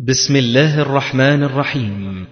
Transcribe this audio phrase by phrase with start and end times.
[0.00, 2.26] بسم الله الرحمن الرحيم.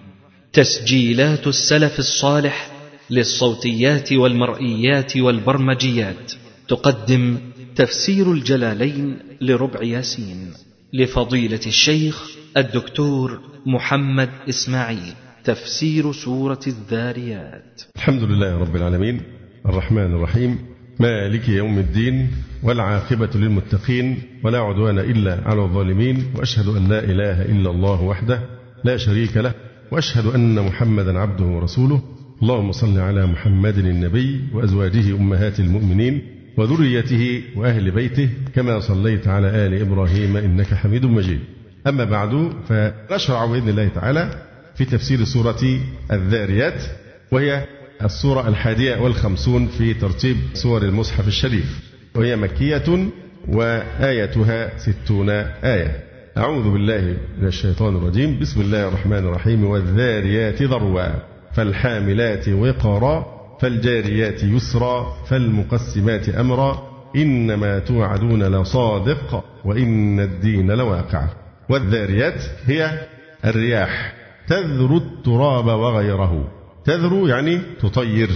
[0.53, 2.71] تسجيلات السلف الصالح
[3.09, 6.33] للصوتيات والمرئيات والبرمجيات.
[6.67, 7.37] تقدم
[7.75, 10.53] تفسير الجلالين لربع ياسين.
[10.93, 15.13] لفضيلة الشيخ الدكتور محمد إسماعيل.
[15.43, 17.81] تفسير سورة الذاريات.
[17.95, 19.21] الحمد لله رب العالمين.
[19.65, 20.76] الرحمن الرحيم.
[20.99, 22.27] مالك يوم الدين
[22.63, 28.39] والعاقبة للمتقين ولا عدوان إلا على الظالمين وأشهد أن لا إله إلا الله وحده
[28.83, 29.53] لا شريك له
[29.91, 32.01] وأشهد أن محمدا عبده ورسوله.
[32.41, 36.21] اللهم صل على محمد النبي وأزواجه أمهات المؤمنين
[36.57, 41.39] وذريته وأهل بيته كما صليت على آل إبراهيم إنك حميد مجيد.
[41.87, 44.41] أما بعد فنشرع بإذن الله تعالى
[44.75, 45.79] في تفسير سورة
[46.11, 46.83] الذاريات
[47.31, 47.65] وهي
[48.03, 51.79] السورة الحادية والخمسون في ترتيب سور المصحف الشريف
[52.15, 53.09] وهي مكية
[53.47, 56.03] وآيتها ستون آية.
[56.37, 58.39] أعوذ بالله من الشيطان الرجيم.
[58.39, 59.65] بسم الله الرحمن الرحيم.
[59.65, 61.09] والذاريات ذروا
[61.53, 63.25] فالحاملات وقرا
[63.61, 66.83] فالجاريات يسرا فالمقسمات أمرا.
[67.15, 71.27] إنما توعدون لصادق وإن الدين لواقع.
[71.69, 73.07] والذاريات هي
[73.45, 74.13] الرياح
[74.47, 76.56] تذر التراب وغيره.
[76.87, 78.29] تذرو يعني تطير.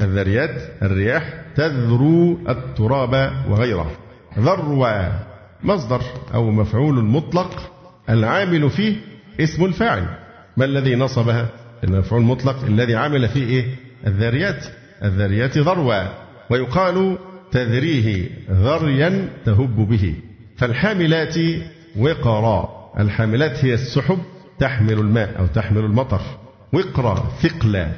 [0.00, 3.90] الذريات الرياح تذرو التراب وغيره.
[4.38, 5.12] ذروة
[5.62, 6.00] مصدر
[6.34, 7.72] أو مفعول مطلق
[8.10, 8.96] العامل فيه
[9.40, 10.04] اسم الفاعل.
[10.56, 11.48] ما الذي نصبها؟
[11.84, 13.64] المفعول المطلق الذي عمل فيه إيه؟
[14.06, 14.66] الذاريات
[15.04, 16.12] الذاريات ذروة
[16.50, 17.18] ويقال
[17.50, 20.14] تذريه ذريا تهب به.
[20.56, 21.36] فالحاملات
[21.96, 22.68] وقرا.
[22.98, 24.18] الحاملات هي السحب
[24.58, 26.20] تحمل الماء أو تحمل المطر.
[26.72, 27.88] وقرا ثقلا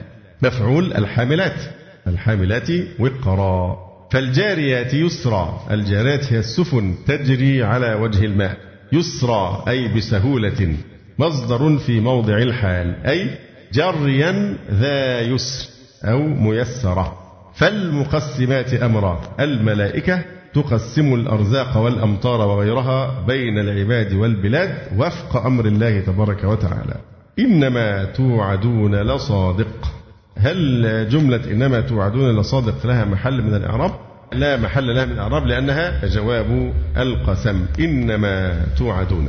[0.43, 1.61] مفعول الحاملات.
[2.07, 2.69] الحاملات
[2.99, 3.77] وقرا
[4.13, 8.57] فالجاريات يسرا الجاريات هي السفن تجري على وجه الماء.
[8.93, 10.77] يسرا أي بسهولة.
[11.19, 13.07] مصدر في موضع الحال.
[13.07, 13.31] أي
[13.73, 15.69] جريا ذا يسر
[16.05, 17.19] أو ميسرة.
[17.55, 19.21] فالمقسمات أمرا.
[19.41, 20.23] الملائكة
[20.55, 26.95] تقسم الأرزاق والأمطار وغيرها بين العباد والبلاد وفق أمر الله تبارك وتعالى.
[27.39, 29.93] إنما توعدون لصادق.
[30.37, 33.91] هل جملة إنما توعدون لصادق لها محل من الإعراب؟
[34.33, 37.67] لا محل لها من الإعراب لأنها جواب القسم.
[37.81, 39.29] إنما توعدون.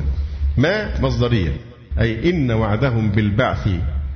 [0.58, 1.52] ما مصدرية؟
[2.00, 3.70] أي إن وعدهم بالبعث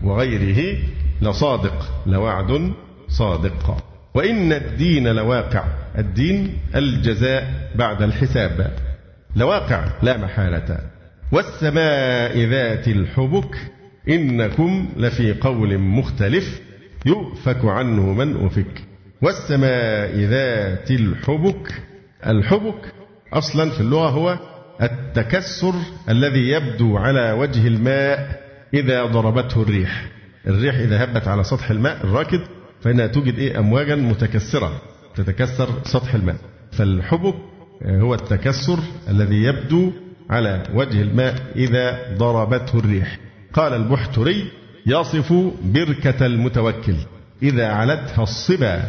[0.03, 0.77] وغيره
[1.21, 2.71] لصادق لوعد
[3.07, 3.77] صادق.
[4.13, 5.63] وإن الدين لواقع.
[5.97, 8.71] الدين الجزاء بعد الحساب.
[9.35, 10.79] لواقع لا محالة.
[11.31, 13.74] والسماء ذات الحبك.
[14.09, 16.61] إنكم لفي قول مختلف
[17.05, 18.83] يؤفك عنه من أفك.
[19.21, 21.81] والسماء ذات الحبك
[22.27, 22.93] الحبك
[23.33, 24.39] أصلا في اللغة هو
[24.81, 25.73] التكسر
[26.09, 28.41] الذي يبدو على وجه الماء
[28.73, 30.11] إذا ضربته الريح.
[30.47, 32.41] الريح إذا هبت على سطح الماء الراكد
[32.81, 34.81] فإنها توجد إيه؟ أمواجا متكسرة
[35.15, 36.35] تتكسر سطح الماء.
[36.71, 37.35] فالحبك
[37.85, 38.79] هو التكسر
[39.09, 39.91] الذي يبدو
[40.29, 43.19] على وجه الماء إذا ضربته الريح.
[43.55, 44.51] قال البحتري
[44.85, 45.33] يصف
[45.63, 46.95] بركة المتوكل.
[47.43, 48.81] إذا علتها الصبا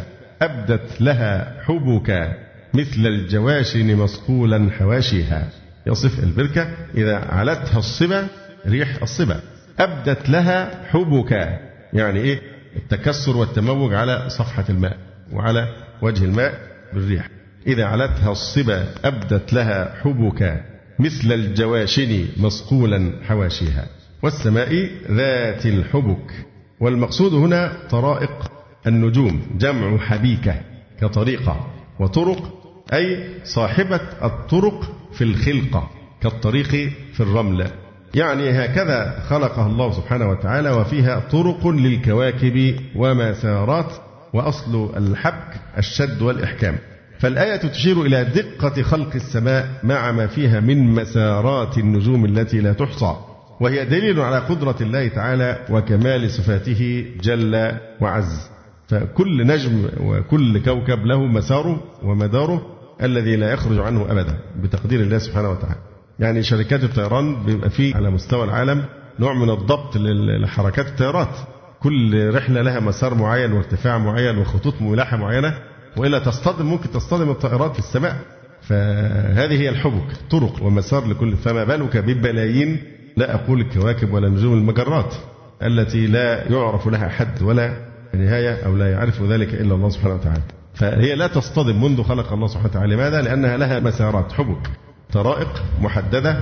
[0.43, 2.37] أبدت لها حبك.
[2.75, 5.49] مثل الجواشن مصقولا حواشيها.
[5.87, 8.27] يصف البركة إذا علتها الصبا
[8.66, 9.41] ريح الصبا.
[9.78, 11.60] أبدت لها حبك.
[11.93, 12.41] يعني إيه؟
[12.77, 14.97] التكسر والتموج على صفحة الماء
[15.33, 15.69] وعلى
[16.03, 16.60] وجه الماء
[16.94, 17.28] بالريح.
[17.66, 20.65] إذا علتها الصبا أبدت لها حبك.
[20.98, 23.87] مثل الجواشن مصقولا حواشيها.
[24.22, 26.47] والسماء ذات الحبك.
[26.81, 28.50] والمقصود هنا طرائق
[28.87, 30.54] النجوم جمع حبيكة
[31.00, 31.66] كطريقة
[32.00, 32.53] وطرق
[32.93, 35.91] أي صاحبة الطرق في الخلقة
[36.22, 36.69] كالطريق
[37.12, 37.66] في الرمل.
[38.15, 43.93] يعني هكذا خلقها الله سبحانه وتعالى وفيها طرق للكواكب ومسارات
[44.33, 46.78] وأصل الحبك الشد والإحكام.
[47.19, 53.16] فالآية تشير إلى دقة خلق السماء مع ما فيها من مسارات النجوم التي لا تحصى.
[53.60, 58.50] وهي دليل على قدرة الله تعالى وكمال صفاته جل وعز.
[58.88, 62.66] فكل نجم وكل كوكب له مساره ومداره
[63.03, 65.80] الذي لا يخرج عنه أبدا بتقدير الله سبحانه وتعالى.
[66.18, 68.84] يعني شركات الطيران بيبقى فيه على مستوى العالم
[69.20, 69.97] نوع من الضبط
[70.42, 71.36] لحركات الطيارات.
[71.80, 75.54] كل رحلة لها مسار معين وارتفاع معين وخطوط ملاحة معينة
[75.97, 78.16] وإلا تصطدم ممكن تصطدم الطائرات في السماء.
[78.62, 85.15] فهذه هي الحبك طرق ومسار لكل فما بالك ببلايين لا أقول الكواكب ولا نجوم المجرات
[85.63, 87.77] التي لا يعرف لها حد ولا
[88.15, 90.42] نهاية أو لا يعرف ذلك إلا الله سبحانه وتعالى.
[90.74, 92.95] فهي لا تصطدم منذ خلق الله سبحانه وتعالى.
[92.95, 94.71] لماذا؟ لأنها لها مسارات حبك
[95.13, 96.39] طرائق محددة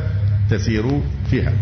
[0.50, 1.00] تسير
[1.30, 1.52] فيها.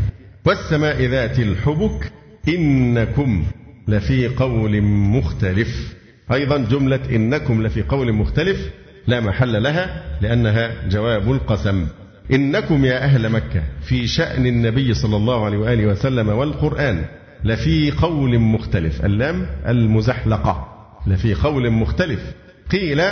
[0.44, 2.12] والسماء ذات الحبك
[2.48, 3.44] إنكم
[3.88, 5.94] لفي قول مختلف.
[6.32, 8.70] أيضا جملة إنكم لفي قول مختلف
[9.06, 11.86] لا محل لها لأنها جواب القسم.
[12.30, 17.04] إنكم يا أهل مكة في شأن النبي صلى الله عليه وآله وسلم والقرآن
[17.44, 19.04] لفي قول مختلف.
[19.04, 20.68] اللام المزحلقة.
[21.06, 22.20] لفي قول مختلف.
[22.70, 23.02] قيل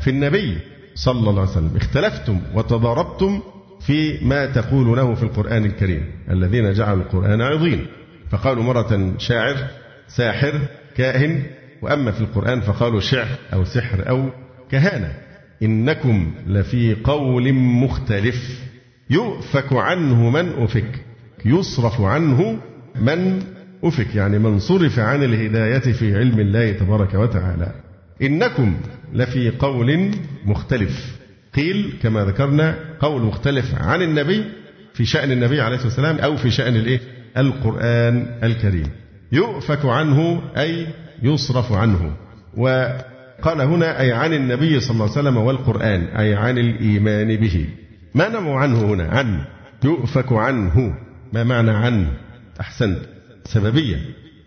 [0.00, 0.58] في النبي
[0.94, 3.40] صلى الله عليه وسلم اختلفتم وتضاربتم
[3.80, 7.86] في ما تقولونه في القرآن الكريم الذين جعلوا القرآن عظيم.
[8.30, 9.56] فقالوا مرة شاعر
[10.08, 10.60] ساحر
[10.96, 11.42] كاهن
[11.82, 14.30] وأما في القرآن فقالوا شعر أو سحر أو
[14.70, 15.27] كهانة.
[15.62, 18.68] إنكم لفي قول مختلف.
[19.10, 21.04] يؤفك عنه من أفك
[21.44, 22.58] يصرف عنه
[23.00, 23.42] من
[23.84, 27.72] أفك يعني من صرف عن الهداية في علم الله تبارك وتعالى.
[28.22, 28.76] إنكم
[29.12, 30.10] لفي قول
[30.44, 31.18] مختلف.
[31.54, 34.44] قيل كما ذكرنا قول مختلف عن النبي
[34.94, 37.00] في شأن النبي عليه الصلاة والسلام أو في شأن الإيه؟
[37.36, 38.86] القرآن الكريم.
[39.32, 40.86] يؤفك عنه أي
[41.22, 42.12] يصرف عنه.
[43.38, 47.66] وقال هنا أي عن النبي صلى الله عليه وسلم والقرآن أي عن الإيمان به.
[48.14, 49.44] ما نمو عنه هنا؟ عن.
[49.84, 50.94] يؤفك عنه.
[51.32, 52.06] ما معنى عن؟
[52.60, 52.98] أحسنت.
[53.44, 53.96] سببية.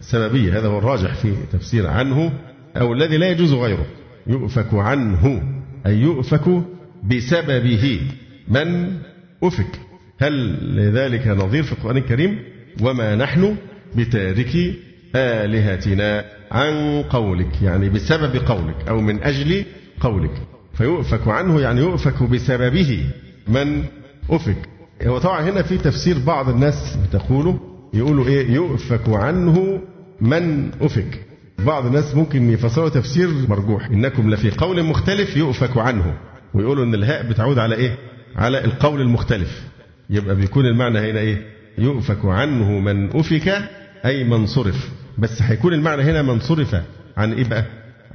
[0.01, 0.59] سببية.
[0.59, 2.33] هذا هو الراجح في تفسير عنه
[2.77, 3.85] أو الذي لا يجوز غيره.
[4.27, 5.43] يؤفك عنه.
[5.85, 6.63] أي يؤفك
[7.03, 8.01] بسببه.
[8.47, 8.97] من
[9.43, 9.79] أفك؟
[10.19, 12.39] هل لذلك نظير في القرآن الكريم؟
[12.81, 13.57] وما نحن
[13.95, 14.75] بتارك
[15.15, 19.65] آلهتنا؟ عن قولك يعني بسبب قولك أو من أجل
[19.99, 20.31] قولك.
[20.73, 23.03] فيؤفك عنه يعني يؤفك بسببه.
[23.47, 23.83] من
[24.29, 24.57] أفك؟
[25.03, 27.59] هو طبعا هنا في تفسير بعض الناس تقوله
[27.93, 29.81] يقولوا إيه؟ يؤفك عنه
[30.21, 31.25] من أفك.
[31.65, 33.85] بعض الناس ممكن يفسروا تفسير مرجوح.
[33.89, 36.17] إنكم لفي قول مختلف يؤفك عنه.
[36.53, 37.97] ويقولوا إن الهاء بتعود على إيه؟
[38.35, 39.63] على القول المختلف.
[40.09, 41.41] يبقى بيكون المعنى هنا إيه؟
[41.77, 43.69] يؤفك عنه من أفك
[44.05, 44.89] أي من صرف.
[45.17, 46.75] بس هيكون المعنى هنا من صرف
[47.17, 47.65] عن إيه بقى؟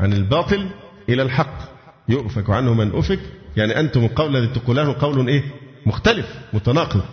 [0.00, 0.66] عن الباطل
[1.08, 1.58] إلى الحق.
[2.08, 3.20] يؤفك عنه من أفك.
[3.56, 5.42] يعني أنتم القول الذي تقولونه قول إيه؟
[5.86, 7.04] مختلف متناقض.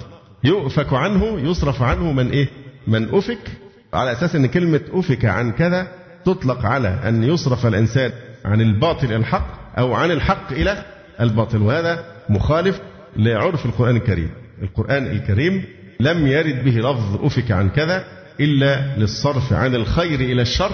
[0.43, 2.47] يؤفك عنه يصرف عنه من إيه؟
[2.87, 3.51] من أفك.
[3.93, 5.87] على أساس أن كلمة أفك عن كذا
[6.25, 8.11] تطلق على أن يصرف الإنسان
[8.45, 10.85] عن الباطل إلى الحق أو عن الحق إلى
[11.21, 11.61] الباطل.
[11.61, 12.81] وهذا مخالف
[13.15, 14.29] لعرف القرآن الكريم.
[14.61, 15.63] القرآن الكريم
[15.99, 18.05] لم يرد به لفظ أفك عن كذا
[18.39, 20.71] إلا للصرف عن الخير إلى الشر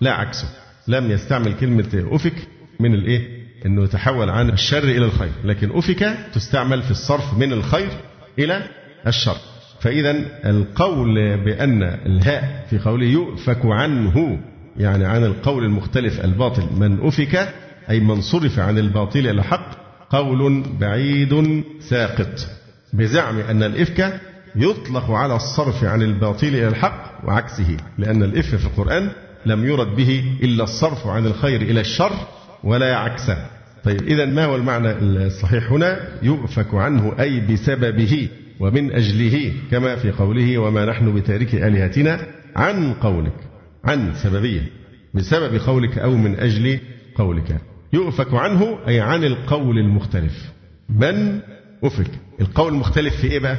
[0.00, 0.48] لا عكسه.
[0.88, 2.34] لم يستعمل كلمة أفك
[2.80, 5.32] من الإيه؟ أنه يتحول عن الشر إلى الخير.
[5.44, 7.90] لكن أفك تستعمل في الصرف من الخير
[8.38, 8.62] إلى
[9.06, 9.36] الشر.
[9.80, 10.14] فإذا
[10.44, 14.40] القول بأن الهاء في قوله يؤفك عنه
[14.76, 17.54] يعني عن القول المختلف الباطل من أفك
[17.90, 22.46] أي من صرف عن الباطل إلى الحق قول بعيد ساقط.
[22.92, 24.20] بزعم أن الإفك
[24.56, 29.10] يطلق على الصرف عن الباطل إلى الحق وعكسه لأن الإف في القرآن
[29.46, 32.12] لم يرد به إلا الصرف عن الخير إلى الشر
[32.64, 33.46] ولا عكسه
[33.84, 34.92] طيب إذا ما هو المعنى
[35.26, 38.28] الصحيح هنا؟ يؤفك عنه أي بسببه
[38.60, 42.20] ومن أجله كما في قوله وما نحن بتارك آلهتنا
[42.56, 43.32] عن قولك
[43.84, 44.62] عن سببية
[45.14, 46.80] بسبب قولك أو من أجل
[47.14, 47.56] قولك.
[47.92, 50.52] يؤفك عنه أي عن القول المختلف.
[50.88, 51.40] من
[51.84, 52.10] أفك؟
[52.40, 53.56] القول المختلف في إيه بقى؟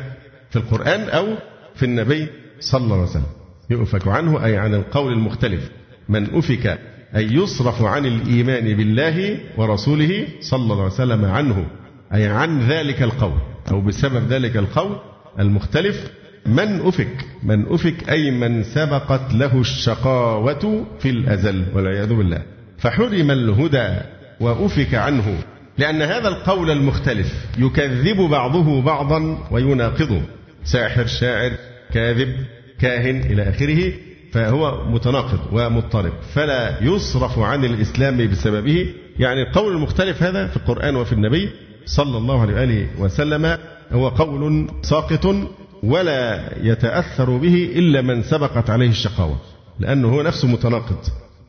[0.54, 1.28] في القرآن أو
[1.76, 2.28] في النبي
[2.60, 3.24] صلى الله عليه وسلم.
[3.70, 5.72] يؤفك عنه أي عن القول المختلف.
[6.10, 6.80] من أفك
[7.16, 11.66] أي يصرف عن الإيمان بالله ورسوله صلى الله عليه وسلم عنه
[12.14, 13.38] أي عن ذلك القول
[13.72, 14.98] أو بسبب ذلك القول
[15.40, 16.12] المختلف
[16.46, 22.42] من أفك من أفك أي من سبقت له الشقاوة في الأزل والعياذ بالله.
[22.78, 23.90] فحرم الهدى
[24.40, 25.38] وأفك عنه
[25.78, 30.22] لأن هذا القول المختلف يكذب بعضه بعضا ويناقضه.
[30.64, 31.52] ساحر شاعر
[31.94, 32.36] كاذب
[32.80, 33.94] كاهن إلى آخره
[34.32, 36.14] فهو متناقض ومضطرب.
[36.34, 38.94] فلا يصرف عن الإسلام بسببه.
[39.20, 41.50] يعني القول المختلف هذا في القرآن وفي النبي
[41.86, 43.58] صلى الله عليه وآله وسلم
[43.92, 45.36] هو قول ساقط
[45.84, 49.38] ولا يتأثر به إلا من سبقت عليه الشقاوة
[49.80, 50.98] لأنه هو نفسه متناقض.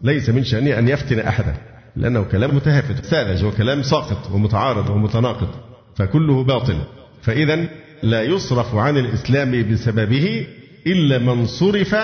[0.02, 1.54] ليس من شأنه أن يفتن أحدا
[1.96, 5.48] لأنه كلام متهافت ساذج وكلام ساقط ومتعارض ومتناقض
[5.96, 6.78] فكله باطل.
[7.22, 7.66] فإذا
[8.02, 10.46] لا يصرف عن الإسلام بسببه
[10.86, 11.96] إلا من صرف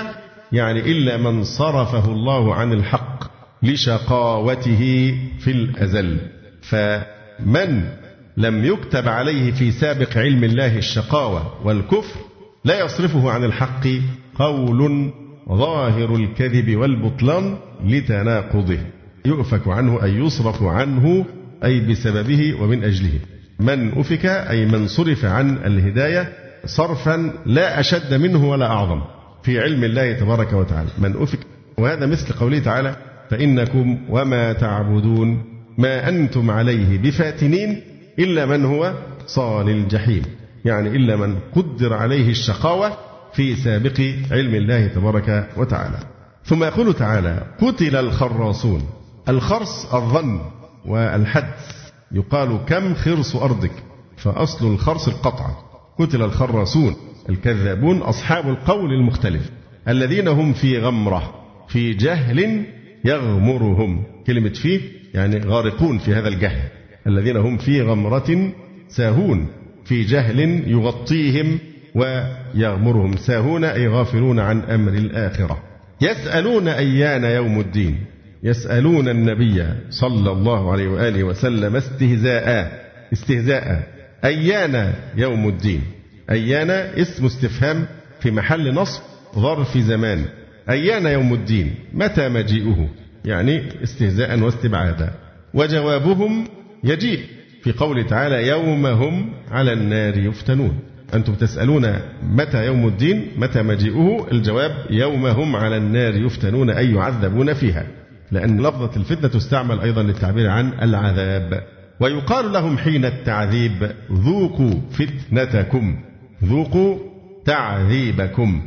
[0.52, 3.24] يعني إلا من صرفه الله عن الحق
[3.62, 6.18] لشقاوته في الأزل.
[6.62, 7.88] فمن
[8.36, 12.20] لم يكتب عليه في سابق علم الله الشقاوة والكفر
[12.64, 13.86] لا يصرفه عن الحق
[14.34, 15.10] قول
[15.48, 18.78] ظاهر الكذب والبطلان لتناقضه.
[19.24, 21.24] يؤفك عنه أي يصرف عنه
[21.64, 23.20] أي بسببه ومن أجله.
[23.60, 26.32] من أفك أي من صرف عن الهداية
[26.66, 29.00] صرفا لا أشد منه ولا أعظم
[29.42, 30.88] في علم الله تبارك وتعالى.
[30.98, 31.38] من أفك
[31.78, 32.96] وهذا مثل قوله تعالى
[33.30, 35.44] فإنكم وما تعبدون
[35.78, 37.82] ما أنتم عليه بفاتنين
[38.18, 38.94] إلا من هو
[39.26, 40.22] صال الجحيم.
[40.64, 42.96] يعني إلا من قدر عليه الشقاوة
[43.32, 44.00] في سابق
[44.30, 45.98] علم الله تبارك وتعالى.
[46.44, 48.82] ثم يقول تعالى قتل الخراصون
[49.28, 50.40] الخرص الظن
[50.86, 51.79] والحدس
[52.12, 53.72] يقال كم خرص أرضك؟
[54.16, 55.50] فأصل الخرص القطع.
[55.98, 56.96] قتل الخراصون
[57.28, 59.50] الكذابون أصحاب القول المختلف.
[59.88, 61.34] الذين هم في غمرة
[61.68, 62.64] في جهل
[63.04, 64.02] يغمرهم.
[64.26, 64.80] كلمة فيه
[65.14, 66.68] يعني غارقون في هذا الجهل.
[67.06, 68.52] الذين هم في غمرة
[68.88, 69.46] ساهون
[69.84, 70.40] في جهل
[70.70, 71.58] يغطيهم
[71.94, 73.16] ويغمرهم.
[73.16, 75.62] ساهون أي غافلون عن أمر الآخرة.
[76.00, 77.98] يسألون أيان يوم الدين.
[78.42, 82.80] يسألون النبي صلى الله عليه وآله وسلم استهزاء
[83.12, 83.82] استهزاء.
[84.24, 85.82] أيان يوم الدين؟
[86.30, 87.86] أيان اسم استفهام
[88.20, 89.02] في محل نصب
[89.34, 90.24] ظرف زمان.
[90.70, 92.88] أيان يوم الدين؟ متى مجيئه؟
[93.24, 95.10] يعني استهزاء واستبعادا.
[95.54, 96.48] وجوابهم
[96.84, 97.20] يجيء.
[97.62, 100.78] في قوله تعالى يوم هم على النار يفتنون.
[101.14, 107.52] أنتم تسألون متى يوم الدين؟ متى مجيئه؟ الجواب يوم هم على النار يفتنون أي يعذبون
[107.52, 107.86] فيها.
[108.32, 111.62] لأن لفظة الفتنة تستعمل أيضا للتعبير عن العذاب.
[112.00, 115.96] ويقال لهم حين التعذيب ذوقوا فتنتكم
[116.44, 116.98] ذوقوا
[117.44, 118.62] تعذيبكم.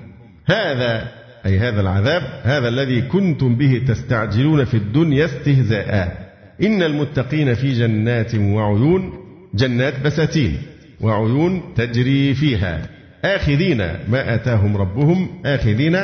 [0.45, 1.07] هذا
[1.45, 6.29] أي هذا العذاب هذا الذي كنتم به تستعجلون في الدنيا استهزاء.
[6.63, 9.13] إن المتقين في جنات وعيون
[9.53, 10.57] جنات بساتين
[11.01, 12.89] وعيون تجري فيها.
[13.25, 13.77] آخذين
[14.07, 15.97] ما آتاهم ربهم آخذين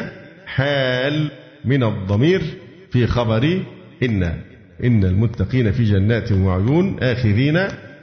[0.46, 1.32] حال
[1.66, 2.42] من الضمير.
[2.92, 3.64] في خبر
[4.04, 4.24] إن
[4.84, 7.60] إن المتقين في جنات وعيون آخذين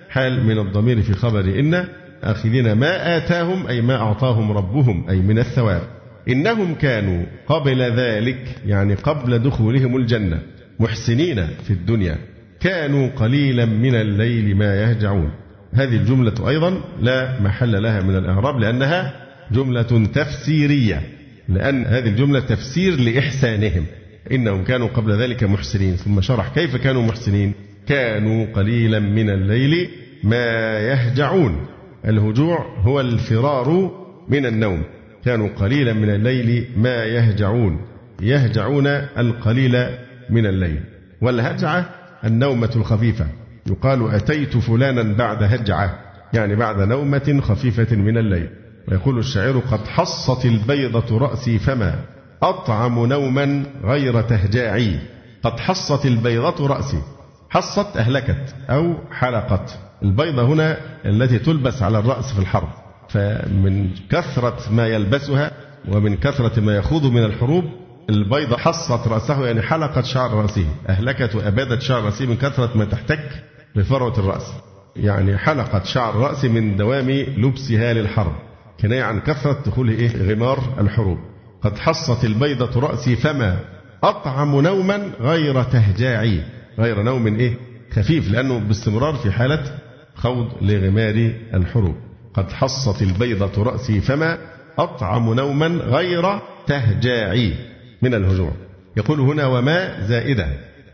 [0.09, 1.85] حال من الضمير في خبر إن
[2.23, 5.83] آخذين ما آتاهم أي ما أعطاهم ربهم أي من الثواب.
[6.29, 10.43] إنهم كانوا قبل ذلك يعني قبل دخولهم الجنة
[10.81, 12.17] محسنين في الدنيا.
[12.61, 15.31] كانوا قليلا من الليل ما يهجعون.
[15.75, 19.13] هذه الجملة أيضا لا محل لها من الإعراب لأنها
[19.53, 21.03] جملة تفسيرية
[21.49, 23.87] لأن هذه الجملة تفسير لإحسانهم.
[24.33, 25.97] إنهم كانوا قبل ذلك محسنين.
[25.97, 27.53] ثم شرح كيف كانوا محسنين.
[27.87, 29.91] كانوا قليلا من الليل
[30.25, 31.67] ما يهجعون.
[32.07, 33.91] الهجوع هو الفرار
[34.29, 34.83] من النوم.
[35.25, 37.81] كانوا قليلا من الليل ما يهجعون.
[38.23, 38.87] يهجعون
[39.19, 39.87] القليل
[40.31, 40.81] من الليل.
[41.21, 41.91] والهجعة
[42.25, 43.27] النومة الخفيفة.
[43.67, 45.99] يقال أتيت فلانا بعد هجعة.
[46.33, 48.49] يعني بعد نومة خفيفة من الليل.
[48.89, 52.16] ويقول الشاعر قد حصت البيضة رأسي فما.
[52.43, 54.99] أطعم نوما غير تهجاعي.
[55.43, 57.03] قد حصت البيضة رأسي.
[57.51, 59.79] حصت أهلكت أو حلقت.
[60.03, 62.69] البيضة هنا التي تلبس على الرأس في الحرب.
[63.09, 65.51] فمن كثرة ما يلبسها
[65.89, 67.65] ومن كثرة ما يخوض من الحروب
[68.11, 70.67] البيضة حصت رأسه يعني حلقت شعر رأسه.
[70.89, 73.45] أهلكت وأبادت شعر رأسه من كثرة ما تحتك
[73.77, 74.53] بفروة الرأس.
[74.97, 78.33] يعني حلقت شعر الرأس من دوام لبسها للحرب.
[78.81, 81.19] كناية عن كثرة دخول إيه؟ غمار الحروب.
[81.67, 83.59] قد حصت البيضة رأسي فما
[84.03, 86.41] أطعم نوما غير تهجاعي.
[86.79, 87.55] غير نوم إيه؟
[87.93, 89.79] خفيف لأنه باستمرار في حالة
[90.15, 91.95] خوض لغمار الحروب.
[92.35, 94.39] قد حصت البيضة رأسي فما
[94.79, 97.55] أطعم نوما غير تهجاعي.
[98.03, 98.53] من الهجوع
[98.97, 100.49] يقول هنا وما زائدة.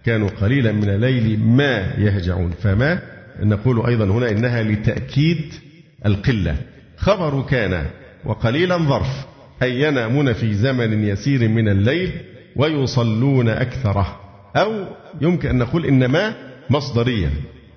[0.05, 2.51] كانوا قليلا من الليل ما يهجعون.
[2.51, 3.03] فما؟
[3.43, 5.55] نقول أيضا هنا إنها لتأكيد
[6.07, 6.57] القلة.
[6.97, 7.87] خبر كان
[8.25, 9.32] وقليلا ظرف.
[9.63, 12.11] أي ينامون في زمن يسير من الليل
[12.57, 14.21] ويصلون أكثره.
[14.57, 14.73] أو
[15.21, 16.35] يمكن أن نقول إن ما
[16.71, 17.31] مصدرية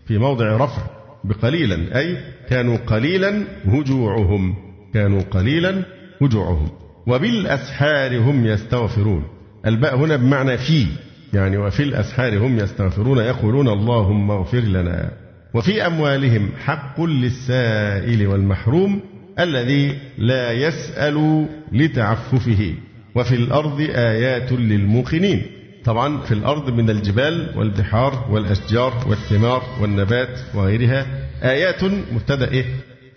[0.08, 0.82] في موضع رفع
[1.24, 2.18] بقليلا أي
[2.50, 4.56] كانوا قليلا هجوعهم
[4.94, 5.84] كانوا قليلا
[6.22, 6.70] هجوعهم.
[7.08, 9.24] وبالأسحار هم يستغفرون.
[9.66, 10.88] الباء هنا بمعنى في
[11.34, 15.12] يعني وفي الأسحار هم يستغفرون يقولون اللهم اغفر لنا.
[15.54, 19.02] وفي أموالهم حق للسائل والمحروم
[19.40, 22.74] الذي لا يسأل لتعففه.
[23.16, 25.42] وفي الأرض آيات للموقنين.
[25.86, 31.06] طبعا في الأرض من الجبال والبحار والأشجار والثمار والنبات وغيرها
[31.44, 32.66] آيات مبتدأ إيه؟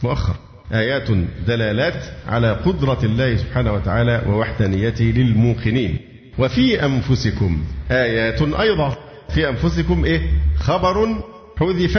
[0.03, 0.37] مؤخر.
[0.73, 1.09] آيات
[1.47, 5.99] دلالات على قدرة الله سبحانه وتعالى ووحدانيته للموقنين.
[6.39, 8.97] وفي أنفسكم آيات أيضا.
[9.35, 10.21] في أنفسكم إيه؟
[10.59, 11.23] خبر
[11.59, 11.99] حذف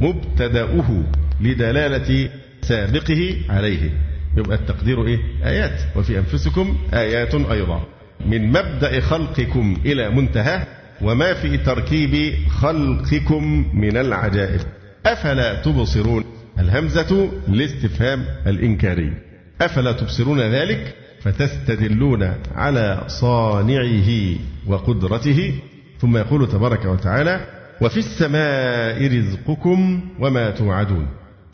[0.00, 1.02] مبتدأه
[1.40, 2.28] لدلالة
[2.62, 3.90] سابقه عليه.
[4.36, 5.80] يبقى التقدير إيه؟ آيات.
[5.96, 7.82] وفي أنفسكم آيات أيضا.
[8.26, 10.66] من مبدأ خلقكم إلى منتهى
[11.02, 14.60] وما في تركيب خلقكم من العجائب.
[15.06, 16.24] أفلا تبصرون؟
[16.58, 19.12] الهمزة لاستفهام الإنكاري.
[19.60, 25.54] أفلا تبصرون ذلك؟ فتستدلون على صانعه وقدرته.
[26.00, 27.46] ثم يقول تبارك وتعالى
[27.80, 31.06] وفي السماء رزقكم وما توعدون.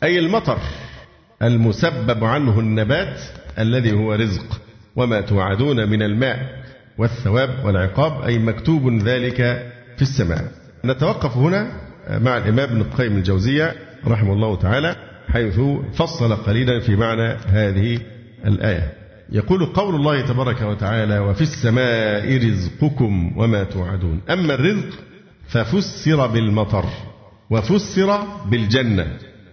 [0.03, 0.59] أي المطر
[1.43, 3.21] المسبب عنه النبات
[3.59, 4.61] الذي هو رزق
[4.95, 6.63] وما توعدون من الماء
[6.97, 9.37] والثواب والعقاب أي مكتوب ذلك
[9.95, 10.51] في السماء.
[10.85, 11.71] نتوقف هنا
[12.09, 13.75] مع الإمام ابن القيم الجوزية
[14.07, 14.95] رحمه الله تعالى
[15.29, 15.59] حيث
[15.93, 17.99] فصل قليلا في معنى هذه
[18.45, 18.93] الآية.
[19.31, 24.87] يقول قول الله تبارك وتعالى وفي السماء رزقكم وما توعدون أما الرزق
[25.47, 26.85] ففسر بالمطر
[27.49, 29.07] وفسر بالجنة.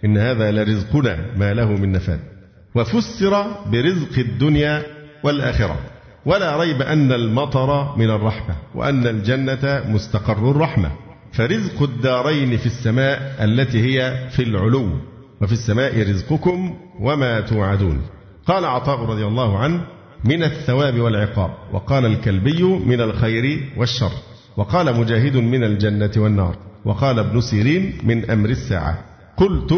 [0.05, 2.19] إن هذا لرزقنا ما له من نفاد.
[2.75, 4.83] وفسر برزق الدنيا
[5.23, 5.79] والآخرة.
[6.25, 10.91] ولا ريب أن المطر من الرحمة وأن الجنة مستقر الرحمة.
[11.33, 14.89] فرزق الدارين في السماء التي هي في العلو.
[15.41, 18.01] وفي السماء رزقكم وما توعدون.
[18.45, 19.81] قال عطاء رضي الله عنه
[20.25, 21.51] من الثواب والعقاب.
[21.73, 24.11] وقال الكلبي من الخير والشر.
[24.57, 26.55] وقال مجاهد من الجنة والنار.
[26.85, 29.06] وقال ابن سيرين من أمر الساعة.
[29.37, 29.71] قلت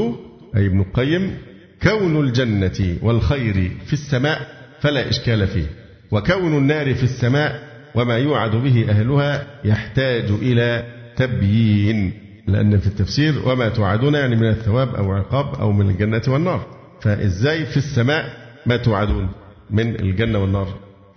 [0.56, 1.38] أي ابن القيم
[1.84, 4.48] كون الجنة والخير في السماء
[4.80, 5.66] فلا إشكال فيه
[6.12, 10.84] وكون النار في السماء وما يوعد به أهلها يحتاج إلى
[11.16, 12.14] تبيين
[12.48, 16.66] لأن في التفسير وما توعدون يعني من الثواب أو عقاب أو من الجنة والنار
[17.02, 18.34] فإزاي في السماء
[18.66, 19.30] ما توعدون
[19.70, 20.68] من الجنة والنار؟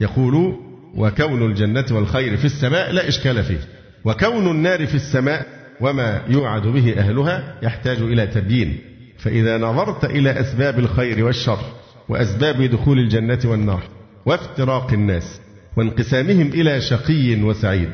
[0.01, 0.57] يقول
[0.95, 3.61] وكون الجنة والخير في السماء لا إشكال فيه
[4.05, 8.79] وكون النار في السماء وما يوعد به أهلها يحتاج إلى تبيين.
[9.19, 11.59] فإذا نظرت إلى أسباب الخير والشر
[12.09, 13.83] وأسباب دخول الجنة والنار
[14.27, 15.41] وافتراق الناس
[15.77, 17.91] وانقسامهم إلى شقي وسعيد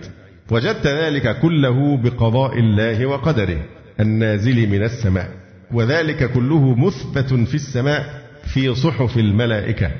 [0.50, 3.61] وجدت ذلك كله بقضاء الله وقدره
[4.00, 5.30] النازل من السماء
[5.73, 9.90] وذلك كله مثبت في السماء في صحف الملائكة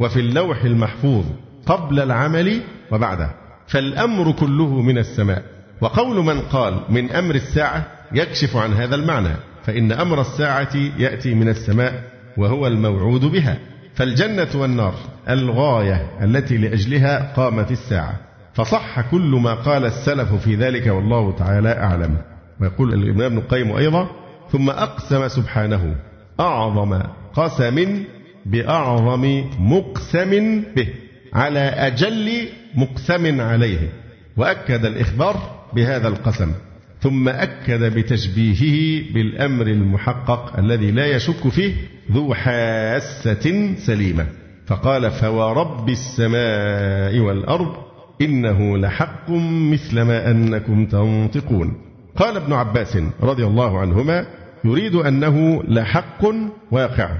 [0.00, 1.24] وفي اللوح المحفوظ
[1.66, 2.60] قبل العمل
[2.92, 3.30] وبعده.
[3.66, 5.42] فالأمر كله من السماء.
[5.80, 9.34] وقول من قال من أمر الساعة يكشف عن هذا المعنى
[9.64, 12.02] فإن أمر الساعة يأتي من السماء
[12.36, 13.58] وهو الموعود بها.
[13.94, 14.94] فالجنة والنار
[15.28, 18.14] الغاية التي لأجلها قامت الساعة.
[18.54, 22.16] فصح كل ما قال السلف في ذلك والله تعالى أعلم.
[22.60, 24.08] ويقول الإمام ابن القيم أيضا
[24.52, 25.96] ثم أقسم سبحانه
[26.40, 27.02] أعظم
[27.34, 28.04] قسم
[28.46, 30.88] بأعظم مقسم به
[31.32, 33.92] على أجل مقسم عليه.
[34.36, 36.52] وأكد الإخبار بهذا القسم
[37.00, 41.74] ثم أكد بتشبيهه بالأمر المحقق الذي لا يشك فيه
[42.12, 44.26] ذو حاسة سليمة
[44.66, 47.76] فقال فورب السماء والأرض
[48.20, 49.30] إنه لحق
[49.70, 51.72] مثل ما أنكم تنطقون.
[52.16, 54.26] قال ابن عباس رضي الله عنهما
[54.64, 56.24] يريد أنه لحق
[56.70, 57.10] واقع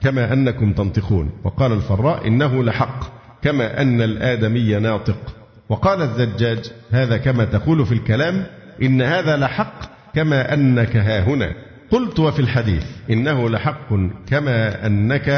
[0.00, 1.30] كما أنكم تنطقون.
[1.44, 3.00] وقال الفراء إنه لحق
[3.42, 5.36] كما أن الآدمي ناطق.
[5.68, 8.46] وقال الزجاج هذا كما تقول في الكلام
[8.82, 9.80] إن هذا لحق
[10.14, 11.52] كما أنك ها هنا.
[11.90, 13.88] قلت وفي الحديث إنه لحق
[14.26, 15.28] كما أنك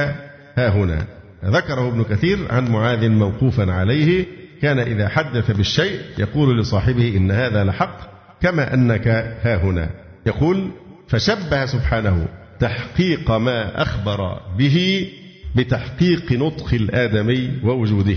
[0.57, 1.07] ها هنا.
[1.45, 4.27] ذكره ابن كثير عن معاذ موقوفا عليه
[4.63, 7.99] كان إذا حدث بالشيء يقول لصاحبه إن هذا لحق
[8.43, 9.09] كما أنك
[9.43, 9.91] ها هنا.
[10.27, 10.71] يقول
[11.09, 12.29] فشبه سبحانه
[12.61, 15.09] تحقيق ما أخبر به
[15.57, 18.17] بتحقيق نطق الآدمي ووجوده.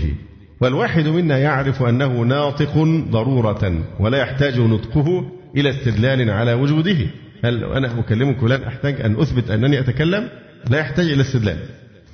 [0.60, 2.78] والواحد منا يعرف أنه ناطق
[3.10, 6.96] ضرورة ولا يحتاج نطقه إلى استدلال على وجوده.
[7.44, 10.28] هل أنا أكلمك الآن؟ أحتاج أن أثبت أنني أتكلم؟
[10.70, 11.58] لا يحتاج إلى استدلال.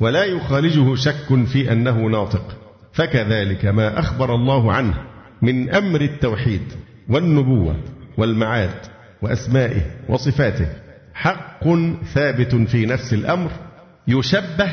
[0.00, 2.56] ولا يخالجه شك في أنه ناطق.
[2.92, 4.94] فكذلك ما أخبر الله عنه
[5.42, 6.62] من أمر التوحيد
[7.08, 7.76] والنبوة
[8.18, 8.74] والمعاد
[9.22, 10.68] وأسمائه وصفاته
[11.14, 11.68] حق
[12.14, 13.50] ثابت في نفس الأمر
[14.08, 14.70] يشبه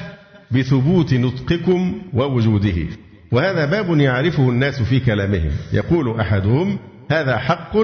[0.51, 2.88] بثبوت نطقكم ووجوده.
[3.34, 5.52] وهذا باب يعرفه الناس في كلامهم.
[5.74, 6.80] يقول أحدهم
[7.12, 7.78] هذا حق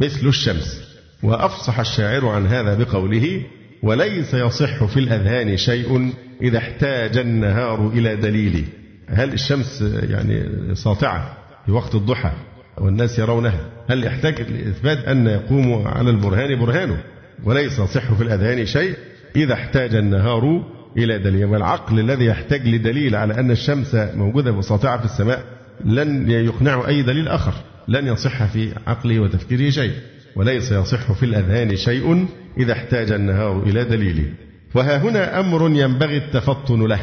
[0.00, 0.96] مثل الشمس.
[1.22, 3.42] وأفصح الشاعر عن هذا بقوله
[3.82, 8.64] وليس يصح في الأذهان شيء إذا احتاج النهار إلى دليل
[9.08, 12.32] هل الشمس يعني ساطعة في وقت الضحى
[12.78, 16.98] والناس يرونها؟ هل يحتاج لإثبات أن يقوم على البرهان برهانه؟
[17.44, 18.94] وليس يصح في الأذهان شيء
[19.36, 20.62] إذا احتاج النهار
[20.98, 21.44] إلى دليل.
[21.44, 25.44] والعقل الذي يحتاج لدليل على أن الشمس موجودة وساطعة في السماء
[25.84, 27.54] لن يقنعه أي دليل آخر.
[27.88, 29.92] لن يصح في عقله وتفكيره شيء
[30.36, 32.26] وليس يصح في الأذهان شيء
[32.58, 34.34] إذا احتاج النهار إلى دليل
[34.74, 37.00] وها هنا أمر ينبغي التفطن له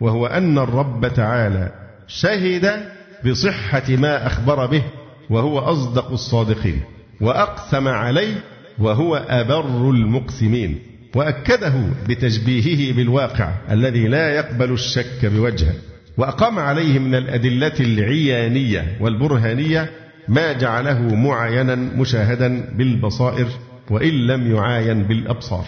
[0.00, 1.72] وهو أن الرب تعالى
[2.06, 2.82] شهد
[3.26, 4.82] بصحة ما أخبر به
[5.30, 6.80] وهو أصدق الصادقين
[7.20, 8.34] وأقسم عليه
[8.78, 10.78] وهو أبر المقسمين.
[11.16, 11.72] وأكده
[12.08, 15.74] بتشبيهه بالواقع الذي لا يقبل الشك بوجهه
[16.18, 19.90] وأقام عليه من الأدلة العيانية والبرهانية
[20.28, 23.46] ما جعله معاينا مشاهدا بالبصائر
[23.90, 25.64] وإن لم يعاين بالأبصار.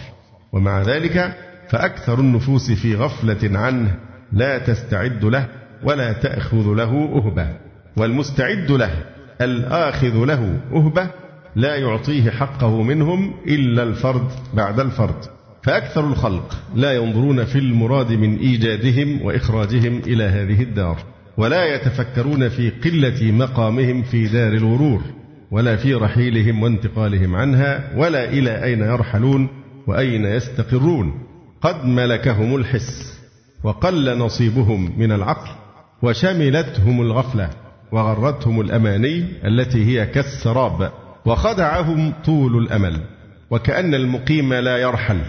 [0.53, 1.35] ومع ذلك
[1.69, 3.95] فأكثر النفوس في غفلة عنه
[4.33, 5.47] لا تستعد له
[5.83, 7.47] ولا تأخذ له أهبة
[7.97, 8.91] والمستعد له
[9.41, 11.07] الآخذ له أهبة
[11.55, 15.34] لا يعطيه حقه منهم إلا الفرد بعد الفرد.
[15.65, 20.97] فأكثر الخلق لا ينظرون في المراد من إيجادهم وإخراجهم إلى هذه الدار
[21.37, 25.01] ولا يتفكرون في قلة مقامهم في دار الغرور
[25.51, 29.47] ولا في رحيلهم وانتقالهم عنها ولا إلى أين يرحلون
[29.87, 31.13] وأين يستقرون.
[31.61, 33.19] قد ملكهم الحس
[33.63, 35.49] وقل نصيبهم من العقل
[36.01, 37.49] وشملتهم الغفلة
[37.91, 40.91] وغرتهم الأماني التي هي كالسراب
[41.25, 42.99] وخدعهم طول الأمل
[43.51, 45.21] وكأن المقيم لا يرحل.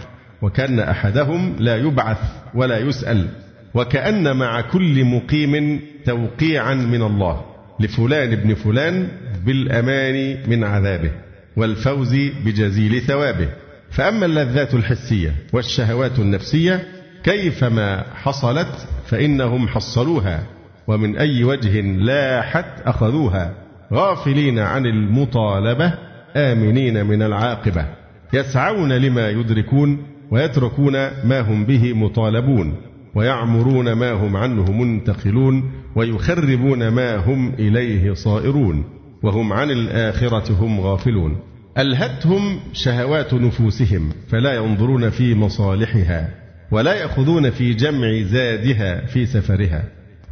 [0.47, 2.19] وكأن أحدهم لا يبعث
[2.55, 3.29] ولا يسأل
[3.75, 7.45] وكأن مع كل مقيم توقيعا من الله
[7.81, 9.09] لفلان ابن فلان
[9.47, 11.11] بالأمان من عذابه
[11.57, 13.49] والفوز بجزيل ثوابه.
[13.91, 16.83] فأما اللذات الحسية والشهوات النفسية
[17.25, 20.43] كيفما حصلت فإنهم حصلوها
[20.87, 23.55] ومن أي وجه لاحت أخذوها.
[23.93, 25.95] غافلين عن المطالبة
[26.37, 27.87] آمنين من العاقبة.
[28.33, 30.93] يسعون لما يدركون ويتركون
[31.25, 32.75] ما هم به مطالبون
[33.15, 38.85] ويعمرون ما هم عنه منتقلون ويخربون ما هم إليه صائرون
[39.23, 41.37] وهم عن الآخرة هم غافلون.
[41.79, 46.31] ألهتهم شهوات نفوسهم فلا ينظرون في مصالحها
[46.71, 49.85] ولا يأخذون في جمع زادها في سفرها.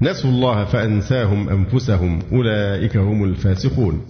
[0.02, 4.00] نسوا الله فأنساهم أنفسهم أولئك هم الفاسقون.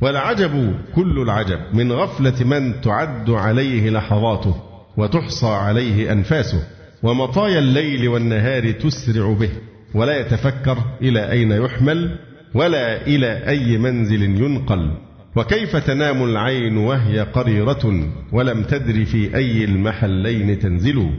[0.00, 4.73] والعجب كل العجب من غفلة من تعد عليه لحظاته.
[4.96, 6.62] وتحصى عليه أنفاسه
[7.02, 9.50] ومطايا الليل والنهار تسرع به
[9.94, 12.18] ولا يتفكر إلى أين يحمل
[12.54, 14.90] ولا إلى أي منزل ينقل.
[15.36, 21.10] وكيف تنام العين وهي قريرة ولم تدر في أي المحلين تنزل؟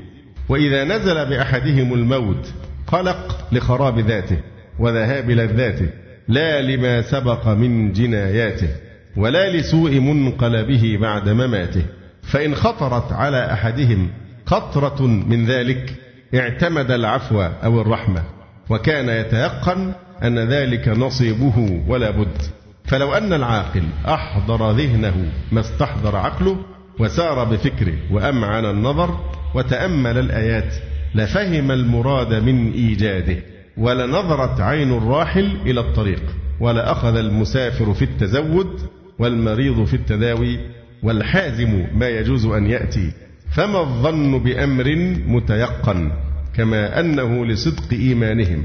[0.49, 2.53] وإذا نزل بأحدهم الموت
[2.87, 4.37] قلق لخراب ذاته
[4.79, 5.89] وذهاب لذاته
[6.27, 8.69] لا لما سبق من جناياته
[9.17, 11.85] ولا لسوء منقلبه بعد مماته.
[12.25, 14.09] فإن خطرت على أحدهم
[14.45, 15.95] قطرة من ذلك
[16.35, 18.23] اعتمد العفو أو الرحمة
[18.69, 22.41] وكان يتيقن أن ذلك نصيبه ولا بد.
[22.85, 26.57] فلو أن العاقل أحضر ذهنه ما استحضر عقله
[26.99, 29.19] وسار بفكره وأمعن النظر
[29.55, 30.73] وتأمل الآيات
[31.15, 33.37] لفهم المراد من إيجاده
[33.77, 36.23] ولنظرت عين الراحل إلى الطريق
[36.59, 38.81] ولأخذ المسافر في التزود
[39.19, 40.59] والمريض في التداوي
[41.05, 43.11] والحازم ما يجوز أن يأتي.
[43.55, 44.95] فما الظن بأمر
[45.27, 46.11] متيقن؟
[46.55, 48.63] كما أنه لصدق إيمانهم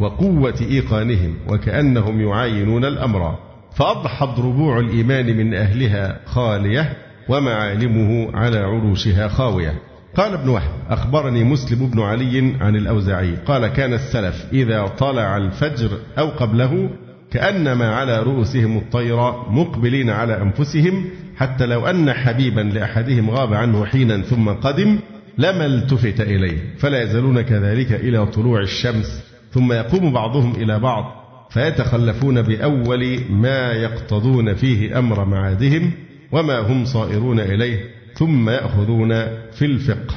[0.00, 3.38] وقوة إيقانهم وكأنهم يعاينون الأمر.
[3.74, 6.96] فأضحت ربوع الإيمان من أهلها خالية
[7.28, 9.74] ومعالمه على عروشها خاوية.
[10.16, 13.36] قال ابن وهب أخبرني مسلم بن علي عن الأوزاعي.
[13.46, 16.90] قال كان السلف إذا طلع الفجر أو قبله
[17.32, 19.16] كأنما على رؤوسهم الطير
[19.50, 21.04] مقبلين على أنفسهم
[21.36, 24.98] حتى لو أن حبيبا لأحدهم غاب عنه حينا ثم قدم
[25.38, 26.58] لما التفت إليه.
[26.78, 34.54] فلا يزالون كذلك إلى طلوع الشمس ثم يقوم بعضهم إلى بعض فيتخلفون بأول ما يقتضون
[34.54, 35.90] فيه أمر معادهم
[36.32, 37.80] وما هم صائرون إليه
[38.14, 39.08] ثم يأخذون
[39.52, 40.14] في الفقه.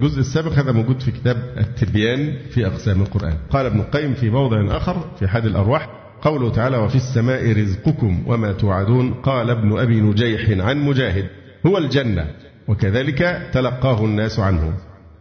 [0.00, 3.34] الجزء السابق هذا موجود في كتاب التبيان في أقسام القرآن.
[3.50, 8.52] قال ابن القيم في موضع آخر في حاد الأرواح قوله تعالى وفي السماء رزقكم وما
[8.52, 11.26] توعدون قال ابن أبي نجيح عن مجاهد
[11.66, 12.30] هو الجنة
[12.68, 14.74] وكذلك تلقاه الناس عنه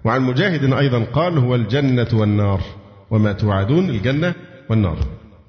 [0.06, 2.62] وعن مجاهد أيضا قال هو الجنة والنار
[3.12, 4.34] وما توعدون الجنة
[4.70, 4.98] والنار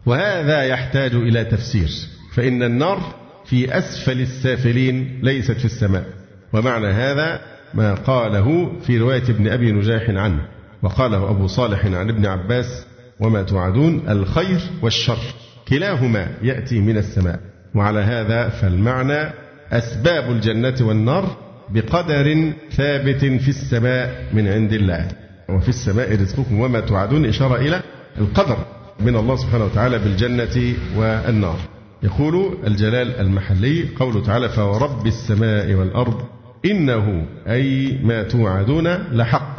[0.07, 1.90] وهذا يحتاج إلى تفسير
[2.35, 3.01] فإن النار
[3.45, 6.05] في أسفل السافلين ليست في السماء
[6.53, 7.40] ومعنى هذا
[7.75, 10.40] ما قاله في رواية ابن أبي نجاح عنه
[10.83, 12.87] وقاله أبو صالح عن ابن عباس
[13.21, 15.19] وما توعدون الخير والشر
[15.68, 17.40] كلاهما يأتي من السماء.
[17.74, 19.31] وعلى هذا فالمعنى
[19.72, 21.37] أسباب الجنة والنار
[21.70, 25.09] بقدر ثابت في السماء من عند الله.
[25.48, 27.83] وفي السماء رزقكم وما توعدون إشارة إلى
[28.18, 28.59] القدر
[29.00, 31.59] من الله سبحانه وتعالى بالجنة والنار.
[32.03, 36.20] يقول الجلال المحلي قوله تعالى فورب السماء والأرض
[36.64, 39.57] إنه أي ما توعدون لحق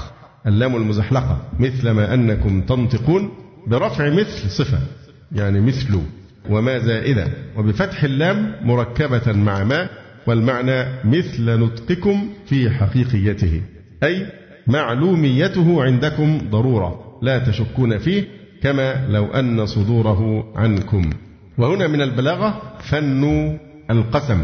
[0.48, 3.30] اللام المزحلقة مثل ما أنكم تنطقون
[3.68, 4.78] برفع مثل صفة
[5.32, 6.00] يعني مثل
[6.50, 9.90] وما زائدة وبفتح اللام مركبة مع ما
[10.28, 13.62] والمعنى مثل نطقكم في حقيقيته.
[14.04, 14.28] أي
[14.68, 18.24] معلوميته عندكم ضرورة لا تشكون فيه
[18.64, 21.10] كما لو أن صدوره عنكم.
[21.58, 23.58] وهنا من البلاغة فن
[23.92, 24.44] القسم.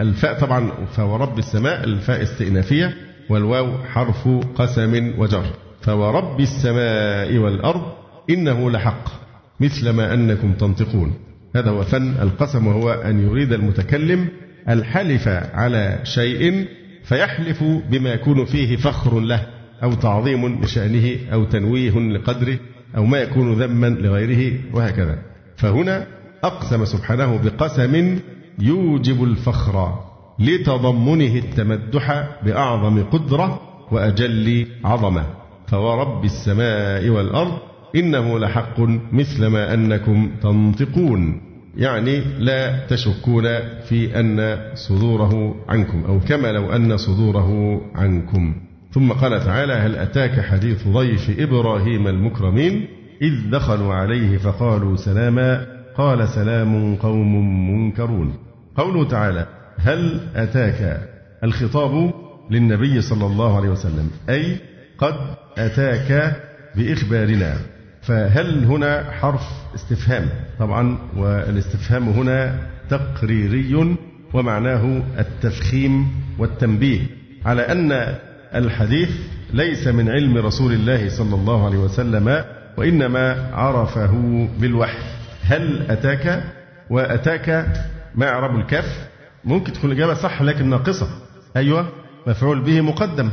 [0.00, 2.94] الفاء طبعا فورب السماء الفاء استئنافية
[3.28, 5.44] والواو حرف قسم وجر.
[5.80, 7.82] فورب السماء والأرض
[8.30, 9.29] إنه لحق.
[9.60, 11.14] مثل ما أنكم تنطقون.
[11.56, 14.28] هذا هو فن القسم وهو أن يريد المتكلم
[14.68, 16.66] الحلف على شيء
[17.04, 19.46] فيحلف بما يكون فيه فخر له
[19.82, 22.58] أو تعظيم لشأنه أو تنويه لقدره
[22.96, 25.18] أو ما يكون ذما لغيره وهكذا.
[25.56, 26.06] فهنا
[26.44, 28.18] أقسم سبحانه بقسم
[28.58, 29.98] يوجب الفخر
[30.38, 35.26] لتضمنه التمدح بأعظم قدرة وأجل عظمة.
[35.66, 38.80] فورب السماء والأرض إنه لحق
[39.12, 41.40] مثل ما أنكم تنطقون.
[41.76, 43.44] يعني لا تشكون
[43.88, 48.54] في أن صدوره عنكم أو كما لو أن صدوره عنكم.
[48.92, 52.86] ثم قال تعالى هل أتاك حديث ضيف إبراهيم المكرمين؟
[53.22, 55.66] إذ دخلوا عليه فقالوا سلاما.
[55.96, 58.34] قال سلام قوم منكرون.
[58.76, 59.46] قوله تعالى
[59.78, 61.00] هل أتاك
[61.44, 62.14] الخطاب
[62.50, 64.56] للنبي صلى الله عليه وسلم؟ أي
[64.98, 65.14] قد
[65.58, 66.36] أتاك
[66.76, 67.56] بإخبارنا.
[68.02, 69.42] فهل هنا حرف
[69.74, 72.58] استفهام؟ طبعا والاستفهام هنا
[72.90, 73.96] تقريري
[74.34, 76.08] ومعناه التفخيم
[76.38, 77.00] والتنبيه.
[77.44, 78.14] على أن
[78.54, 79.10] الحديث
[79.52, 82.44] ليس من علم رسول الله صلى الله عليه وسلم
[82.76, 84.98] وإنما عرفه بالوحي.
[85.42, 86.44] هل أتاك؟
[86.90, 87.66] وأتاك
[88.14, 89.08] ما إعراب الكاف
[89.44, 91.08] ممكن تكون الإجابة صح لكن ناقصة.
[91.56, 91.88] أيوة
[92.26, 93.30] مفعول به مقدم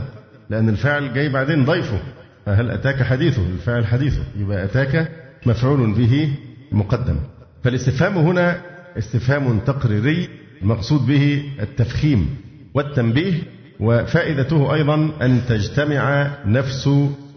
[0.50, 2.00] لأن الفاعل جاي بعدين ضيفه.
[2.48, 5.12] فهل أتاك حديثه الفاعل حديثه يبقى أتاك
[5.46, 6.34] مفعول به
[6.72, 7.16] مقدم.
[7.64, 8.62] فالاستفهام هنا
[8.98, 10.30] استفهام تقريري
[10.62, 12.36] المقصود به التفخيم
[12.74, 13.34] والتنبيه
[13.80, 16.90] وفائدته أيضا أن تجتمع نفس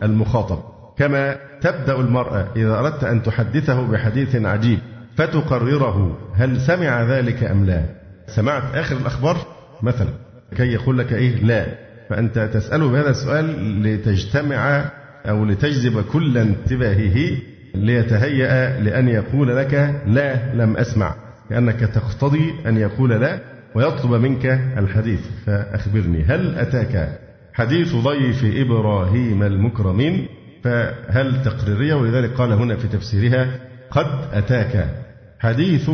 [0.03, 0.59] المخاطب.
[0.99, 4.79] كما تبدأ المرأة إذا أردت أن تحدثه بحديث عجيب
[5.16, 7.83] فتقرره هل سمع ذلك أم لا؟
[8.27, 9.37] سمعت آخر الأخبار؟
[9.83, 10.09] مثلا
[10.57, 11.66] كي يقول لك إيه؟ لا.
[12.11, 14.90] فأنت تسأله بهذا السؤال لتجتمع
[15.27, 17.37] أو لتجذب كل انتباهه
[17.75, 21.15] ليتهيأ لأن يقول لك لا لم أسمع
[21.51, 23.41] لأنك تقتضي أن يقول لا
[23.75, 24.47] ويطلب منك
[24.79, 25.21] الحديث.
[25.47, 27.19] فأخبرني هل أتاك
[27.53, 30.27] حديث ضيف إبراهيم المكرمين؟
[30.65, 33.51] فهل تقريرية؟ ولذلك قال هنا في تفسيرها
[33.91, 34.95] قد أتاك
[35.39, 35.91] حديث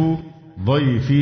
[0.64, 1.12] ضيف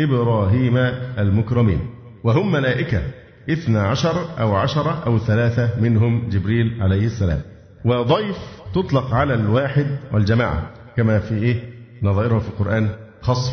[0.00, 0.76] إبراهيم
[1.18, 1.78] المكرمين.
[2.24, 3.02] وهم ملائكة
[3.50, 7.40] اثنا عشر أو عشرة أو ثلاثة منهم جبريل عليه السلام.
[7.84, 8.36] وضيف
[8.74, 11.62] تطلق على الواحد والجماعة كما في إيه؟
[12.02, 12.88] نظائرها في القرآن
[13.20, 13.52] خصف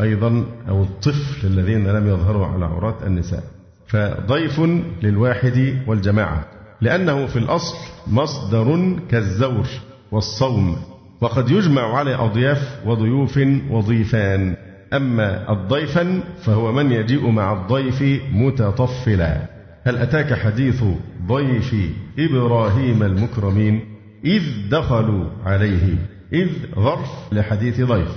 [0.00, 3.42] أيضا أو الطفل الذين لم يظهروا على عورات النساء.
[3.88, 4.60] فضيف
[5.02, 6.44] للواحد والجماعة
[6.80, 9.66] لأنه في الأصل مصدر كالزور
[10.12, 10.76] والصوم
[11.20, 14.56] وقد يجمع على أضياف وضيوف وضيفان.
[14.92, 19.36] أما الضيفا فهو من يجيء مع الضيف متطفلا.
[19.84, 20.84] هل أتاك حديث
[21.26, 21.74] ضيف
[22.18, 23.84] إبراهيم المكرمين
[24.24, 25.94] إذ دخلوا عليه؟
[26.32, 28.08] إذ ظرف لحديث ضيف.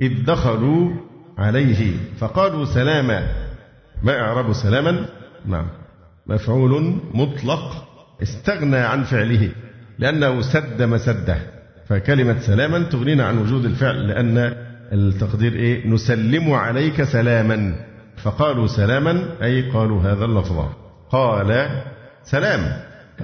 [0.00, 0.90] إذ دخلوا
[1.38, 3.26] عليه فقالوا سلاما
[4.02, 5.04] ما إعراب سلاما؟
[5.46, 5.66] نعم.
[6.26, 7.88] مفعول مطلق
[8.22, 9.50] استغنى عن فعله
[9.98, 11.38] لأنه سد مسده.
[11.88, 14.54] فكلمة سلاما تغنينا عن وجود الفعل لأن
[14.92, 17.74] التقدير إيه؟ نسلم عليك سلاما.
[18.16, 20.64] فقالوا سلاما أي قالوا هذا اللفظ.
[21.10, 21.68] قال
[22.24, 22.72] سلام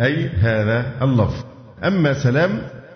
[0.00, 1.44] أي هذا اللفظ.
[1.84, 2.50] أما سلام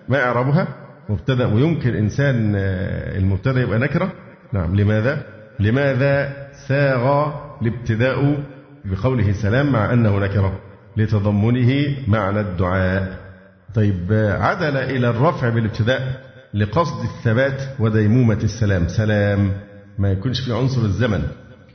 [0.09, 0.67] ما إعرابها؟
[1.09, 4.11] مبتدأ ويمكن إنسان آه، المبتدأ يبقى نكرة.
[4.53, 5.23] نعم لماذا؟
[5.59, 6.33] لماذا
[6.67, 7.31] ساغ
[7.61, 8.43] الابتداء
[8.85, 10.59] بقوله سلام مع أنه نكرة؟
[10.97, 13.17] لتضمنه معنى الدعاء.
[13.75, 16.32] طيب عدل إلى الرفع بالابتداء.
[16.53, 18.87] لقصد الثبات وديمومة السلام.
[18.87, 19.51] سلام
[19.97, 21.23] ما يكونش في عنصر الزمن.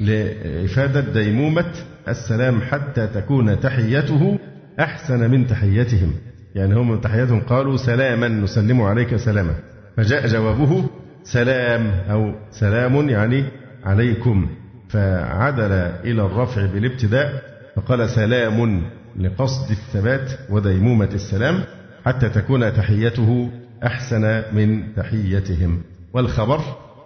[0.01, 1.73] لإفادة ديمومة
[2.09, 4.39] السلام حتى تكون تحيته
[4.81, 6.13] أحسن من تحيتهم.
[6.55, 9.55] يعني هم تحياتهم قالوا سلاما نسلم عليك سلاما.
[9.97, 10.89] فجاء جوابه
[11.23, 13.45] سلام أو سلام يعني
[13.85, 14.49] عليكم.
[14.89, 15.73] فعدل
[16.05, 17.43] إلى الرفع بالابتداء
[17.77, 18.83] فقال سلام
[19.21, 21.65] لقصد الثبات وديمومة السلام
[22.07, 23.51] حتى تكون تحيته
[23.87, 25.83] أحسن من تحيتهم.
[26.13, 26.61] والخبر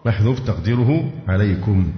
[0.06, 1.92] محذوف تقديره عليكم.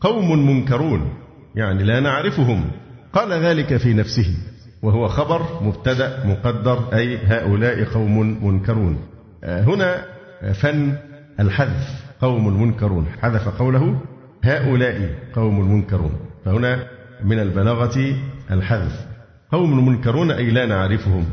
[0.00, 1.14] قوم منكرون
[1.54, 2.70] يعني لا نعرفهم.
[3.12, 4.36] قال ذلك في نفسه
[4.82, 8.98] وهو خبر مبتدأ مقدر أي هؤلاء قوم منكرون.
[9.44, 10.04] آه، هنا
[10.52, 10.96] فن
[11.40, 13.06] الحذف قوم منكرون.
[13.22, 14.00] حذف قوله
[14.44, 16.12] هؤلاء قوم منكرون.
[16.44, 16.86] فهنا
[17.24, 18.16] من البلاغة
[18.50, 19.06] الحذف.
[19.52, 21.24] قوم منكرون أي لا نعرفهم.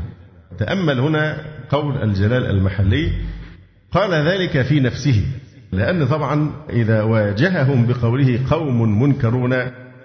[0.58, 1.36] تأمل هنا
[1.70, 3.12] قول الجلال المحلي
[3.92, 5.24] قال ذلك في نفسه
[5.72, 9.54] لأن طبعا إذا واجههم بقوله قوم منكرون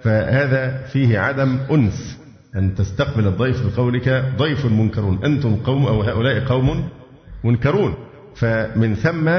[0.02, 2.18] فهذا فيه عدم أنس.
[2.56, 6.90] أن تستقبل الضيف بقولك ضيف منكرون أنتم قوم أو هؤلاء قوم
[7.44, 7.94] منكرون.
[8.36, 9.30] فمن ثم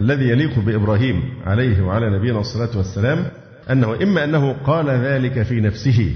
[0.00, 3.26] الذي يليق بإبراهيم عليه وعلى نبينا الصلاة والسلام
[3.70, 6.12] أنه إما أنه قال ذلك في نفسه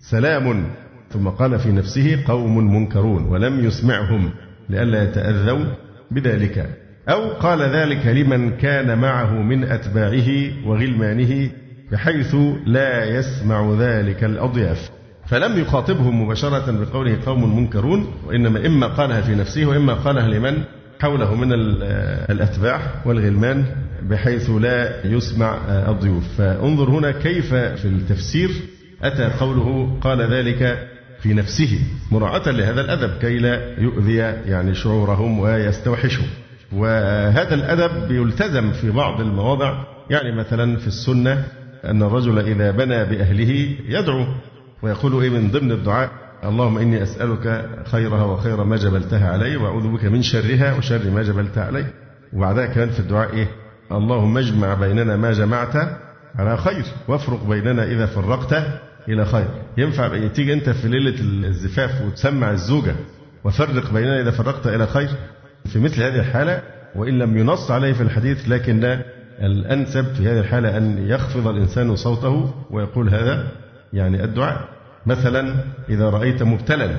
[0.00, 0.64] سلام
[1.10, 4.30] ثم قال في نفسه قوم منكرون ولم يسمعهم.
[4.70, 5.64] لئلا يتأذوا
[6.10, 6.68] بذلك.
[7.08, 10.28] أو قال ذلك لمن كان معه من أتباعه
[10.66, 11.50] وغلمانه
[11.92, 14.90] بحيث لا يسمع ذلك الأضياف.
[15.26, 20.62] فلم يخاطبهم مباشرة بقوله قوم منكرون وإنما إما قالها في نفسه وإما قالها لمن
[21.00, 21.52] حوله من
[22.30, 23.64] الأتباع والغلمان
[24.02, 26.24] بحيث لا يسمع الضيوف.
[26.38, 28.50] فانظر هنا كيف في التفسير
[29.02, 30.88] أتى قوله قال ذلك
[31.24, 31.78] في نفسه
[32.12, 36.26] مراعاة لهذا الأدب كي لا يؤذي يعني شعورهم ويستوحشهم
[36.72, 41.44] وهذا الأدب يلتزم في بعض المواضع يعني مثلا في السنة
[41.84, 44.26] أن الرجل إذا بنى بأهله يدعو
[44.82, 46.10] ويقول إيه من ضمن الدعاء
[46.44, 51.64] اللهم إني أسألك خيرها وخير ما جبلتها علي وأعوذ بك من شرها وشر ما جبلتها
[51.64, 51.86] علي.
[52.32, 53.48] وبعدها كمان في الدعاء إيه؟
[53.92, 55.76] اللهم اجمع بيننا ما جمعت
[56.34, 58.54] على خير وافرق بيننا إذا فرقت.
[59.08, 59.48] إلى خير.
[59.78, 62.94] ينفع تيجي أنت في ليلة الزفاف وتسمع الزوجة
[63.44, 65.08] وفرق بيننا إذا فرقت إلى خير؟
[65.64, 66.62] في مثل هذه الحالة
[66.94, 68.98] وإن لم ينص عليه في الحديث لكن
[69.42, 73.46] الأنسب في هذه الحالة أن يخفض الإنسان صوته ويقول هذا
[73.92, 74.68] يعني الدعاء.
[75.06, 75.54] مثلا
[75.88, 76.90] إذا رأيت مبتلا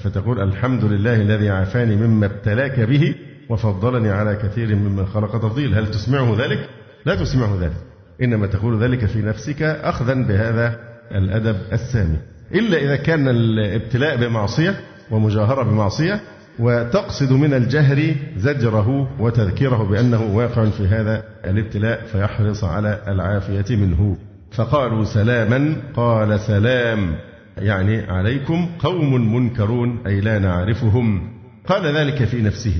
[0.00, 3.14] فتقول الحمد لله الذي عافاني مما ابتلاك به
[3.48, 5.74] وفضلني على كثير ممن خلق تفضيل.
[5.74, 6.68] هل تسمعه ذلك؟
[7.06, 7.76] لا تسمعه ذلك.
[8.22, 12.16] إنما تقول ذلك في نفسك أخذا بهذا الأدب السامي.
[12.54, 16.20] إلا إذا كان الابتلاء بمعصية ومجاهرة بمعصية
[16.58, 24.16] وتقصد من الجهر زجره وتذكيره بأنه واقع في هذا الابتلاء فيحرص على العافية منه.
[24.52, 27.16] فقالوا سلاما قال سلام
[27.58, 31.32] يعني عليكم قوم منكرون أي لا نعرفهم.
[31.66, 32.74] قال ذلك في نفسه.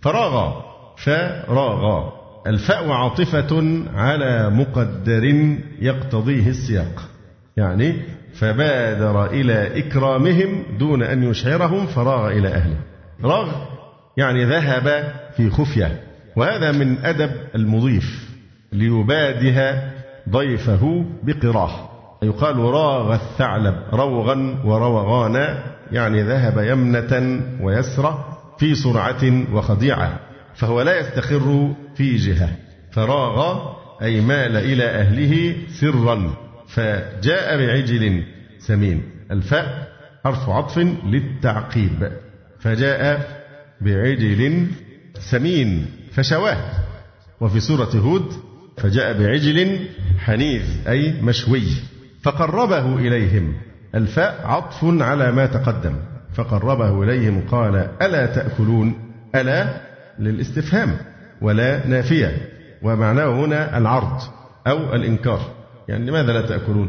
[0.00, 0.60] فراغ
[0.96, 2.10] فراغ.
[2.46, 5.24] الفاء عاطفة على مقدر
[5.80, 7.13] يقتضيه السياق.
[7.56, 8.02] يعني
[8.34, 12.76] فبادر إلى إكرامهم دون أن يشعرهم فراغ إلى أهله.
[13.24, 13.52] راغ
[14.16, 16.00] يعني ذهب في خفية.
[16.36, 18.28] وهذا من أدب المضيف
[18.72, 19.92] ليباده
[20.30, 21.90] ضيفه بقراه.
[22.22, 25.62] يقال راغ الثعلب روغا وروغانا
[25.92, 28.24] يعني ذهب يمنة ويسرى
[28.58, 30.20] في سرعة وخديعة
[30.54, 32.48] فهو لا يستقر في جهة
[32.92, 33.58] فراغ
[34.02, 36.43] أي مال إلى أهله سرا.
[36.74, 38.24] فجاء بعجل
[38.58, 39.02] سمين.
[39.30, 39.88] الفاء
[40.24, 42.12] حرف عطف للتعقيب.
[42.60, 43.28] فجاء
[43.80, 44.66] بعجل
[45.18, 45.86] سمين.
[46.12, 46.56] فشواه.
[47.40, 48.32] وفي سورة هود
[48.76, 49.78] فجاء بعجل
[50.18, 51.62] حنيذ أي مشوي.
[52.22, 53.54] فقربه إليهم.
[53.94, 55.96] الفاء عطف على ما تقدم.
[56.34, 58.94] فقربه إليهم قال ألا تأكلون؟
[59.34, 59.80] ألا
[60.18, 60.96] للاستفهام.
[61.40, 62.48] ولا نافية.
[62.82, 64.20] ومعناه هنا العرض
[64.66, 65.63] أو الإنكار.
[65.88, 66.88] يعني لماذا لا تأكلون؟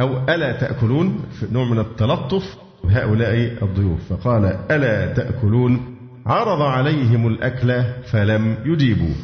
[0.00, 8.56] أو ألا تأكلون نوع من التلطف بهؤلاء الضيوف؟ فقال ألا تأكلون؟ عرض عليهم الأكل فلم
[8.64, 9.14] يجيبوا.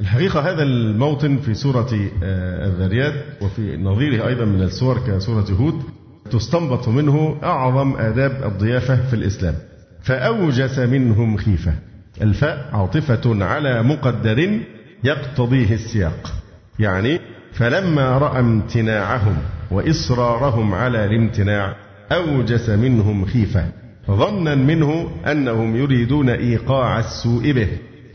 [0.00, 5.82] الحقيقة هذا الموطن في سورة آه، الذريات وفي نظيره أيضا من السور كسورة هود
[6.30, 9.54] تستنبط منه أعظم آداب الضيافة في الإسلام.
[10.02, 11.74] فأوجس منهم خيفة.
[12.22, 14.60] الفاء عاطفة على مقدر
[15.04, 16.32] يقتضيه السياق.
[16.78, 17.20] يعني
[17.52, 19.36] فلما رأى امتناعهم
[19.70, 21.76] وإصرارهم على الامتناع
[22.12, 23.66] أوجس منهم خيفة.
[24.10, 27.68] ظنا منه أنهم يريدون إيقاع السوء به.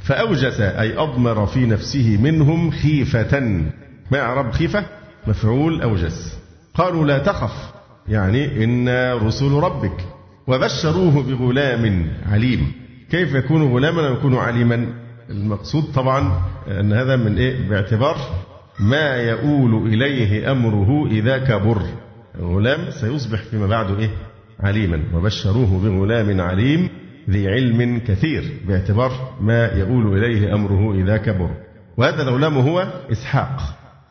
[0.04, 3.40] فأوجس أي أضمر في نفسه منهم خيفة.
[4.12, 4.86] ما أعرب خيفة
[5.28, 6.38] مفعول أوجس.
[6.74, 7.74] قالوا لا تخف
[8.08, 10.06] يعني إنا رسل ربك.
[10.48, 12.72] وبشروه بغلام عليم.
[13.12, 14.88] كيف يكون غلاما ويكون عليما؟
[15.30, 18.18] المقصود طبعا أن هذا من إيه؟ باعتبار
[18.80, 21.82] ما يؤول إليه أمره إذا كبر.
[22.42, 24.10] غلام سيصبح فيما بعد إيه؟
[24.60, 25.04] عليما.
[25.14, 26.90] وبشروه بغلام عليم
[27.30, 29.12] ذي علم كثير باعتبار
[29.42, 31.50] ما يؤول إليه أمره إذا كبر.
[31.98, 33.62] وهذا الغلام هو إسحاق.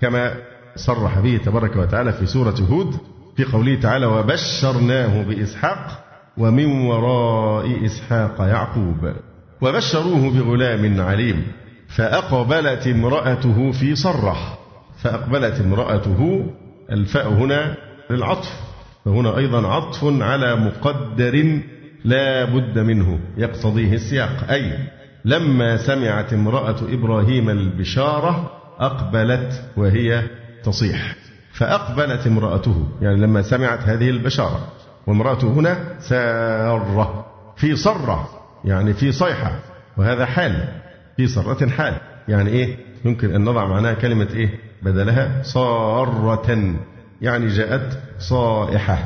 [0.01, 0.35] كما
[0.77, 2.97] صرح به تبارك وتعالى في سورة هود
[3.37, 6.05] في قوله تعالى وبشرناه بإسحاق
[6.39, 9.12] ومن وراء إسحاق يعقوب
[9.61, 11.47] وبشروه بغلام عليم
[11.89, 14.56] فأقبلت امرأته في صرح.
[14.97, 16.47] فأقبلت امرأته
[16.90, 17.74] الفاء هنا
[18.11, 18.61] للعطف
[19.05, 21.61] فهنا أيضا عطف على مقدر
[22.05, 24.78] لا بد منه يقتضيه السياق أي
[25.24, 30.22] لما سمعت امرأة إبراهيم البشارة أقبلت وهي
[30.64, 31.14] تصيح.
[31.53, 34.72] فأقبلت امرأته يعني لما سمعت هذه البشارة
[35.07, 37.26] وامرأته هنا سارة
[37.57, 38.28] في صرة
[38.64, 39.53] يعني في صيحة
[39.97, 40.68] وهذا حال
[41.16, 41.94] في صرة حال
[42.28, 46.74] يعني إيه؟ يمكن أن نضع معناها كلمة إيه؟ بدلها صارة
[47.22, 48.99] يعني جاءت صائحة.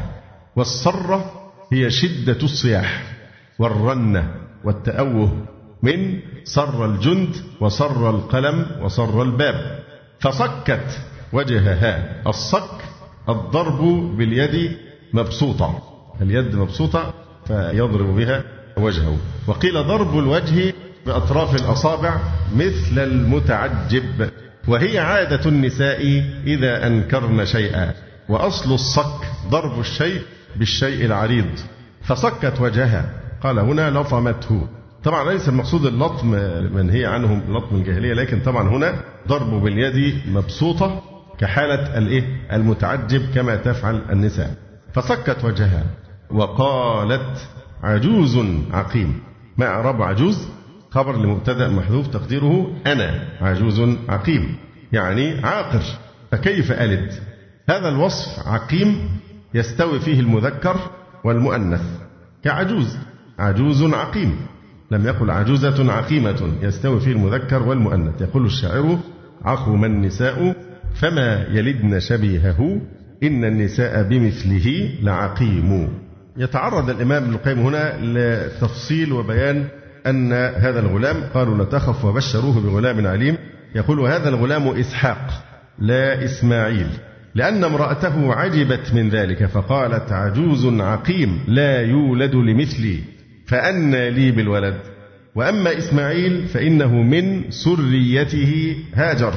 [0.56, 3.02] والصرة هي شدة الصياح
[3.58, 5.46] والرنة والتأوه
[5.82, 9.78] من صر الجند وصر القلم وصر الباب.
[10.20, 11.00] فصكت
[11.32, 12.84] وجهها الصك
[13.28, 13.80] الضرب
[14.16, 14.76] باليد
[15.12, 15.82] مبسوطة.
[16.22, 17.14] اليد مبسوطة
[17.44, 18.42] فيضرب بها
[18.76, 19.16] وجهه.
[19.46, 20.74] وقيل ضرب الوجه
[21.06, 22.20] بأطراف الأصابع
[22.56, 24.29] مثل المتعجب.
[24.70, 27.94] وهي عادة النساء إذا أنكرن شيئا
[28.28, 30.22] وأصل الصك ضرب الشيء
[30.56, 31.46] بالشيء العريض
[32.02, 33.10] فصكت وجهها.
[33.42, 34.68] قال هنا لطمته.
[35.04, 36.26] طبعا ليس المقصود اللطم
[36.72, 38.94] منهي عنهم لطم الجاهلية لكن طبعا هنا
[39.28, 41.02] ضرب باليد مبسوطة
[41.38, 44.54] كحالة الإيه؟ المتعجب كما تفعل النساء.
[44.92, 45.84] فصكت وجهها.
[46.30, 47.48] وقالت
[47.82, 48.38] عجوز
[48.72, 49.20] عقيم.
[49.58, 50.48] ما إعراب عجوز؟
[50.90, 54.56] خبر لمبتدأ محذوف تقديره أنا عجوز عقيم
[54.92, 55.82] يعني عاقر
[56.30, 57.12] فكيف ألد؟
[57.68, 59.08] هذا الوصف عقيم
[59.54, 60.76] يستوي فيه المذكر
[61.24, 61.82] والمؤنث
[62.44, 62.96] كعجوز
[63.38, 64.36] عجوز عقيم
[64.90, 68.98] لم يقل عجوزة عقيمة يستوي فيه المذكر والمؤنث يقول الشاعر
[69.44, 70.56] عقم النساء
[70.94, 72.80] فما يلدن شبيهه
[73.22, 75.88] إن النساء بمثله لعقيم.
[76.36, 79.68] يتعرض الإمام ابن القيم هنا لتفصيل وبيان
[80.06, 83.36] أن هذا الغلام قالوا لا تخف وبشروه بغلام عليم.
[83.74, 85.44] يقول هذا الغلام إسحاق
[85.78, 86.86] لا إسماعيل.
[87.34, 92.98] لأن امرأته عجبت من ذلك فقالت عجوز عقيم لا يولد لمثلي
[93.46, 94.76] فأنى لي بالولد.
[95.34, 99.34] وأما إسماعيل فإنه من سريته هاجر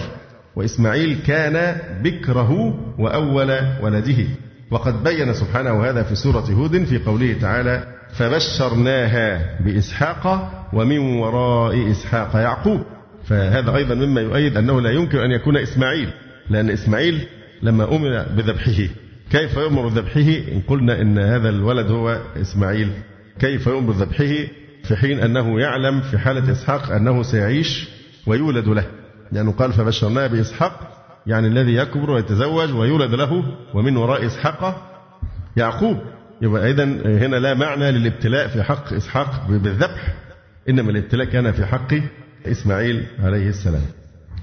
[0.55, 4.25] وإسماعيل كان بكره وأول ولده.
[4.71, 12.35] وقد بين سبحانه هذا في سورة هود في قوله تعالى فبشرناها بإسحاق ومن وراء إسحاق
[12.35, 12.83] يعقوب.
[13.25, 16.09] فهذا أيضا مما يؤيد أنه لا يمكن أن يكون إسماعيل
[16.49, 17.27] لأن إسماعيل
[17.61, 18.87] لما أمر بذبحه
[19.31, 22.91] كيف يؤمر بذبحه؟ إن قلنا إن هذا الولد هو إسماعيل.
[23.39, 24.47] كيف يؤمر بذبحه؟
[24.83, 27.87] في حين أنه يعلم في حالة إسحاق أنه سيعيش
[28.27, 28.85] ويولد له.
[29.31, 33.43] لأنه قال فبشرناه بإسحاق يعني الذي يكبر ويتزوج ويولد له
[33.73, 34.89] ومن وراء إسحاق
[35.57, 35.97] يعقوب.
[36.41, 40.13] يبقى إذا هنا لا معنى للابتلاء في حق إسحاق بالذبح
[40.69, 41.93] إنما الابتلاء كان في حق
[42.45, 43.81] إسماعيل عليه السلام.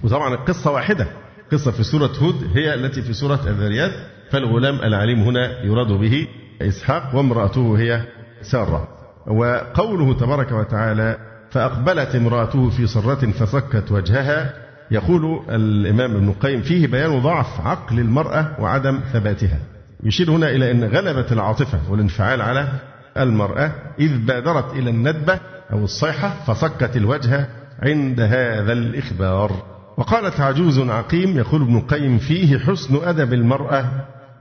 [0.04, 1.06] وطبعا القصة واحدة
[1.52, 3.92] قصة في سورة هود هي التي في سورة الذريات
[4.30, 6.28] فالغلام العليم هنا يراد به
[6.62, 8.04] إسحاق وامرأته هي
[8.42, 8.88] سارة.
[9.26, 11.18] وقوله تبارك وتعالى
[11.50, 14.54] فأقبلت امرأته في صرة فصكت وجهها
[14.90, 19.58] يقول الإمام ابن القيم فيه بيان ضعف عقل المرأة وعدم ثباتها.
[20.04, 22.68] يشير هنا إلى أن غلبت العاطفة والانفعال على
[23.16, 25.40] المرأة إذ بادرت إلى الندبة
[25.72, 27.48] أو الصيحة فصكت الوجه
[27.82, 29.52] عند هذا الإخبار.
[29.96, 33.84] وقالت عجوز عقيم يقول ابن القيم فيه حسن أدب المرأة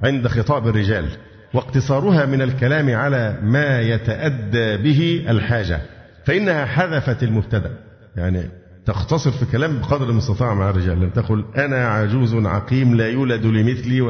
[0.03, 1.09] عند خطاب الرجال
[1.53, 5.81] واقتصارها من الكلام على ما يتأدى به الحاجة
[6.25, 7.71] فإنها حذفت المبتدأ.
[8.15, 8.43] يعني
[8.89, 10.99] تختصر في كلام بقدر المستطاع مع الرجال.
[10.99, 14.01] لم تقل أنا عجوز عقيم لا يولد لمثلي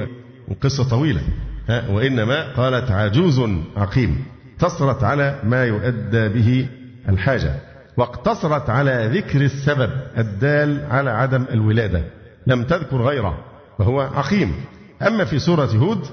[0.47, 1.21] وقصة طويلة.
[1.89, 3.41] وإنما قالت عجوز
[3.77, 4.23] عقيم.
[4.53, 6.67] اقتصرت على ما يؤدى به
[7.09, 7.55] الحاجة.
[7.97, 12.03] واقتصرت على ذكر السبب الدال على عدم الولادة.
[12.47, 13.37] لم تذكر غيره
[13.79, 14.53] وهو عقيم.
[15.01, 16.05] أما في سورة هود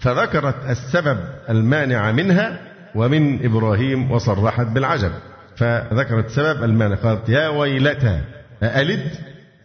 [0.00, 1.18] فذكرت السبب
[1.48, 2.60] المانع منها
[2.94, 5.12] ومن إبراهيم وصرحت بالعجب.
[5.56, 8.20] فذكرت سبب المانع قالت يا ويلتى
[8.62, 9.10] أألد؟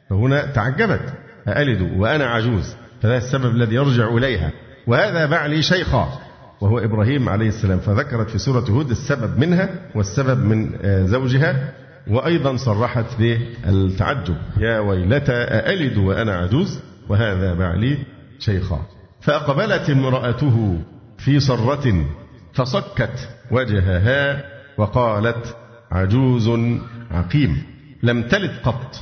[0.09, 1.13] فهنا تعجبت
[1.47, 4.51] أألد وأنا عجوز فهذا السبب الذي يرجع إليها.
[4.88, 6.19] وهذا بعلي شيخا
[6.61, 11.73] وهو إبراهيم عليه السلام فذكرت في سورة هود السبب منها والسبب من آه، زوجها
[12.07, 16.79] وأيضا صرحت بالتعجب يا ويلتى أألد وأنا عجوز
[17.09, 17.97] وهذا بعلي
[18.39, 18.86] شيخا.
[19.21, 20.79] فأقبلت امرأته
[21.17, 22.05] في صرة
[22.53, 24.43] فصكت وجهها
[24.77, 25.55] وقالت
[25.91, 26.49] عجوز
[27.11, 27.63] عقيم.
[28.03, 28.95] لم تلد قط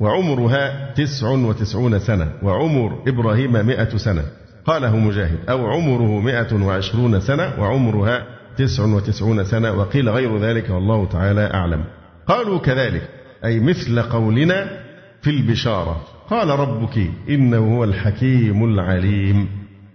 [0.00, 4.22] وعمرها تسع وتسعون سنة وعمر إبراهيم مئة سنة.
[4.66, 8.26] قاله مجاهد أو عمره مئة وعشرون سنة وعمرها
[8.56, 11.84] تسع وتسعون سنة وقيل غير ذلك والله تعالى أعلم.
[12.26, 13.08] قالوا كذلك
[13.44, 14.80] أي مثل قولنا
[15.22, 16.04] في البشارة.
[16.30, 19.48] قال ربك إنه هو الحكيم العليم.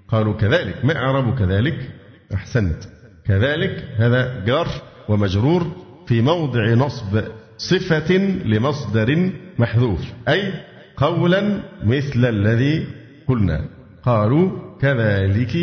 [0.07, 1.91] قالوا كذلك ما إعراب كذلك؟
[2.33, 2.83] أحسنت.
[3.25, 4.67] كذلك هذا جار
[5.09, 7.21] ومجرور في موضع نصب
[7.57, 10.53] صفة لمصدر محذوف أي
[10.97, 12.87] قولا مثل الذي
[13.27, 13.65] قلنا.
[14.03, 14.51] قالوا
[14.81, 15.55] كذلك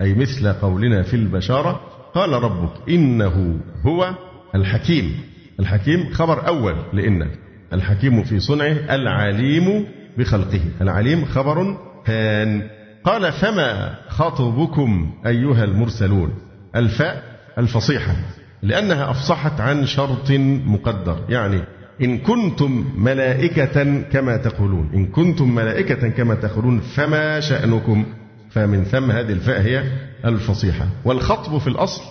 [0.00, 1.80] أي مثل قولنا في البشارة.
[2.14, 4.14] قال ربك إنه هو
[4.54, 5.20] الحكيم.
[5.60, 7.30] الحكيم خبر أول لإن
[7.72, 9.86] الحكيم في صنعه العليم
[10.18, 10.60] بخلقه.
[10.80, 11.76] العليم خبر
[12.06, 12.62] ثان
[13.04, 16.34] قال فما خطبكم أيها المرسلون؟
[16.76, 17.22] الفاء
[17.58, 18.16] الفصيحة.
[18.62, 20.30] لأنها أفصحت عن شرط
[20.66, 21.18] مقدر.
[21.28, 21.60] يعني
[22.02, 24.90] إن كنتم ملائكة كما تقولون.
[24.94, 28.04] إن كنتم ملائكة كما تقولون فما شأنكم؟
[28.50, 29.84] فمن ثم هذه الفاء هي
[30.24, 30.86] الفصيحة.
[31.04, 32.02] والخطب في الأصل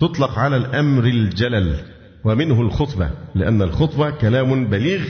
[0.00, 1.76] تطلق على الأمر الجلل
[2.24, 5.00] ومنه الخطبة لأن الخطبة كلام بليغ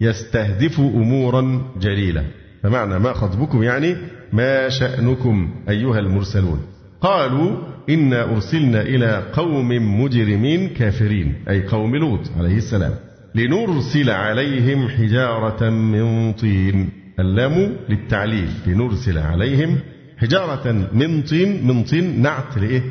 [0.00, 2.24] يستهدف أمورا جليلة.
[2.62, 3.96] فمعنى ما خطبكم يعني
[4.32, 6.60] ما شأنكم أيها المرسلون.
[7.00, 7.56] قالوا
[7.90, 9.68] إنا أرسلنا إلى قوم
[10.02, 12.94] مجرمين كافرين أي قوم لوط عليه السلام
[13.34, 16.88] لنرسل عليهم حجارة من طين.
[17.20, 19.78] اللام للتعليل لنرسل عليهم
[20.18, 22.82] حجارة من طين من طين نعت لإيه؟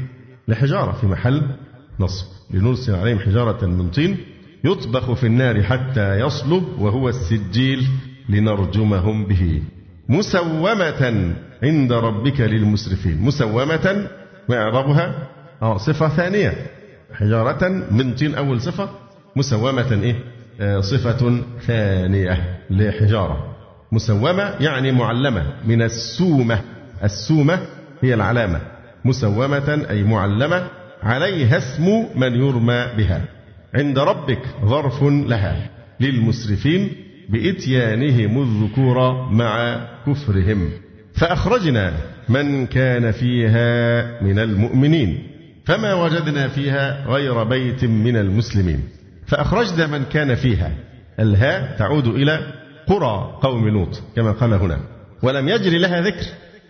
[0.47, 1.41] لحجارة في محل
[2.00, 2.26] نصب.
[2.54, 4.18] لنرسل عليهم حجارة من طين
[4.64, 7.88] يطبخ في النار حتى يصلب وهو السجيل
[8.30, 9.62] لنرجمهم به.
[10.10, 11.34] مسومة
[11.64, 13.22] عند ربك للمسرفين.
[13.22, 14.08] مسومة
[14.50, 15.28] وإعرابها
[15.78, 16.54] صفة ثانية.
[17.14, 18.89] حجارة من طين أول صفة
[19.36, 20.16] مسومة إيه؟
[20.62, 23.56] آه صفة ثانية لحجارة.
[23.91, 26.62] مسومة يعني معلمة من السومة.
[27.04, 27.60] السومة
[28.02, 28.62] هي العلامة.
[29.06, 30.68] مسومة أي معلمة
[31.04, 33.22] عليها اسم من يرمى بها.
[33.76, 35.70] عند ربك ظرف لها.
[36.00, 36.91] للمسرفين
[37.30, 40.70] بإتيانهم الذكور مع كفرهم.
[41.14, 41.93] فأخرجنا
[42.30, 45.24] من كان فيها من المؤمنين.
[45.66, 48.84] فما وجدنا فيها غير بيت من المسلمين.
[49.28, 50.72] فأخرجنا من كان فيها.
[51.20, 52.40] الهاء تعود إلى
[52.88, 54.80] قرى قوم لوط كما قال هنا.
[55.24, 56.26] ولم يجري لها ذكر.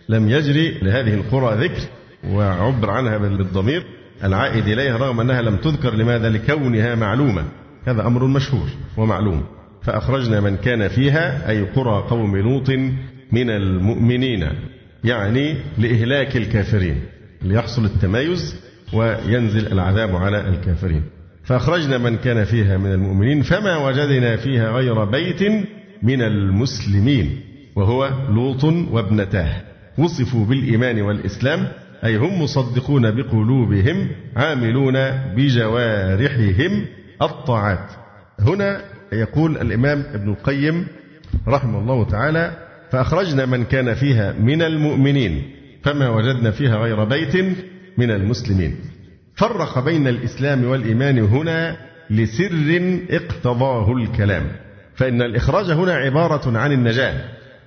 [0.08, 1.82] لم يجري لهذه القرى ذكر.
[2.28, 3.84] وعبر عنها بالضمير.
[4.24, 7.44] العائد إليها رغم أنها لم تذكر لماذا؟ لكونها معلومة.
[7.84, 9.44] هذا أمر مشهور ومعلوم.
[9.82, 12.70] فأخرجنا من كان فيها أي قرى قوم لوط
[13.32, 14.48] من المؤمنين.
[15.04, 17.00] يعني لإهلاك الكافرين
[17.42, 18.56] ليحصل التمايز
[18.92, 21.02] وينزل العذاب على الكافرين.
[21.44, 25.42] فأخرجنا من كان فيها من المؤمنين فما وجدنا فيها غير بيت
[26.02, 27.40] من المسلمين
[27.76, 29.62] وهو لوط وابنتاه.
[29.98, 31.68] وصفوا بالإيمان والإسلام
[32.04, 34.94] أي هم مصدقون بقلوبهم عاملون
[35.36, 36.86] بجوارحهم
[37.22, 37.90] الطاعات.
[38.40, 38.80] هنا
[39.12, 40.86] يقول الإمام ابن القيم
[41.48, 45.50] رحمه الله تعالى فأخرجنا من كان فيها من المؤمنين
[45.82, 47.36] فما وجدنا فيها غير بيت
[47.98, 48.76] من المسلمين.
[49.34, 51.76] فرق بين الإسلام والإيمان هنا
[52.10, 54.46] لسر اقتضاه الكلام.
[54.94, 57.14] فإن الإخراج هنا عبارة عن النجاة.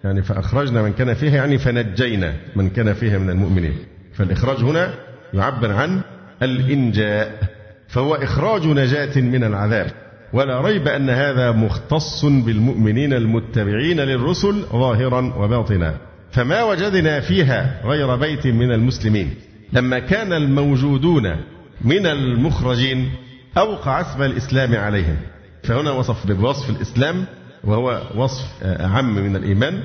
[0.03, 3.73] يعني فأخرجنا من كان فيها يعني فنجينا من كان فيها من المؤمنين.
[4.13, 4.93] فالإخراج هنا
[5.33, 6.01] يعبر عن
[6.41, 7.39] الإنجاء
[7.87, 9.91] فهو إخراج نجاة من العذاب.
[10.33, 15.97] ولا ريب أن هذا مختص بالمؤمنين المتبعين للرسل ظاهرا وباطنا.
[16.31, 19.33] فما وجدنا فيها غير بيت من المسلمين.
[19.73, 21.35] لما كان الموجودون
[21.81, 23.11] من المخرجين
[23.57, 25.17] أوقع اسم الإسلام عليهم.
[25.63, 27.25] فهنا وصف بوصف الإسلام
[27.63, 29.79] وهو وصف أعم من الإيمان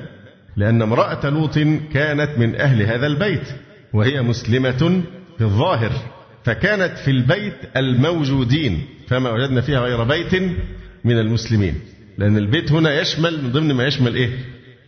[0.57, 1.59] لأن امرأة لوط
[1.93, 3.47] كانت من أهل هذا البيت
[3.93, 5.01] وهي مسلمة
[5.37, 5.91] في الظاهر.
[6.43, 8.85] فكانت في البيت الموجودين.
[9.09, 10.33] فما وجدنا فيها غير بيت
[11.03, 11.75] من المسلمين.
[12.17, 14.29] لأن البيت هنا يشمل من ضمن ما يشمل إيه؟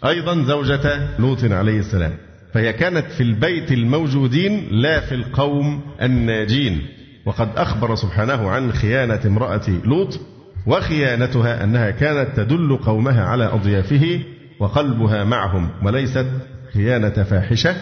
[0.06, 2.14] أيضا زوجة لوط عليه السلام.
[2.54, 6.82] فهي كانت في البيت الموجودين لا في القوم الناجين.
[7.26, 10.20] وقد أخبر سبحانه عن خيانة امرأة لوط
[10.68, 14.20] وخيانتها أنها كانت تدل قومها على أضيافه
[14.60, 16.28] وقلبها معهم وليست
[16.74, 17.76] خيانة فاحشة.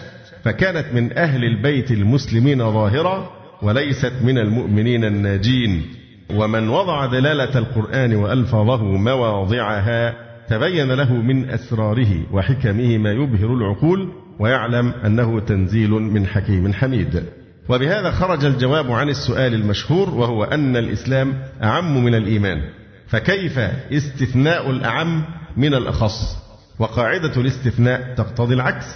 [0.44, 3.30] فكانت من أهل البيت المسلمين ظاهرة
[3.62, 5.99] وليست من المؤمنين الناجين.
[6.34, 10.14] ومن وضع دلالة القرآن وألفاظه مواضعها
[10.48, 14.08] تبين له من أسراره وحكمه ما يبهر العقول
[14.38, 17.22] ويعلم أنه تنزيل من حكيم حميد.
[17.68, 22.62] وبهذا خرج الجواب عن السؤال المشهور وهو أن الإسلام أعم من الإيمان.
[23.08, 23.58] فكيف
[23.92, 25.24] استثناء الأعم
[25.56, 26.36] من الأخص؟
[26.78, 28.86] وقاعدة الاستثناء تقتضي العكس.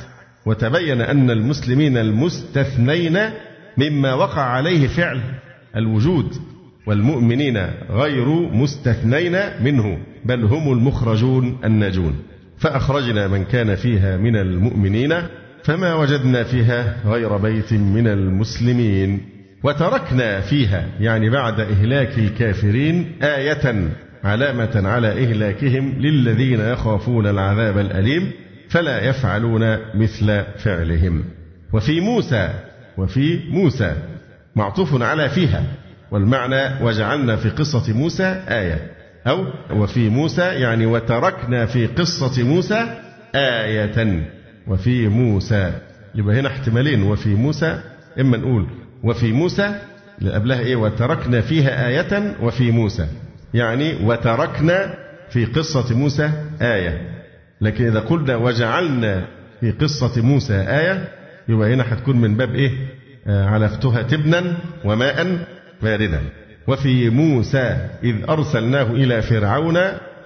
[0.47, 3.19] وتبين أن المسلمين المستثنين
[3.79, 5.21] مما وقع عليه فعل
[5.77, 6.35] الوجود
[6.87, 12.15] والمؤمنين غير مستثنين منه بل هم المخرجون الناجون.
[12.59, 15.15] فأخرجنا من كان فيها من المؤمنين
[15.63, 19.21] فما وجدنا فيها غير بيت من المسلمين.
[19.63, 23.91] وتركنا فيها يعني بعد إهلاك الكافرين آية
[24.25, 28.31] علامة على إهلاكهم للذين يخافون العذاب الأليم
[28.69, 31.25] فلا يفعلون مثل فعلهم.
[31.73, 32.51] وفي موسى
[32.99, 33.95] وفي موسى
[34.57, 35.65] معطوف على فيها.
[36.15, 38.91] والمعنى وجعلنا في قصة موسى آية.
[39.27, 42.87] أو وفي موسى يعني وتركنا في قصة موسى
[43.35, 44.23] آية.
[44.67, 45.73] وفي موسى
[46.15, 47.03] يبقى هنا احتمالين.
[47.03, 47.81] وفي موسى
[48.21, 48.67] إما نقول
[49.05, 49.75] وفي موسى
[50.33, 52.37] قبلها إيه؟ وتركنا فيها آية.
[52.43, 53.07] وفي موسى
[53.55, 54.95] يعني وتركنا
[55.31, 56.31] في قصة موسى
[56.63, 57.11] آية.
[57.61, 59.25] لكن إذا قلنا وجعلنا
[59.61, 61.09] في قصة موسى آية
[61.49, 62.71] يبقى هنا هتكون من باب إيه؟
[63.27, 65.39] آه علفتها تبنا وماء
[65.83, 66.21] باردا.
[66.67, 69.79] وفي موسى إذ أرسلناه إلى فرعون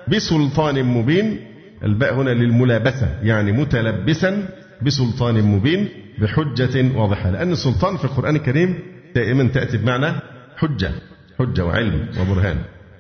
[0.09, 1.41] بسلطان مبين.
[1.85, 4.49] الباء هنا للملابسة يعني متلبسا
[4.83, 5.89] بسلطان مبين
[6.19, 8.79] بحجة واضحة لأن السلطان في القرآن الكريم
[9.15, 10.13] دائما تأتي بمعنى
[10.57, 10.91] حجة
[11.39, 12.57] حجة وعلم وبرهان.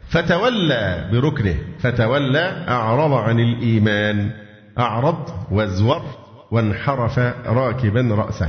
[0.08, 4.30] فتولى بركنه فتولى أعرض عن الإيمان
[4.78, 6.02] أعرض وازور
[6.50, 8.48] وانحرف راكبا رأسه.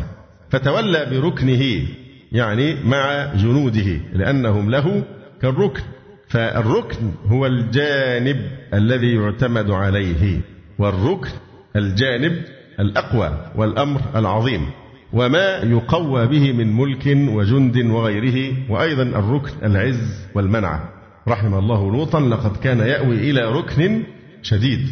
[0.49, 1.87] فتولى بركنه
[2.32, 5.03] يعني مع جنوده لأنهم له
[5.41, 5.82] كالركن.
[6.27, 8.38] فالركن هو الجانب
[8.73, 10.39] الذي يعتمد عليه
[10.80, 11.30] والركن
[11.75, 12.41] الجانب
[12.80, 14.65] الأقوى والأمر العظيم.
[15.13, 20.89] وما يقوى به من ملك وجند وغيره وأيضا الركن العز والمنع.
[21.27, 24.03] رحم الله لوطا لقد كان يأوي إلى ركن
[24.41, 24.89] شديد.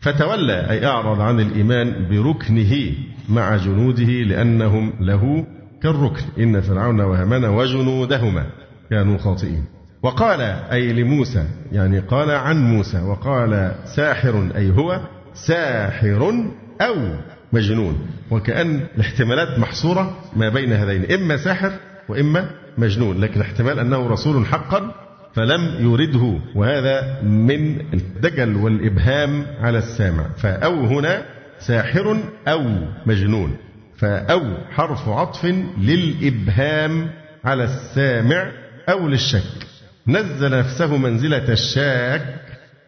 [0.00, 2.92] فتولى أي أعرض عن الإيمان بركنه
[3.28, 5.46] مع جنوده لأنهم له
[5.82, 8.46] كالركن إن فرعون وهامان وجنودهما
[8.90, 9.64] كانوا خاطئين.
[10.02, 10.40] وقال
[10.72, 15.00] أي لموسى يعني قال عن موسى وقال ساحر أي هو
[15.34, 16.34] ساحر
[16.80, 16.94] أو
[17.52, 17.98] مجنون.
[18.30, 21.72] وكأن الاحتمالات محصورة ما بين هذين إما ساحر
[22.08, 23.20] وإما مجنون.
[23.20, 24.94] لكن احتمال أنه رسول حقا
[25.34, 30.24] فلم يورده وهذا من الدجل والإبهام على السامع.
[30.36, 31.22] فأو هنا
[31.58, 32.16] ساحر
[32.48, 32.62] أو
[33.06, 33.56] مجنون.
[34.00, 35.44] فأو حرف عطف
[35.78, 37.10] للإبهام
[37.44, 38.50] على السامع
[38.88, 39.66] أو للشك.
[40.06, 42.34] نزل نفسه منزلة الشاك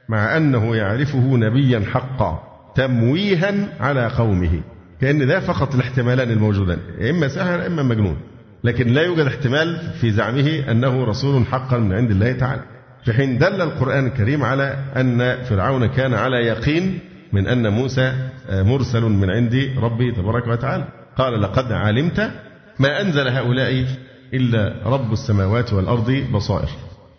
[0.09, 2.43] مع أنه يعرفه نبيا حقا
[2.75, 4.61] تمويها على قومه.
[5.01, 6.79] كأن ده فقط الاحتمالان الموجودان
[7.11, 8.17] إما ساحر إما مجنون.
[8.65, 12.63] لكن لا يوجد احتمال في زعمه أنه رسول حقا من عند الله تعالى.
[13.05, 16.99] في حين دل القرآن الكريم على أن فرعون كان على يقين
[17.33, 18.13] من أن موسى
[18.51, 20.85] مرسل من عند ربي تبارك وتعالى.
[21.19, 22.31] قال لقد علمت
[22.79, 23.87] ما أنزل هؤلاء
[24.35, 26.69] إلا رب السماوات والأرض بصائر.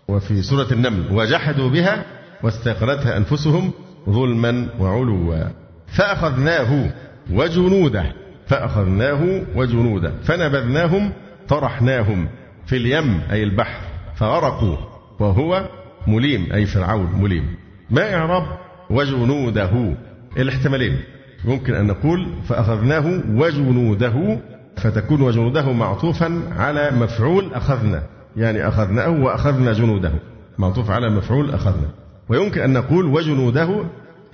[0.08, 2.06] وفي سورة النمل وجحدوا بها
[2.44, 3.72] واستيقنتها أنفسهم
[4.10, 5.46] ظلما وعلوا.
[5.88, 6.90] فأخذناه
[7.32, 8.14] وجنوده
[8.48, 11.14] فأخذناه وجنوده فنبذناهم
[11.50, 12.28] طرحناهم
[12.66, 13.82] في اليم أي البحر
[14.16, 14.78] فغرقوا
[15.20, 15.70] وهو
[16.08, 17.56] مليم أي فرعون مليم.
[17.90, 18.44] ما إعراب
[18.90, 19.96] وجنوده.
[20.38, 21.00] الاحتمالين.
[21.46, 24.40] ممكن أن نقول فأخذناه وجنوده
[24.78, 28.04] فتكون وجنوده معطوفا على مفعول أخذنا.
[28.38, 30.12] يعني أخذناه وأخذنا جنوده.
[30.58, 31.90] معطوف على مفعول أخذنا.
[32.30, 33.86] ويمكن أن نقول وجنوده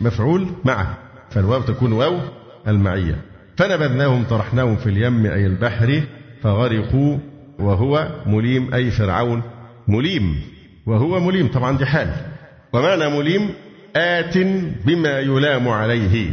[0.02, 0.98] مفعول معه.
[1.30, 2.18] فالواو تكون واو
[2.68, 3.22] المعية.
[3.58, 6.02] فنبذناهم طرحناهم في اليم أي البحر
[6.42, 7.18] فغرقوا
[7.60, 9.42] وهو مليم أي فرعون
[9.88, 10.42] مليم
[10.86, 11.48] وهو مليم.
[11.48, 12.14] طبعا دي حال.
[12.74, 13.50] ومعنى مليم
[13.96, 14.38] آت
[14.86, 16.32] بما يلام عليه.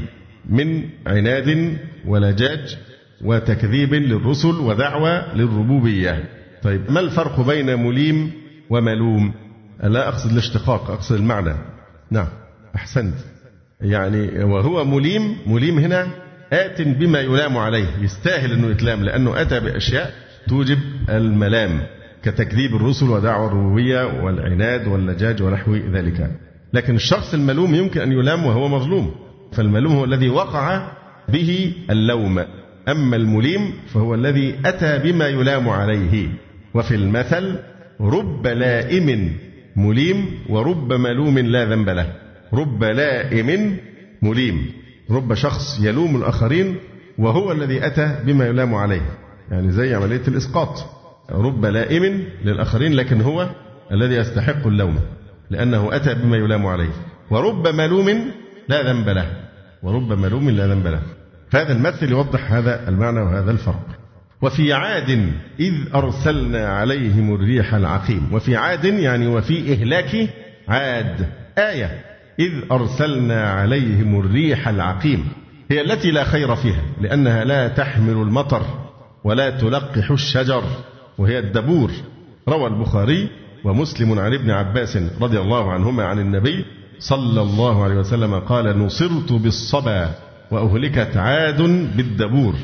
[0.51, 2.79] من عناد ولجاج
[3.25, 6.25] وتكذيب للرسل ودعوة للربوبية.
[6.63, 8.33] طيب ما الفرق بين مليم
[8.71, 9.35] وملوم؟
[9.83, 11.55] لا أقصد الاشتقاق أقصد المعنى.
[12.11, 12.29] نعم
[12.77, 13.15] أحسنت.
[13.81, 16.07] يعني وهو مليم مليم هنا
[16.53, 17.87] آت بما يلام عليه.
[18.01, 20.15] يستاهل أنه يتلام لأنه أتى بأشياء
[20.49, 20.79] توجب
[21.09, 21.81] الملام
[22.23, 26.31] كتكذيب الرسل ودعوة الربوبية والعناد واللجاج ونحو ذلك.
[26.73, 29.26] لكن الشخص الملوم يمكن أن يلام وهو مظلوم.
[29.53, 30.89] فالملوم هو الذي وقع
[31.29, 32.45] به اللوم.
[32.89, 36.29] أما المليم فهو الذي أتى بما يلام عليه.
[36.75, 37.59] وفي المثل
[38.01, 39.33] رب لائم
[39.77, 42.13] مليم ورب ملوم لا ذنب له.
[42.55, 43.77] رب لائم
[44.23, 44.71] مليم.
[45.11, 46.77] رب شخص يلوم الآخرين
[47.19, 49.03] وهو الذي أتى بما يلام عليه.
[49.51, 50.85] يعني زي عملية الإسقاط.
[51.31, 53.49] رب لائم للآخرين لكن هو
[53.93, 54.99] الذي يستحق اللوم
[55.51, 56.93] لأنه أتى بما يلام عليه.
[57.31, 58.31] ورب ملوم
[58.69, 59.27] لا ذنب له
[59.83, 61.03] ورب ملوم لا ذنب له.
[61.51, 63.87] فهذا المثل يوضح هذا المعنى وهذا الفرق.
[64.43, 68.29] وفي عاد إذ أرسلنا عليهم الريح العقيم.
[68.33, 70.29] وفي عاد يعني وفي إهلاك
[70.69, 71.27] عاد.
[71.59, 72.05] آية.
[72.39, 75.29] إذ أرسلنا عليهم الريح العقيم.
[75.71, 78.63] هي التي لا خير فيها لأنها لا تحمل المطر
[79.25, 80.63] ولا تلقح الشجر
[81.19, 81.91] وهي الدبور.
[82.49, 83.29] روى البخاري
[83.65, 86.65] ومسلم عن ابن عباس رضي الله عنهما عن النبي
[86.99, 90.11] صلى الله عليه وسلم قال نصرت بالصبا
[90.51, 91.63] وأهلكت عاد
[91.97, 92.55] بالدبور.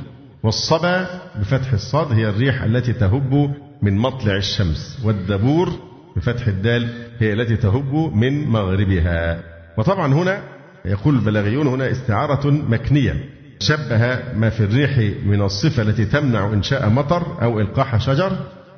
[0.43, 1.07] والصبا
[1.41, 5.73] بفتح الصاد هي الريح التي تهب من مطلع الشمس والدبور
[6.17, 9.43] بفتح الدال هي التي تهب من مغربها.
[9.79, 10.43] وطبعا هنا
[10.85, 13.25] يقول البلاغيون هنا استعارة مكنية
[13.61, 18.33] شبه ما في الريح من الصفة التي تمنع إنشاء مطر أو إلقاح شجر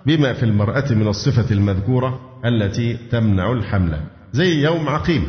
[0.06, 4.00] بما في المرأة من الصفة المذكورة التي تمنع الحمل
[4.34, 5.24] زي يوم عقيم.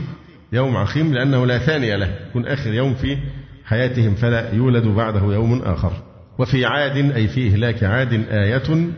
[0.53, 2.15] يوم عقيم لأنه لا ثاني له.
[2.29, 3.17] يكون آخر يوم في
[3.65, 5.91] حياتهم فلا يولد بعده يوم آخر.
[6.39, 8.89] وفي عاد أي في إهلاك عاد آية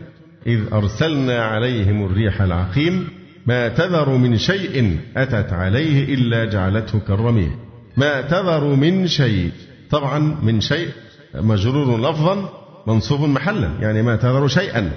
[0.46, 3.08] إذ أرسلنا عليهم الريح العقيم
[3.46, 7.52] ما تذر من شيء أتت عليه إلا جعلته كالرميم.
[7.96, 9.50] ما تذر من شيء
[9.90, 10.88] طبعا من شيء
[11.34, 12.48] مجرور لفظا
[12.86, 13.70] منصوب محلا.
[13.80, 14.90] يعني ما تذر شيئا.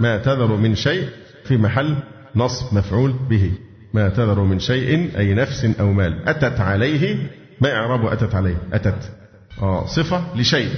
[0.00, 1.08] ما تذر من شيء
[1.44, 1.96] في محل
[2.36, 3.50] نصب مفعول به.
[3.94, 6.28] ما تذر من شيء أي نفس أو مال.
[6.28, 7.16] أتت عليه
[7.60, 8.56] ما إعراب أتت عليه.
[8.72, 9.12] أتت.
[9.62, 10.70] آه صفة لشيء.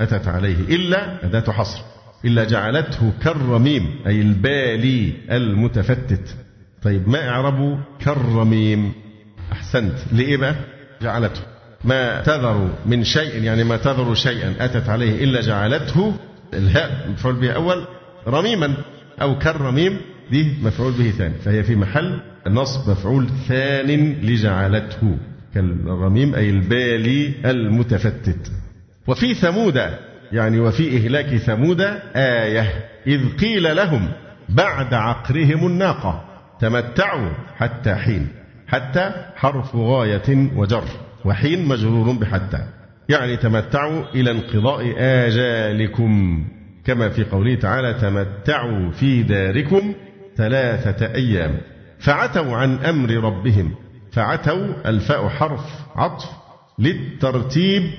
[0.00, 0.56] أتت عليه.
[0.76, 1.80] إلا أداة حصر.
[2.24, 6.36] إلا جعلته كالرميم أي البالي المتفتت.
[6.82, 8.92] طيب ما إعراب كالرميم؟
[9.52, 9.98] أحسنت.
[10.12, 10.54] لإيه بقى؟
[11.02, 11.40] جعلته.
[11.84, 14.54] ما تذر من شيء يعني ما تذر شيئا.
[14.60, 15.24] أتت عليه.
[15.24, 16.14] إلا جعلته
[16.54, 17.84] الهاء مفعول به أول
[18.26, 18.74] رميما.
[19.22, 19.96] أو كالرميم
[20.30, 21.34] دي مفعول به ثاني.
[21.34, 25.18] فهي في محل نصب مفعول ثان لجعلته
[25.54, 28.52] كالرميم أي البالي المتفتت.
[29.06, 29.80] وفي ثمود
[30.32, 31.80] يعني وفي إهلاك ثمود
[32.16, 32.66] آية
[33.06, 34.08] إذ قيل لهم
[34.48, 36.24] بعد عقرهم الناقة
[36.60, 38.28] تمتعوا حتى حين
[38.72, 40.84] حتى حرف غاية وجر
[41.24, 42.58] وحين مجرور بحتى.
[43.08, 46.44] يعني تمتعوا إلى انقضاء آجالكم.
[46.84, 49.94] كما في قوله تعالى تمتعوا في داركم
[50.36, 51.60] ثلاثة أيام.
[52.02, 53.74] فعتوا عن أمر ربهم
[54.12, 55.60] فعتوا الفاء حرف
[55.96, 56.28] عطف
[56.78, 57.90] للترتيب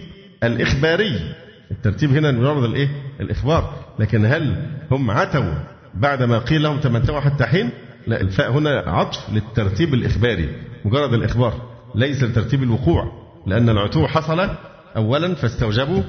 [0.44, 1.36] الإخباري.
[1.72, 2.90] الترتيب هنا مجرد الإيه؟
[3.20, 3.74] الإخبار.
[4.00, 5.54] لكن هل هم عتوا
[5.94, 7.70] بعد ما قيل لهم تمتعوا حتى حين؟
[8.08, 10.50] لا الفاء هنا عطف للترتيب الإخباري
[10.86, 11.54] مجرد الإخبار
[11.96, 13.12] ليس لترتيب الوقوع.
[13.48, 14.50] لأن العتو حصل
[14.96, 16.04] أولا فاستوجبوا.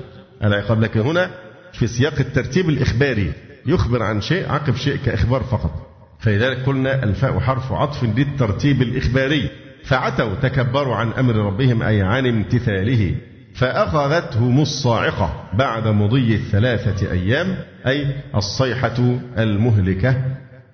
[0.44, 1.30] العقاب لكن هنا
[1.72, 3.32] في سياق الترتيب الإخباري
[3.66, 5.93] يخبر عن شيء عقب شيء كإخبار فقط.
[6.20, 9.50] فلذلك قلنا الفاء حرف عطف للترتيب الإخباري.
[9.84, 13.14] فعتوا تكبروا عن أمر ربهم أي عن امتثاله.
[13.54, 17.56] فأخذتهم الصاعقة بعد مضي الثلاثة أيام
[17.86, 20.16] أي الصيحة المهلكة.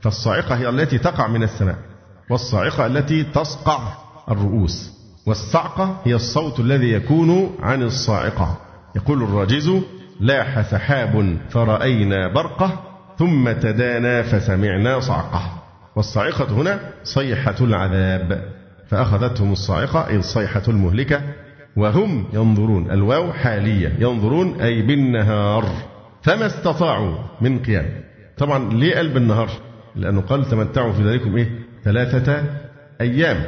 [0.01, 1.77] فالصاعقة هي التي تقع من السماء
[2.31, 3.93] والصاعقة التي تصقع
[4.31, 4.91] الرؤوس.
[5.27, 8.59] والصعقة هي الصوت الذي يكون عن الصاعقة.
[8.97, 9.71] يقول الراجز
[10.21, 12.90] لاح سحاب فرأينا برقة
[13.21, 15.63] ثم تدانى فسمعنا صعقة
[15.97, 18.45] والصاعقة هنا صيحة العذاب.
[18.89, 21.23] فأخذتهم الصاعقة أي الصيحة المهلكة
[21.77, 25.65] وهم ينظرون الواو حالية ينظرون أي بالنهار.
[26.23, 27.87] فما استطاعوا من قيام.
[28.39, 29.51] طبعا ليه قال بالنهار؟
[29.97, 31.51] لأنه قال تمتعوا في ذلكم إيه؟
[31.85, 32.45] ثلاثة
[33.01, 33.45] أيام.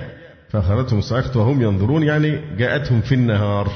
[0.48, 3.68] فأخذتهم الصاعقة وهم ينظرون يعني جاءتهم في النهار.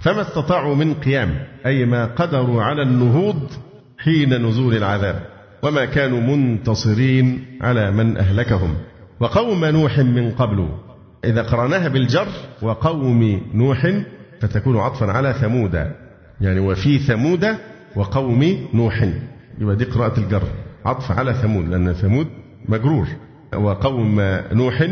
[0.00, 3.50] فما استطاعوا من قيام أي ما قدروا على النهوض
[3.98, 5.31] حين نزول العذاب.
[5.62, 8.74] وما كانوا منتصرين على من أهلكهم.
[9.20, 10.68] وقوم نوح من قبل
[11.24, 12.28] إذا قرأناها بالجر
[12.62, 14.02] وقوم نوح
[14.40, 15.86] فتكون عطفا على ثمود.
[16.40, 17.46] يعني وفي ثمود
[17.96, 19.08] وقوم نوح.
[19.58, 20.42] يبقى دي قراءة الجر
[20.84, 22.26] عطف على ثمود لأن ثمود
[22.68, 23.06] مجرور.
[23.54, 24.20] وقوم
[24.52, 24.88] نوح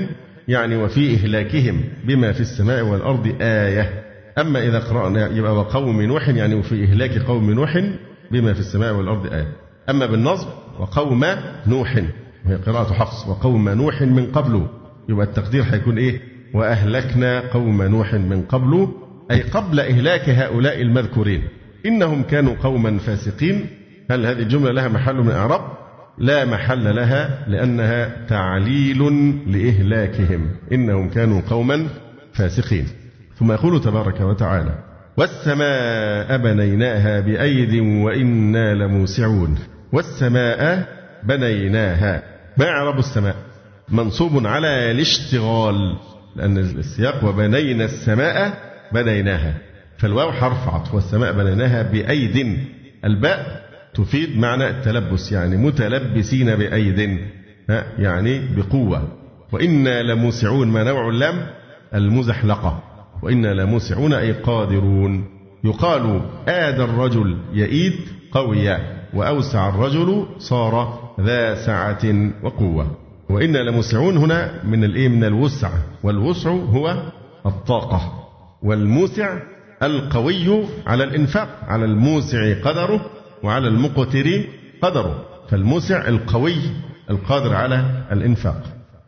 [0.49, 4.05] يعني وفي إهلاكهم بما في السماء والأرض آية.
[4.39, 7.79] أما إذا قرأنا يبقى وقوم نوح يعني وفي إهلاك قوم نوح
[8.31, 9.47] بما في السماء والأرض آية.
[9.91, 11.27] أما بالنصب وقوم
[11.67, 12.03] نوح.
[12.47, 13.29] وهي قراءة حفص.
[13.29, 14.67] وقوم نوح من قبل.
[15.09, 16.21] يبقى التقدير هيكون إيه؟
[16.55, 18.89] وأهلكنا قوم نوح من قبل
[19.31, 21.43] أي قبل إهلاك هؤلاء المذكورين.
[21.87, 23.67] إنهم كانوا قوما فاسقين.
[24.11, 25.61] هل هذه الجملة لها محل من إعراب؟
[26.19, 28.99] لا محل لها لأنها تعليل
[29.47, 30.51] لإهلاكهم.
[30.73, 31.87] إنهم كانوا قوما
[32.33, 32.87] فاسقين.
[33.39, 39.59] ثم يقول تبارك وتعالى والسماء بنيناها بأيد وإنا لموسعون
[39.93, 40.89] والسماء
[41.23, 42.23] بنيناها.
[42.57, 43.37] ما إعراب السماء؟
[43.89, 45.97] منصوب على الاشتغال
[46.37, 48.53] لأن السياق وبنينا السماء
[48.93, 49.55] بنيناها.
[49.99, 52.59] فالواو حرف عطف والسماء بنيناها بأيد.
[53.05, 57.19] الباء تفيد معنى التلبس يعني متلبسين بأيد.
[57.99, 59.09] يعني بقوة.
[59.53, 61.47] وإنا لموسعون ما نوع اللام؟
[61.95, 62.83] المزحلقة.
[63.23, 65.25] وإنا لموسعون أي قادرون.
[65.65, 67.95] يقال آد الرجل يئيد
[68.33, 69.00] قويا.
[69.15, 72.87] وأوسع الرجل صار ذا سعة وقوة.
[73.31, 75.71] وإنا لموسعون هنا من الإيه؟ من الوسع.
[76.03, 76.97] والوسع هو
[77.47, 78.13] الطاقة.
[78.63, 79.39] والموسع
[79.83, 83.01] القوي على الإنفاق على الموسع قدره
[83.43, 84.45] وعلى المقتر
[84.83, 85.25] قدره.
[85.51, 86.57] فالموسع القوي
[87.11, 88.63] القادر على الإنفاق.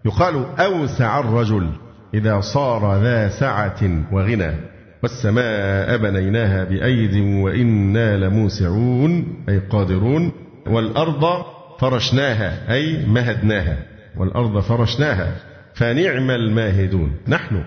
[0.05, 1.71] يقال أوسع الرجل
[2.15, 4.72] إذا صار ذا سعة وغنى.
[5.03, 10.33] والسماء بنيناها بأيد وإنا لموسعون أي قادرون.
[10.67, 11.45] والأرض
[11.81, 13.77] فرشناها أي مهدناها.
[14.17, 15.37] والأرض فرشناها
[15.75, 17.13] فنعم الماهدون.
[17.29, 17.65] نحن.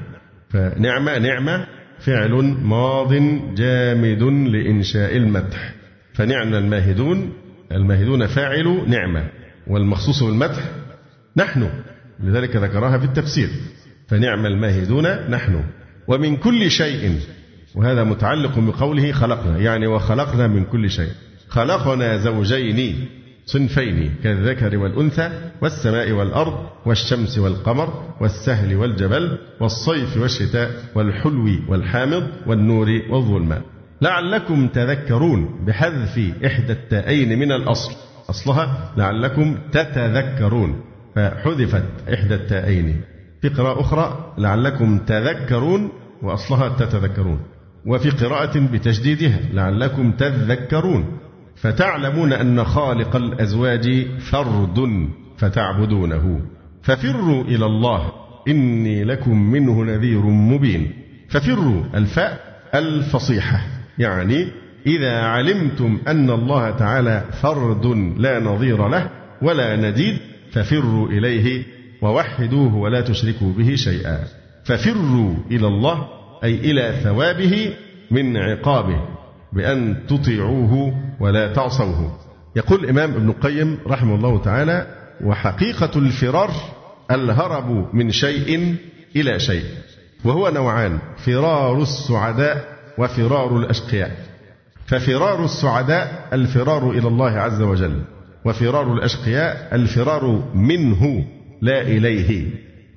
[0.49, 1.67] فنعمة نعمة.
[1.99, 3.13] فعل ماض
[3.55, 5.73] جامد لإنشاء المدح.
[6.13, 7.33] فنعم الماهدون.
[7.71, 9.23] الماهدون فاعل نعمة.
[9.67, 10.63] والمخصوص بالمدح
[11.37, 11.69] نحن.
[12.23, 13.49] لذلك ذكرها في التفسير.
[14.07, 15.63] فنعم الماهدون نحن.
[16.07, 17.19] ومن كل شيء
[17.75, 21.11] وهذا متعلق بقوله خلقنا يعني وخلقنا من كل شيء.
[21.49, 23.07] خلقنا زوجين
[23.45, 25.29] صنفين كالذكر والأنثى
[25.61, 33.61] والسماء والأرض والشمس والقمر والسهل والجبل والصيف والشتاء والحلو والحامض والنور والظلماء
[34.01, 37.91] لعلكم تذكرون بحذف إحدى التائين من الأصل.
[38.29, 40.81] أصلها لعلكم تتذكرون
[41.15, 41.83] فحذفت
[42.13, 43.01] إحدى التائين
[43.41, 45.89] في قراءة أخرى لعلكم تذكرون
[46.21, 47.39] وأصلها تتذكرون.
[47.85, 51.05] وفي قراءة بتجديدها لعلكم تذكرون.
[51.55, 56.41] فتعلمون أن خالق الأزواج فرد فتعبدونه.
[56.83, 58.11] ففروا إلى الله
[58.47, 60.91] إني لكم منه نذير مبين.
[61.29, 62.39] ففروا الفاء
[62.75, 63.61] الفصيحة.
[63.99, 64.47] يعني
[64.87, 67.85] إذا علمتم أن الله تعالى فرد
[68.17, 69.09] لا نظير له
[69.41, 70.17] ولا نديد
[70.51, 71.63] ففروا إليه
[72.01, 74.19] ووحدوه ولا تشركوا به شيئا.
[74.63, 76.07] ففروا إلى الله
[76.43, 77.73] أي إلى ثوابه
[78.11, 79.01] من عقابه
[79.53, 82.17] بأن تطيعوه ولا تعصوه.
[82.55, 84.87] يقول الإمام ابن القيم رحمه الله تعالى
[85.23, 86.51] وحقيقة الفرار
[87.11, 88.75] الهرب من شيء
[89.15, 89.63] إلى شيء
[90.25, 92.65] وهو نوعان فرار السعداء
[92.97, 94.11] وفرار الأشقياء.
[94.87, 98.01] ففرار السعداء الفرار إلى الله عز وجل
[98.45, 101.25] وفرار الأشقياء الفرار منه.
[101.65, 102.45] لا إليه.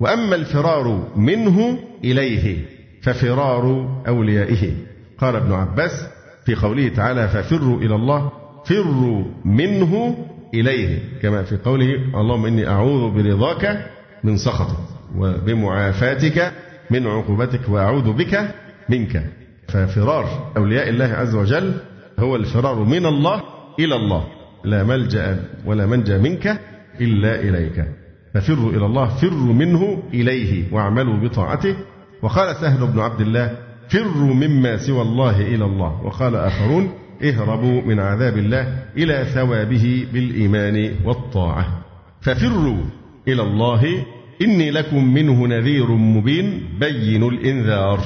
[0.01, 2.59] وأما الفرار منه إليه
[3.03, 3.65] ففرار
[4.09, 4.73] أوليائه.
[5.19, 6.07] قال ابن عباس
[6.47, 8.33] في قوله تعالى ففروا إلى الله
[8.65, 10.17] فروا منه
[10.55, 10.99] إليه.
[11.23, 13.87] كما في قوله اللهم إني أعوذ برضاك
[14.25, 14.79] من سخطك
[15.17, 16.53] وبمعافاتك
[16.91, 18.55] من عقوبتك وأعوذ بك
[18.89, 19.25] منك.
[19.69, 21.73] ففرار أولياء الله عز وجل
[22.19, 23.43] هو الفرار من الله
[23.79, 24.25] إلى الله.
[24.65, 26.61] لا ملجأ ولا منجى منك
[27.01, 27.85] إلا إليك.
[28.35, 31.77] ففروا إلى الله فروا منه إليه واعملوا بطاعته.
[32.23, 33.57] وقال سهل بن عبد الله
[33.89, 36.03] فروا مما سوى الله إلى الله.
[36.05, 36.91] وقال آخرون
[37.25, 41.67] اهربوا من عذاب الله إلى ثوابه بالإيمان والطاعة.
[42.21, 42.79] ففروا
[43.29, 44.07] إلى الله
[44.43, 48.01] إني لكم منه نذير مبين بين الإنذار.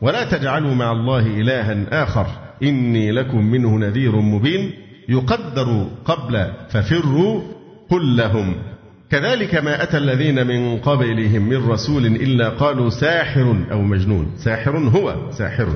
[0.00, 2.26] ولا تجعلوا مع الله إلها آخر
[2.62, 4.70] إني لكم منه نذير مبين
[5.08, 7.40] يقدر قبل ففروا
[7.90, 8.54] قل لهم.
[9.10, 14.32] كذلك ما أتى الذين من قبلهم من رسول إلا قالوا ساحر أو مجنون.
[14.36, 15.68] ساحر هو ساحر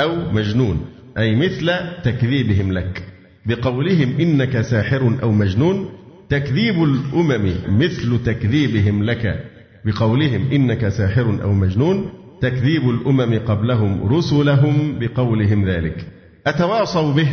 [0.00, 0.86] أو مجنون.
[1.18, 1.72] أي مثل
[2.04, 3.02] تكذيبهم لك.
[3.46, 5.88] بقولهم إنك ساحر أو مجنون
[6.28, 9.44] تكذيب الأمم مثل تكذيبهم لك.
[9.84, 12.08] بقولهم إنك ساحر أو مجنون
[12.40, 16.06] تكذيب الأمم قبلهم رسلهم بقولهم ذلك.
[16.46, 17.28] أتواصوا به؟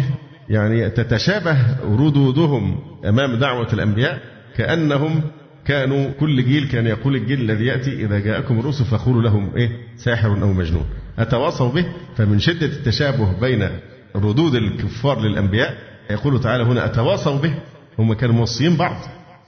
[0.50, 4.20] يعني تتشابه ردودهم أمام دعوة الأنبياء؟
[4.58, 5.22] كأنهم
[5.66, 10.42] كانوا كل جيل كان يقول الجيل الذي يأتي إذا جاءكم الرسل فقولوا لهم إيه ساحر
[10.42, 10.86] أو مجنون.
[11.20, 11.86] أتواصوا به؟
[12.18, 13.70] فمن شدة التشابه بين
[14.16, 15.78] ردود الكفار للأنبياء
[16.12, 17.54] يقول تعالى هنا أتواصوا به؟
[18.00, 18.96] هم كانوا موصيين بعض.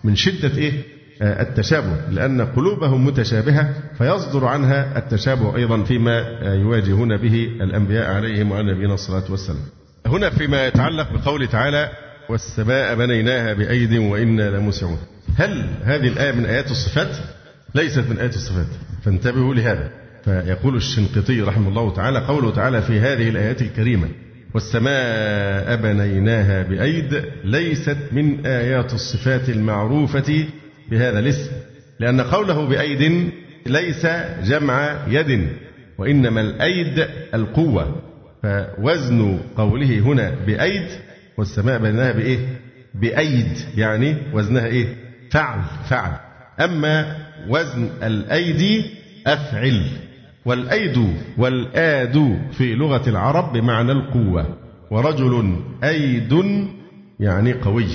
[0.04, 0.74] من شدة إيه؟
[1.22, 2.10] آه، التشابه.
[2.12, 9.24] لأن قلوبهم متشابهة فيصدر عنها التشابه أيضا فيما يواجهون به الأنبياء عليهم وعلى نبينا الصلاة
[9.30, 9.62] والسلام.
[10.06, 11.90] هنا فيما يتعلق بقوله تعالى
[12.30, 14.98] والسماء بنيناها بأيد وإنا لموسعون.
[15.38, 17.18] هل هذه الآية من آيات الصفات؟
[17.76, 18.68] ليست من آيات الصفات
[19.04, 19.90] فانتبهوا لهذا
[20.26, 24.08] فيقول الشنقيطي رحمه الله تعالى قوله تعالى في هذه الآيات الكريمة
[24.54, 30.46] والسماء بنيناها بأيد ليست من آيات الصفات المعروفة
[30.92, 31.52] بهذا الاسم
[32.00, 33.32] لأن قوله بأيد
[33.66, 34.08] ليس
[34.44, 35.48] جمع يد
[35.98, 38.02] وإنما الأيد القوة
[38.44, 40.88] فوزن قوله هنا بأيد
[41.38, 42.40] والسماء بنيناها بإيه؟
[42.94, 45.60] بأيد يعني وزنها إيه؟ فعل
[45.90, 46.12] فعل.
[46.60, 47.16] أما
[47.50, 48.86] وزن الأيدي
[49.28, 49.82] أفعل.
[50.46, 54.58] والأيد والآد في لغة العرب بمعنى القوة.
[54.92, 56.46] ورجل أيد
[57.20, 57.88] يعني قوي.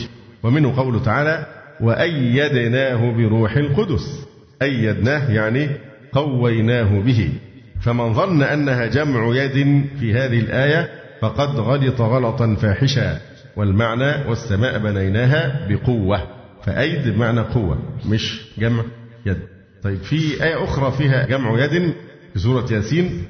[0.42, 1.46] ومنه قوله تعالى
[1.80, 4.26] وأيدناه بروح القدس.
[4.62, 5.68] أيدناه يعني
[6.12, 7.32] قويناه به.
[7.80, 10.88] فمن ظن أنها جمع يد في هذه الآية
[11.20, 13.18] فقد غلط غلطا فاحشا.
[13.56, 16.39] والمعنى والسماء بنيناها بقوة.
[16.64, 18.84] فأيد بمعنى قوة مش جمع
[19.26, 19.38] يد.
[19.82, 21.94] طيب في آية أخرى فيها جمع يد
[22.32, 23.22] في سورة ياسين.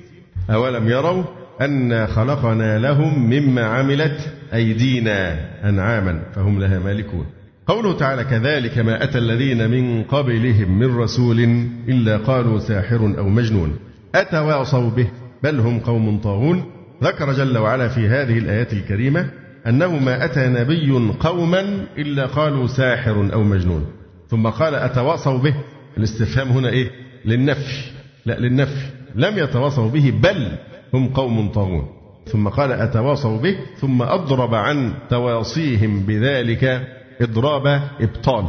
[0.50, 1.24] أولم يروا
[1.60, 7.26] أن خلقنا لهم مما عملت أيدينا أنعاما فهم لها مالكون.
[7.66, 11.40] قوله تعالى كذلك ما أتى الذين من قبلهم من رسول
[11.88, 13.76] إلا قالوا ساحر أو مجنون.
[14.14, 15.08] أتواصوا به
[15.42, 16.64] بل هم قوم طاغون.
[17.02, 19.30] ذكر جل وعلا في هذه الآيات الكريمة
[19.66, 23.86] أنه ما أتى نبي قوما إلا قالوا ساحر أو مجنون.
[24.28, 25.54] ثم قال أتواصوا به؟
[25.98, 26.90] الاستفهام هنا إيه؟
[27.24, 27.90] للنفي.
[28.26, 28.86] لا للنفي.
[29.14, 30.48] لم يتواصوا به بل
[30.94, 31.88] هم قوم طاغون.
[32.26, 36.88] ثم قال أتواصوا به ثم أضرب عن تواصيهم بذلك
[37.20, 38.44] إضراب إبطال.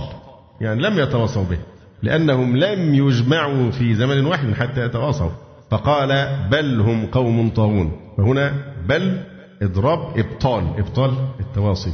[0.62, 1.57] يعني لم يتواصوا به
[2.03, 5.32] لأنهم لم يجمعوا في زمن واحد حتى يتواصوا.
[5.72, 7.91] فقال بل هم قوم طاغون.
[8.18, 8.53] فهنا
[8.88, 9.18] بل
[9.62, 10.64] إضراب إبطال.
[10.78, 11.91] إبطال التواصي.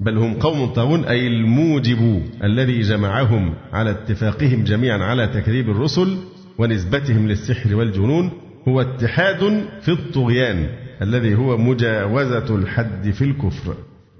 [0.00, 6.16] بل هم قوم طاغون أي الموجب الذي جمعهم على اتفاقهم جميعا على تكذيب الرسل
[6.58, 8.30] ونسبتهم للسحر والجنون
[8.68, 10.68] هو اتحاد في الطغيان
[11.02, 13.74] الذي هو مجاوزة الحد في الكفر.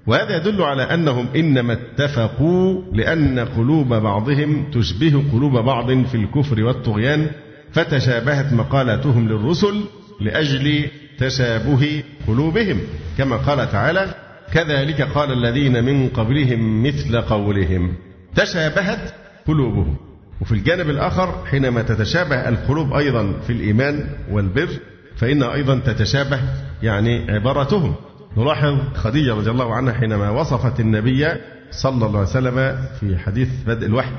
[0.07, 7.27] وهذا يدل على أنهم إنما اتفقوا لأن قلوب بعضهم تشبه قلوب بعض في الكفر والطغيان
[7.71, 9.83] فتشابهت مقالاتهم للرسل
[10.21, 10.87] لأجل
[11.19, 12.81] تشابه قلوبهم.
[13.17, 14.15] كما قال تعالى
[14.53, 17.93] كذلك قال الذين من قبلهم مثل قولهم.
[18.35, 19.13] تشابهت
[19.47, 19.95] قلوبهم.
[20.41, 24.69] وفي الجانب الآخر حينما تتشابه القلوب أيضا في الإيمان والبر
[25.15, 26.39] فإنها أيضا تتشابه
[26.83, 27.95] يعني عبارتهم.
[28.37, 31.27] نلاحظ خديجة رضي الله عنها حينما وصفت النبي
[31.71, 34.11] صلى الله عليه وسلم في حديث بدء الوحي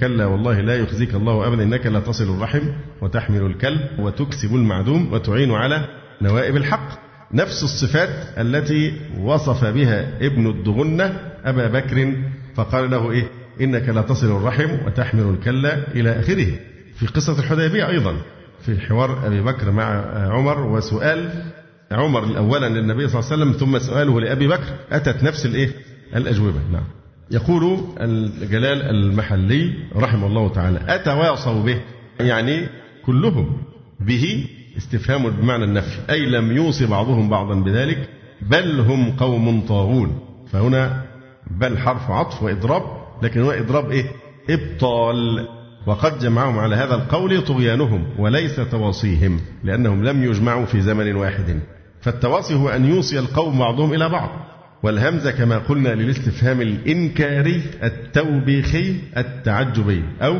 [0.00, 2.60] كلا والله لا يخزيك الله أبدا إنك لا تصل الرحم
[3.02, 5.84] وتحمل الكلب وتكسب المعدوم وتعين على
[6.22, 12.14] نوائب الحق نفس الصفات التي وصف بها ابن الدغنة أبا بكر
[12.54, 13.24] فقال له إيه؟
[13.60, 16.46] إنك لا تصل الرحم وتحمل الكلة إلى آخره.
[16.94, 18.16] في قصة الحديبية أيضا
[18.60, 19.84] في حوار أبي بكر مع
[20.28, 21.30] عمر وسؤال
[21.92, 25.70] عمر أولا للنبي صلى الله عليه وسلم ثم سؤاله لأبي بكر أتت نفس الإيه؟
[26.16, 26.60] الأجوبة.
[26.72, 26.84] نعم.
[27.30, 31.80] يقول الجلال المحلي رحمه الله تعالى أتواصوا به
[32.20, 32.68] يعني
[33.06, 33.62] كلهم
[34.00, 34.46] به
[34.76, 38.08] استفهام بمعنى النفي أي لم يوصي بعضهم بعضا بذلك
[38.42, 40.20] بل هم قوم طاغون.
[40.52, 41.02] فهنا
[41.50, 42.82] بل حرف عطف وإضراب
[43.22, 44.04] لكن هو إضراب إيه؟
[44.50, 45.48] إبطال.
[45.86, 51.60] وقد جمعهم على هذا القول طغيانهم وليس تواصيهم لأنهم لم يجمعوا في زمن واحد.
[52.00, 54.30] فالتواصي هو أن يوصي القوم بعضهم إلى بعض.
[54.82, 60.38] والهمزة كما قلنا للاستفهام الإنكاري التوبيخي التعجبي أو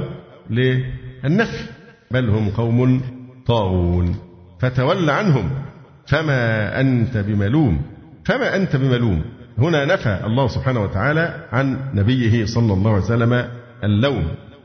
[0.50, 1.64] للنفي.
[2.10, 3.02] بل هم قوم
[3.46, 4.16] طاغون
[4.60, 5.50] فتول عنهم
[6.06, 7.82] فما أنت بملوم
[8.24, 9.22] فما أنت بملوم.
[9.58, 13.48] هنا نفى الله سبحانه وتعالى عن نبيه صلى الله عليه وسلم
[13.84, 14.24] اللوم.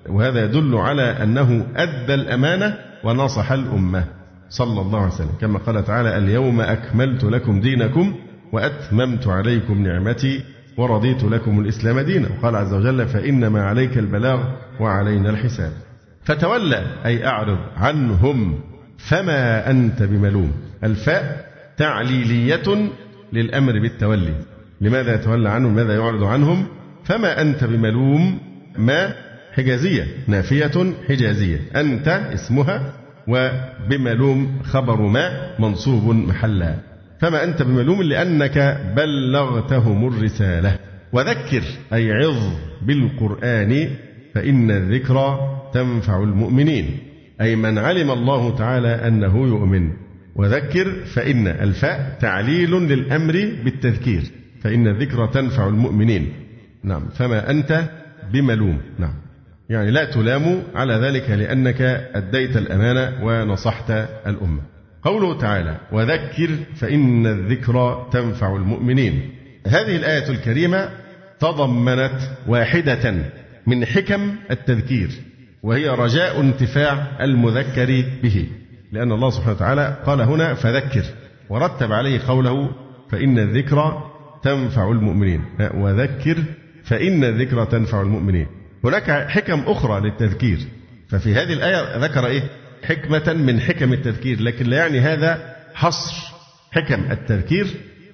[0.10, 4.04] وهذا يدل على أنه أدى الأمانة ونصح الأمة
[4.50, 5.36] صلى الله عليه وسلم.
[5.42, 8.16] كما قال تعالى اليوم أكملت لكم دينكم
[8.52, 10.44] وأتممت عليكم نعمتي
[10.78, 12.28] ورضيت لكم الإسلام دينا.
[12.30, 14.44] وقال عز وجل فإنما عليك البلاغ
[14.80, 15.72] وعلينا الحساب.
[16.24, 18.60] فتولى أي أعرض عنهم.
[19.00, 20.52] فما أنت بملوم.
[20.84, 22.90] الفاء تعليلية
[23.34, 24.36] للأمر بالتولي.
[24.82, 26.66] لماذا يتولى عنهم؟ ماذا يعرض عنهم؟
[27.04, 28.40] فما أنت بملوم.
[28.78, 29.14] ما؟
[29.54, 30.08] حجازية.
[30.28, 31.60] نافية حجازية.
[31.76, 32.94] أنت اسمها
[33.28, 36.76] وبملوم خبر ما منصوب محلا.
[37.20, 40.76] فما أنت بملوم لأنك بلغتهم الرسالة.
[41.14, 43.90] وذكر أي عظ بالقرآن
[44.36, 45.40] فإن الذكرى
[45.74, 47.09] تنفع المؤمنين.
[47.42, 49.92] أي من علم الله تعالى أنه يؤمن.
[50.36, 53.34] وذكر فإن الفاء تعليل للأمر
[53.64, 54.24] بالتذكير
[54.62, 56.34] فإن الذكرى تنفع المؤمنين.
[56.84, 57.84] نعم فما أنت
[58.34, 58.82] بملوم.
[59.00, 59.14] نعم
[59.70, 61.82] يعني لا تلام على ذلك لأنك
[62.14, 63.92] أديت الأمانة ونصحت
[64.28, 64.62] الأمة.
[65.04, 69.30] قوله تعالى وذكر فإن الذكرى تنفع المؤمنين.
[69.68, 70.90] هذه الآية الكريمة
[71.40, 73.16] تضمنت واحدة
[73.68, 75.10] من حكم التذكير.
[75.64, 78.48] وهي رجاء انتفاع المذكر به.
[78.92, 81.04] لأن الله سبحانه وتعالى قال هنا فذكر
[81.50, 82.70] ورتب عليه قوله
[83.12, 84.12] فإن الذكرى
[84.44, 85.42] تنفع المؤمنين.
[85.74, 86.38] وذكر
[86.84, 88.48] فإن الذكرى تنفع المؤمنين.
[88.84, 90.60] هناك حكم أخرى للتذكير.
[91.10, 92.44] ففي هذه الآية ذكر إيه؟
[92.84, 94.42] حكمة من حكم التذكير.
[94.42, 96.34] لكن لا يعني هذا حصر
[96.72, 97.68] حكم التذكير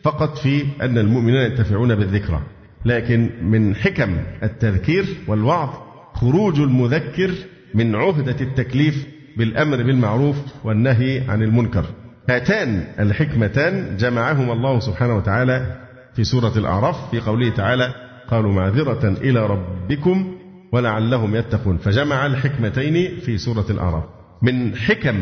[0.04, 2.42] فقط في أن المؤمنين ينتفعون بالذكرى.
[2.86, 5.85] لكن من حكم التذكير والوعظ
[6.16, 7.32] خروج المذكر
[7.74, 9.08] من عهدة التكليف
[9.38, 11.86] بالأمر بالمعروف والنهي عن المنكر.
[12.30, 15.76] هاتان الحكمتان جمعهما الله سبحانه وتعالى
[16.16, 17.94] في سورة الأعراف في قوله تعالى
[18.28, 20.36] قالوا معذرة إلى ربكم
[20.72, 24.04] ولعلهم يتقون فجمع الحكمتين في سورة الأعراف.
[24.42, 25.16] من حكم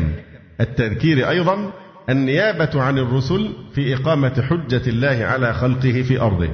[0.60, 1.72] التذكير أيضا
[2.10, 6.48] النيابة عن الرسل في إقامة حجة الله على خلقه في أرضه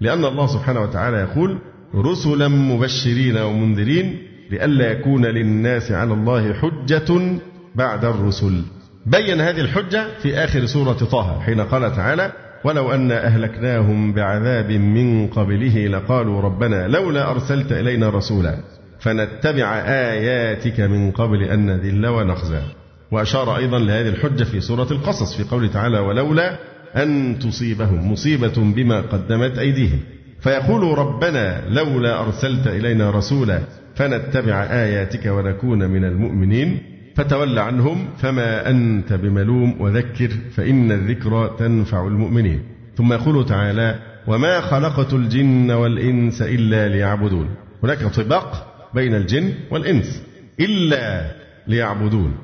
[0.00, 1.58] لأن الله سبحانه وتعالى يقول
[1.94, 4.18] رسلا مبشرين ومنذرين
[4.50, 7.38] لئلا يكون للناس على الله حجة
[7.74, 8.62] بعد الرسل.
[9.06, 12.32] بين هذه الحجة في آخر سورة طه حين قال تعالى
[12.64, 18.58] ولو أن أهلكناهم بعذاب من قبله لقالوا ربنا لولا أرسلت إلينا رسولا
[19.00, 22.62] فنتبع آياتك من قبل أن نذل ونخزى.
[23.10, 26.58] وأشار أيضا لهذه الحجة في سورة القصص في قوله تعالى ولولا
[26.96, 30.00] أن تصيبهم مصيبة بما قدمت أيديهم.
[30.46, 33.60] فيقول ربنا لولا أرسلت إلينا رسولا
[33.94, 36.78] فنتبع آياتك ونكون من المؤمنين.
[37.16, 42.62] فتول عنهم فما أنت بملوم وذكر فإن الذكرى تنفع المؤمنين.
[42.96, 47.48] ثم يقول تعالى وما خلقت الجن والإنس إلا ليعبدون.
[47.82, 50.22] هناك طباق بين الجن والإنس
[50.60, 51.30] إلا
[51.66, 52.36] ليعبدون.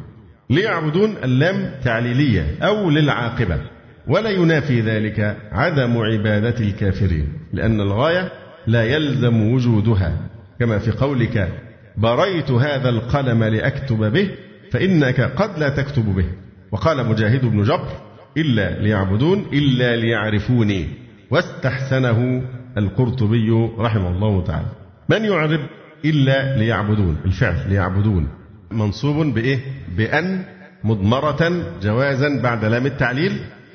[0.51, 3.59] ليعبدون اللام تعليلية أو للعاقبة.
[4.07, 7.42] ولا ينافي ذلك عدم عبادة الكافرين.
[7.53, 8.33] لأن الغاية
[8.67, 10.17] لا يلزم وجودها.
[10.61, 11.53] كما في قولك
[11.97, 14.31] بريت هذا القلم لأكتب به
[14.71, 16.25] فإنك قد لا تكتب به.
[16.73, 17.89] وقال مجاهد بن جبر
[18.37, 20.87] إلا ليعبدون إلا ليعرفوني.
[21.31, 22.43] واستحسنه
[22.79, 24.67] القرطبي رحمه الله تعالى.
[25.09, 25.61] من يعرب؟
[26.05, 27.17] إلا ليعبدون.
[27.25, 28.29] الفعل ليعبدون.
[28.71, 29.59] منصوب بإيه؟
[29.97, 30.45] بأن
[30.85, 33.33] مضمرة جوازا بعد لام التعليل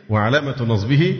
[0.09, 1.15] وعلامة نصبه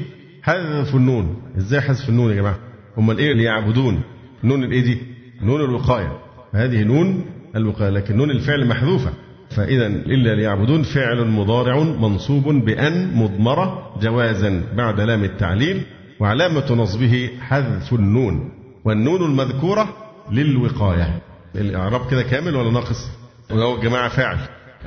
[0.47, 1.41] حذف النون.
[1.57, 2.57] إزاي حذف النون يا جماعة؟
[2.97, 4.01] امال إيه ليعبدون
[4.43, 4.97] نون الإيه دي؟
[5.41, 6.11] نون الوقاية.
[6.53, 7.25] هذه نون
[7.55, 9.13] الوقاية لكن نون الفعل محذوفة.
[9.49, 15.81] فإذا إلا ليعبدون فعل مضارع منصوب بأن مضمرة جوازا بعد لام التعليل
[16.19, 18.51] وعلامة نصبه حذف النون.
[18.85, 19.89] والنون المذكورة
[20.31, 21.21] للوقاية.
[21.55, 23.09] الإعراب كده كامل ولا ناقص؟
[23.51, 24.37] وهو الجماعة فاعل.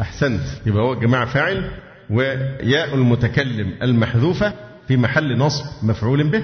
[0.01, 0.43] أحسنت.
[0.67, 1.71] يبقى هو الجماعة فاعل.
[2.11, 6.43] وياء المتكلم المحذوفة في محل نصب مفعول به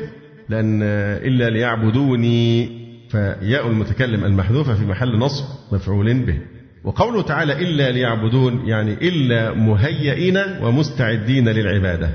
[0.48, 2.68] لأن إلا ليعبدوني
[3.10, 6.38] فياء المتكلم المحذوفة في محل نصب مفعول به.
[6.84, 12.10] وقوله تعالى إلا ليعبدون يعني إلا مهيئين ومستعدين للعبادة.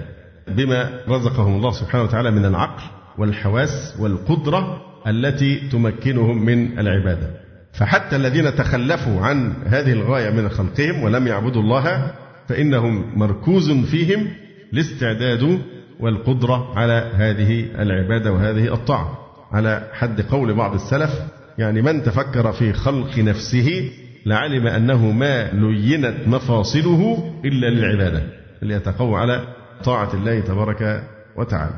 [0.47, 2.83] بما رزقهم الله سبحانه وتعالى من العقل
[3.17, 7.29] والحواس والقدرة التي تمكنهم من العبادة.
[7.73, 12.11] فحتى الذين تخلفوا عن هذه الغاية من خلقهم ولم يعبدوا الله
[12.47, 14.27] فإنهم مركوز فيهم
[14.73, 15.59] الاستعداد
[16.01, 19.17] والقدرة على هذه العبادة وهذه الطاعة.
[19.51, 21.09] على حد قول بعض السلف
[21.57, 23.91] يعني من تفكر في خلق نفسه
[24.25, 28.23] لعلم أنه ما لينت مفاصله إلا للعبادة
[28.61, 29.43] ليتقوى على
[29.83, 31.03] طاعة الله تبارك
[31.37, 31.75] وتعالى.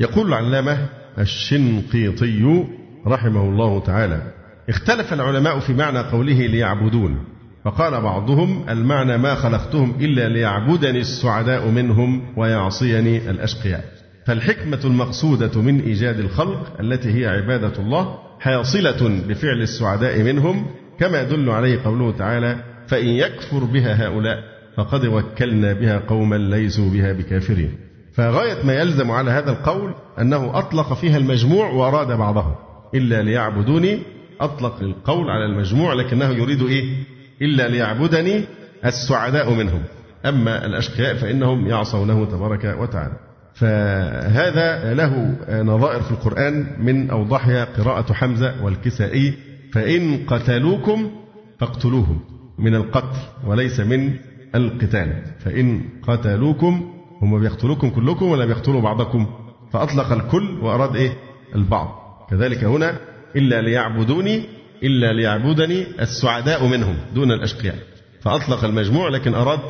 [0.00, 2.64] يقول العلامة الشنقيطي
[3.06, 4.22] رحمه الله تعالى
[4.68, 7.24] اختلف العلماء في معنى قوله ليعبدون.
[7.64, 13.84] فقال بعضهم المعنى ما خلقتهم إلا ليعبدني السعداء منهم ويعصيني الأشقياء.
[14.26, 20.66] فالحكمة المقصودة من إيجاد الخلق التي هي عبادة الله حاصلة بفعل السعداء منهم
[20.98, 22.56] كما يدل عليه قوله تعالى
[22.86, 24.38] فإن يكفر بها هؤلاء
[24.76, 27.70] فقد وكلنا بها قوما ليسوا بها بكافرين.
[28.14, 32.58] فغاية ما يلزم على هذا القول أنه أطلق فيها المجموع وأراد بعضها
[32.94, 33.98] إلا ليعبدوني
[34.40, 36.84] أطلق القول على المجموع لكنه يريد إيه؟
[37.42, 38.44] إلا ليعبدني
[38.84, 39.82] السعداء منهم.
[40.26, 43.16] أما الأشقياء فإنهم يعصونه تبارك وتعالى.
[43.54, 49.34] فهذا له نظائر في القرآن من أوضحها قراءة حمزة والكسائي
[49.72, 51.10] فإن قتلوكم
[51.60, 52.20] فاقتلوهم
[52.58, 54.14] من القتل وليس من
[54.54, 55.22] القتال.
[55.38, 56.92] فإن قتلوكم
[57.22, 59.26] هم بيقتلوكم كلكم ولا بيقتلوا بعضكم.
[59.72, 61.12] فأطلق الكل وأراد إيه؟
[61.54, 61.88] البعض.
[62.30, 62.96] كذلك هنا
[63.36, 64.42] إلا ليعبدوني
[64.82, 67.76] إلا ليعبدني السعداء منهم دون الأشقياء.
[68.20, 69.60] فأطلق المجموع لكن أراد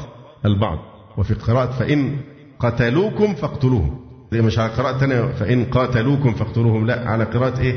[0.44, 0.78] البعض.
[1.16, 2.16] وفي قراءة فإن
[2.60, 4.00] قتلوكم فاقتلوهم.
[4.32, 6.86] دي مش على قراءة ثانية فإن قاتلوكم فاقتلوهم.
[6.86, 7.76] لا على قراءة إيه؟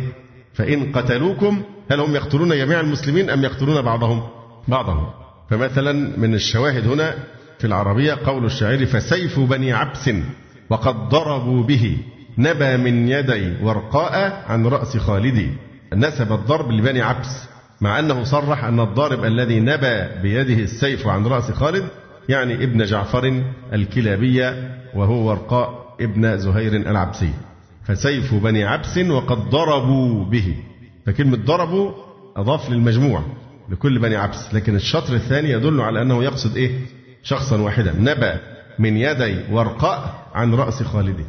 [0.54, 4.24] فإن قتلوكم هل هم يقتلون جميع المسلمين أم يقتلون بعضهم؟
[4.68, 5.08] بعضهم.
[5.50, 7.16] فمثلا من الشواهد هنا
[7.60, 10.10] في العربية قول الشاعر فسيف بني عبس
[10.70, 11.98] وقد ضربوا به
[12.38, 15.50] نبى من يدي ورقاء عن رأس خالدي.
[15.94, 17.48] نسب الضرب لبني عبس
[17.82, 21.86] مع أنه صرح أن الضارب الذي نبى بيده السيف عن رأس خالد
[22.30, 23.44] يعني ابن جعفر
[23.74, 27.34] الكلابية وهو ورقاء ابن زهير العبسي.
[27.84, 30.56] فسيف بني عبس وقد ضربوا به.
[31.06, 31.92] فكلمة ضربوا
[32.36, 33.24] أضاف للمجموع
[33.70, 36.80] لكل بني عبس لكن الشطر الثاني يدل على أنه يقصد إيه؟
[37.24, 37.96] شخصا واحدا.
[38.00, 38.40] نبى
[38.80, 41.26] من يدي ورقاء عن رأس خالد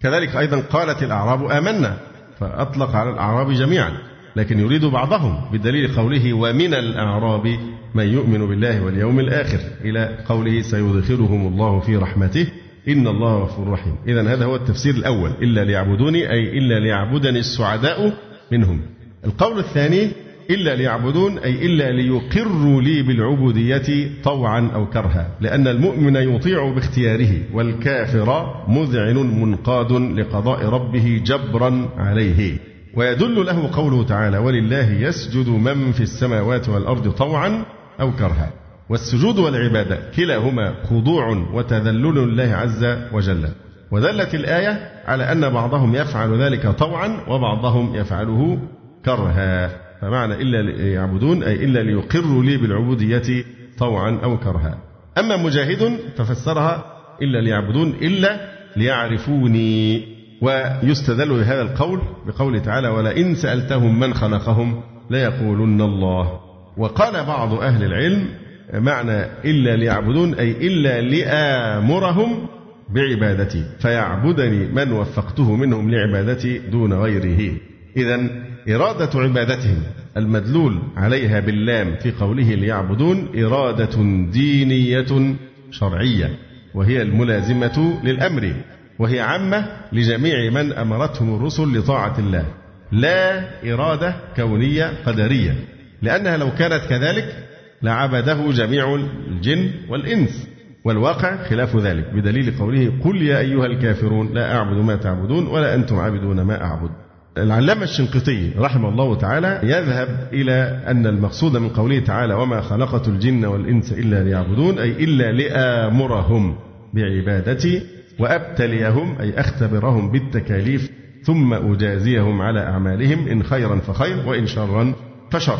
[0.00, 1.96] كذلك أيضا قالت الأعراب آمنا.
[2.40, 3.92] فأطلق على الأعراب جميعا
[4.36, 7.58] لكن يريد بعضهم بدليل قوله ومن الأعراب
[7.94, 12.46] من يؤمن بالله واليوم الآخر إلى قوله سيدخلهم الله في رحمته
[12.88, 13.96] إن الله غفور رحيم.
[14.08, 18.12] إذا هذا هو التفسير الأول إلا ليعبدوني أي إلا ليعبدني السعداء
[18.52, 18.80] منهم.
[19.24, 20.10] القول الثاني
[20.50, 28.54] إلا ليعبدون أي إلا ليقروا لي بالعبودية طوعا أو كرها لأن المؤمن يطيع باختياره والكافر
[28.68, 32.58] مذعن منقاد لقضاء ربه جبرا عليه.
[32.94, 37.64] ويدل له قوله تعالى ولله يسجد من في السماوات والأرض طوعا
[38.00, 38.50] أو كرها.
[38.88, 43.48] والسجود والعبادة كلاهما خضوع وتذلل لله عز وجل.
[43.90, 48.58] ودلت الآية على أن بعضهم يفعل ذلك طوعا وبعضهم يفعله
[49.04, 49.85] كرها.
[50.00, 53.44] فمعنى إلا ليعبدون أي إلا ليقروا لي بالعبودية
[53.78, 54.78] طوعا أو كرها.
[55.18, 56.84] أما مجاهد ففسرها
[57.22, 58.40] إلا ليعبدون إلا
[58.76, 60.02] ليعرفوني.
[60.42, 66.40] ويستدل بهذا القول بقوله تعالى ولئن سألتهم من خلقهم ليقولن الله.
[66.76, 68.28] وقال بعض أهل العلم
[68.74, 72.48] معنى إلا ليعبدون أي إلا لآمرهم
[72.94, 73.64] بعبادتي.
[73.78, 77.52] فيعبدني من وفقته منهم لعبادتي دون غيره.
[77.96, 78.30] إذا
[78.68, 79.82] إرادة عبادتهم
[80.16, 84.02] المدلول عليها باللام في قوله ليعبدون إرادة
[84.32, 85.34] دينية
[85.70, 86.30] شرعية
[86.74, 88.54] وهي الملازمة للأمر
[88.98, 92.44] وهي عامة لجميع من أمرتهم الرسل لطاعة الله
[92.92, 95.54] لا إرادة كونية قدرية
[96.02, 97.46] لأنها لو كانت كذلك
[97.82, 98.94] لعبده جميع
[99.28, 100.48] الجن والإنس
[100.84, 105.96] والواقع خلاف ذلك بدليل قوله قل يا أيها الكافرون لا أعبد ما تعبدون ولا أنتم
[105.96, 106.90] عابدون ما أعبد.
[107.38, 113.44] العلامة الشنقيطي رحمه الله تعالى يذهب إلى أن المقصود من قوله تعالى وما خلقت الجن
[113.44, 116.56] والإنس إلا ليعبدون أي إلا لآمرهم
[116.94, 117.82] بعبادتي
[118.18, 120.90] وأبتليهم أي أختبرهم بالتكاليف
[121.22, 124.92] ثم أجازيهم على أعمالهم إن خيرا فخير وإن شرا
[125.30, 125.58] فشر.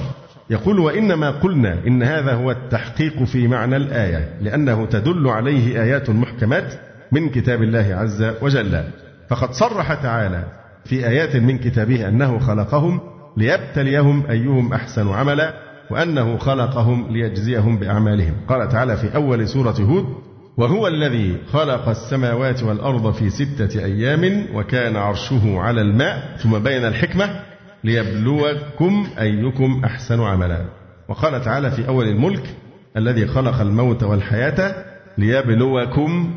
[0.50, 6.74] يقول وإنما قلنا إن هذا هو التحقيق في معنى الآية لأنه تدل عليه آيات محكمات
[7.12, 8.84] من كتاب الله عز وجل.
[9.28, 10.44] فقد صرح تعالى
[10.88, 13.00] في آيات من كتابه أنه خلقهم
[13.36, 15.54] ليبتليهم أيهم أحسن عملا
[15.90, 18.34] وأنه خلقهم ليجزيهم بأعمالهم.
[18.48, 20.06] قال تعالى في أول سورة هود
[20.56, 27.40] وهو الذي خلق السماوات والأرض في ستة أيام وكان عرشه على الماء ثم بين الحكمة
[27.84, 30.64] ليبلوكم أيكم أحسن عملا.
[31.08, 32.42] وقال تعالى في أول الملك
[32.96, 34.74] الذي خلق الموت والحياة
[35.18, 36.34] ليبلوكم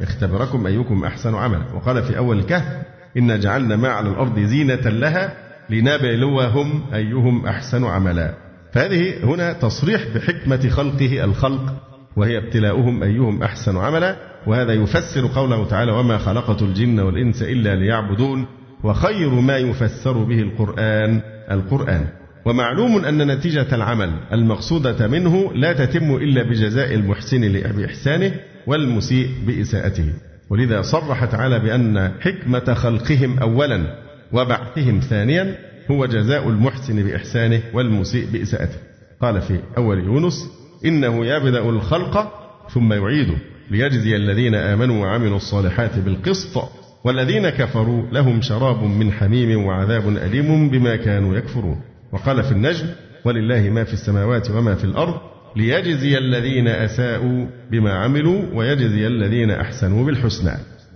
[0.00, 1.74] يختبركم أيكم أحسن عملا.
[1.74, 2.82] وقال في أول الكهف
[3.16, 5.36] إنا جعلنا ما على الأرض زينة لها
[5.70, 8.34] لنبلوهم أيهم أحسن عملا.
[8.72, 11.74] فهذه هنا تصريح بحكمة خلقه الخلق
[12.16, 14.16] وهي ابتلاؤهم أيهم أحسن عملا
[14.46, 18.46] وهذا يفسر قوله تعالى وما خلقت الجن والإنس إلا ليعبدون
[18.84, 21.20] وخير ما يفسر به القرآن
[21.50, 22.06] القرآن.
[22.44, 28.32] ومعلوم أن نتيجة العمل المقصودة منه لا تتم إلا بجزاء المحسن بإحسانه
[28.66, 30.12] والمسيء بإساءته.
[30.50, 33.98] ولذا صرح تعالى بأن حكمة خلقهم أولا
[34.32, 35.56] وبعثهم ثانيا
[35.90, 38.76] هو جزاء المحسن بإحسانه والمسيء بإساءته.
[39.20, 40.50] قال في أول يونس
[40.84, 42.32] إنه يبدأ الخلق
[42.70, 43.36] ثم يعيده
[43.70, 46.68] ليجزي الذين آمنوا وعملوا الصالحات بالقسط
[47.04, 51.80] والذين كفروا لهم شراب من حميم وعذاب أليم بما كانوا يكفرون.
[52.12, 52.86] وقال في النجم
[53.24, 60.06] ولله ما في السماوات وما في الأرض ليجزي الذين أساءوا بما عملوا ويجزي الذين أحسنوا
[60.06, 60.52] بالحسنى.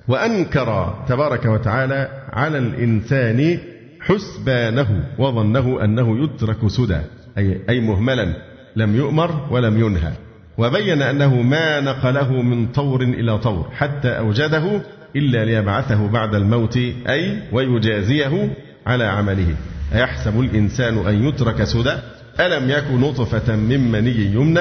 [0.09, 3.59] وأنكر تبارك وتعالى على الإنسان
[4.01, 7.01] حسبانه وظنه أنه يترك سدى
[7.39, 8.37] أي, أي مهملا
[8.77, 10.13] لم يؤمر ولم ينهى.
[10.59, 14.83] وبين أنه ما نقله من طور إلى طور حتى أوجده
[15.17, 16.77] إلا ليبعثه بعد الموت
[17.09, 18.51] أي ويجازيه
[18.87, 19.55] على عمله.
[19.95, 21.97] أيحسب الإنسان أن يترك سدى؟
[22.41, 24.61] ألم يكن نطفة من مني يمنى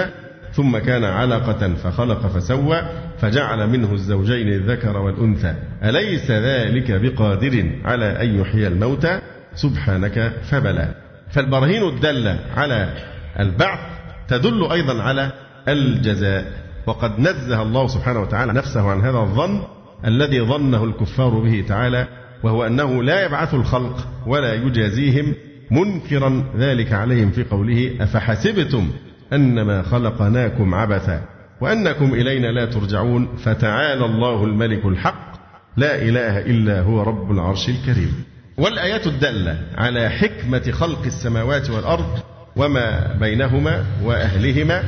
[0.54, 2.82] ثم كان علقة فخلق فسوى
[3.18, 5.56] فجعل منه الزوجين الذكر والأنثى.
[5.84, 9.20] أليس ذلك بقادر على أن يحيي الموتى؟
[9.56, 10.96] سبحانك فبلى.
[11.32, 12.94] فالبراهين الدالة على
[13.40, 13.80] البعث
[14.28, 15.32] تدل أيضا على
[15.68, 16.66] الجزاء.
[16.88, 19.62] وقد نزه الله سبحانه وتعالى نفسه عن هذا الظن
[20.06, 22.08] الذي ظنه الكفار به تعالى
[22.44, 25.34] وهو أنه لا يبعث الخلق ولا يجازيهم
[25.72, 28.90] منكرا ذلك عليهم في قوله أفحسبتم
[29.34, 31.22] أنما خلقناكم عبثا
[31.62, 35.36] وأنكم إلينا لا ترجعون فتعالى الله الملك الحق
[35.78, 38.14] لا إله إلا هو رب العرش الكريم.
[38.58, 42.20] والآيات الدالة على حكمة خلق السماوات والأرض
[42.56, 44.84] وما بينهما وأهلهما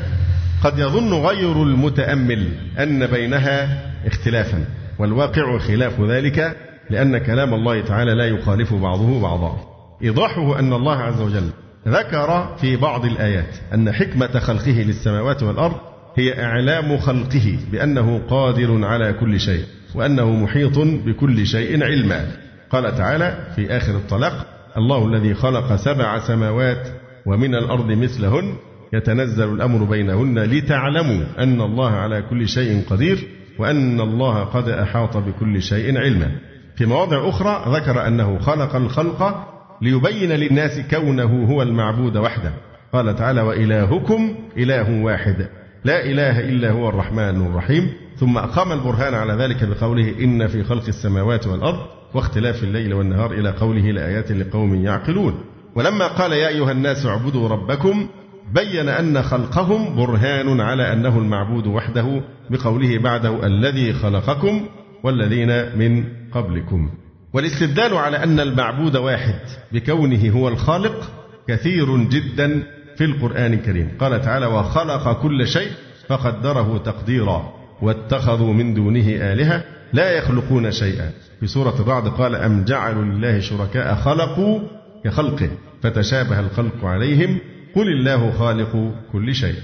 [0.63, 2.49] قد يظن غير المتأمل
[2.79, 4.65] أن بينها اختلافا
[4.99, 6.57] والواقع خلاف ذلك
[6.89, 9.66] لأن كلام الله تعالى لا يخالف بعضه بعضا.
[10.03, 11.49] إيضاحه أن الله عز وجل
[11.87, 15.75] ذكر في بعض الآيات أن حكمة خلقه للسماوات والأرض
[16.17, 19.65] هي إعلام خلقه بأنه قادر على كل شيء
[19.95, 22.31] وأنه محيط بكل شيء علما.
[22.69, 24.45] قال تعالى في آخر الطلاق
[24.77, 26.87] الله الذي خلق سبع سماوات
[27.25, 28.53] ومن الأرض مثلهن
[28.93, 33.27] يتنزل الأمر بينهن لتعلموا أن الله على كل شيء قدير
[33.59, 36.31] وأن الله قد أحاط بكل شيء علما.
[36.75, 39.47] في مواضع أخرى ذكر أنه خلق الخلق
[39.81, 42.53] ليبين للناس كونه هو المعبود وحده.
[42.93, 45.47] قال تعالى وإلهكم إله واحد.
[45.83, 47.89] لا إله إلا هو الرحمن الرحيم.
[48.17, 51.79] ثم أقام البرهان على ذلك بقوله إن في خلق السماوات والأرض
[52.13, 55.43] واختلاف الليل والنهار إلى قوله لآيات لقوم يعقلون.
[55.75, 58.07] ولما قال يا أيها الناس اعبدوا ربكم
[58.53, 64.65] بين أن خلقهم برهان على أنه المعبود وحده بقوله بعده الذي خلقكم
[65.03, 66.89] والذين من قبلكم.
[67.33, 69.39] والاستدلال على أن المعبود واحد
[69.71, 71.11] بكونه هو الخالق
[71.47, 72.63] كثير جدا
[72.97, 73.91] في القرآن الكريم.
[73.99, 75.71] قال تعالى وخلق كل شيء
[76.07, 79.63] فقدره تقديرا واتخذوا من دونه آلهة
[79.93, 81.11] لا يخلقون شيئا.
[81.39, 84.59] في سورة الرعد قال أم جعلوا لله شركاء خلقوا
[85.03, 85.49] كخلقه
[85.83, 87.37] فتشابه الخلق عليهم
[87.75, 89.55] قل الله خالق كل شيء.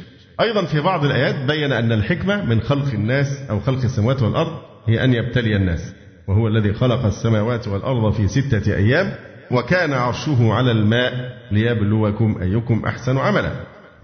[0.42, 4.58] أيضا في بعض الآيات بين أن الحكمة من خلق الناس أو خلق السماوات والأرض
[4.88, 5.94] هي أن يبتلي الناس.
[6.28, 9.14] وهو الذي خلق السماوات والأرض في ستة أيام
[9.52, 13.52] وكان عرشه على الماء ليبلوكم أيكم أحسن عملا.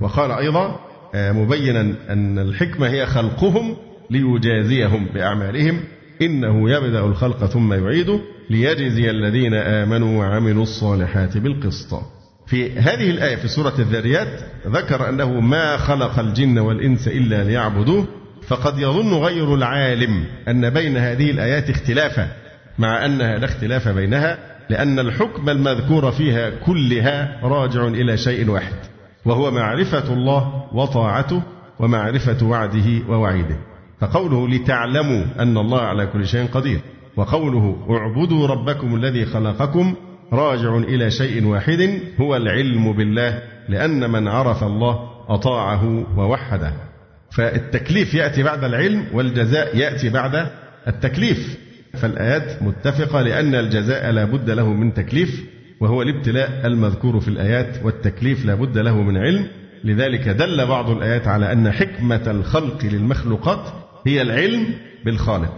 [0.02, 0.80] وقال أيضا
[1.16, 3.76] آه، مبينا أن الحكمة هي خلقهم
[4.10, 5.80] ليجازيهم بأعمالهم.
[6.22, 8.20] إنه يبدأ الخلق ثم يعيده
[8.50, 12.02] ليجزي الذين آمنوا وعملوا الصالحات بالقسط.
[12.48, 18.08] في هذه الآية في سورة الذاريات ذكر أنه ما خلق الجن والإنس إلا ليعبدوه
[18.50, 22.28] فقد يظن غير العالم أن بين هذه الآيات اختلافا
[22.80, 24.38] مع أنها لا اختلاف بينها
[24.70, 28.76] لأن الحكم المذكور فيها كلها راجع إلى شيء واحد
[29.26, 31.42] وهو معرفة الله وطاعته
[31.80, 33.56] ومعرفة وعده ووعيده.
[34.02, 36.80] فقوله لتعلموا أن الله على كل شيء قدير
[37.18, 39.96] وقوله اعبدوا ربكم الذي خلقكم
[40.34, 46.89] راجع إلى شيء واحد هو العلم بالله لأن من عرف الله أطاعه ووحده.
[47.32, 50.48] فالتكليف يأتي بعد العلم والجزاء يأتي بعد
[50.88, 51.58] التكليف.
[51.94, 55.44] فالآيات متفقة لأن الجزاء لا بد له من تكليف
[55.80, 59.48] وهو الابتلاء المذكور في الآيات والتكليف لا بد له من علم.
[59.84, 63.74] لذلك دل بعض الآيات على أن حكمة الخلق للمخلوقات
[64.08, 64.68] هي العلم
[65.06, 65.58] بالخالق.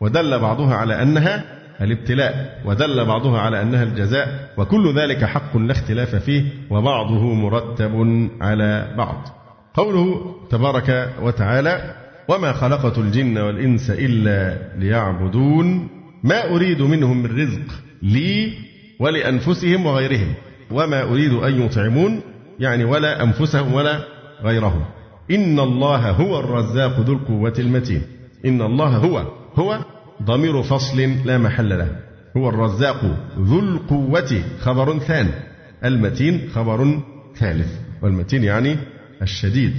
[0.00, 1.44] ودل بعضها على أنها
[1.80, 8.94] الابتلاء ودل بعضها على أنها الجزاء وكل ذلك حق لا اختلاف فيه وبعضه مرتب على
[8.96, 9.41] بعض.
[9.74, 11.94] قوله تبارك وتعالى
[12.28, 15.88] وما خلقت الجن والإنس إلا ليعبدون
[16.22, 18.52] ما أريد منهم من رزق لي
[19.00, 20.34] ولأنفسهم وغيرهم
[20.70, 22.20] وما أريد أن يطعمون
[22.60, 23.98] يعني ولا أنفسهم ولا
[24.42, 24.84] غيرهم
[25.30, 28.02] إن الله هو الرزاق ذو القوة المتين
[28.44, 29.26] إن الله هو
[29.56, 29.78] هو
[30.22, 31.96] ضمير فصل لا محل له
[32.36, 35.30] هو الرزاق ذو القوة خبر ثان
[35.84, 37.00] المتين خبر
[37.36, 38.76] ثالث والمتين يعني
[39.22, 39.74] الشديد.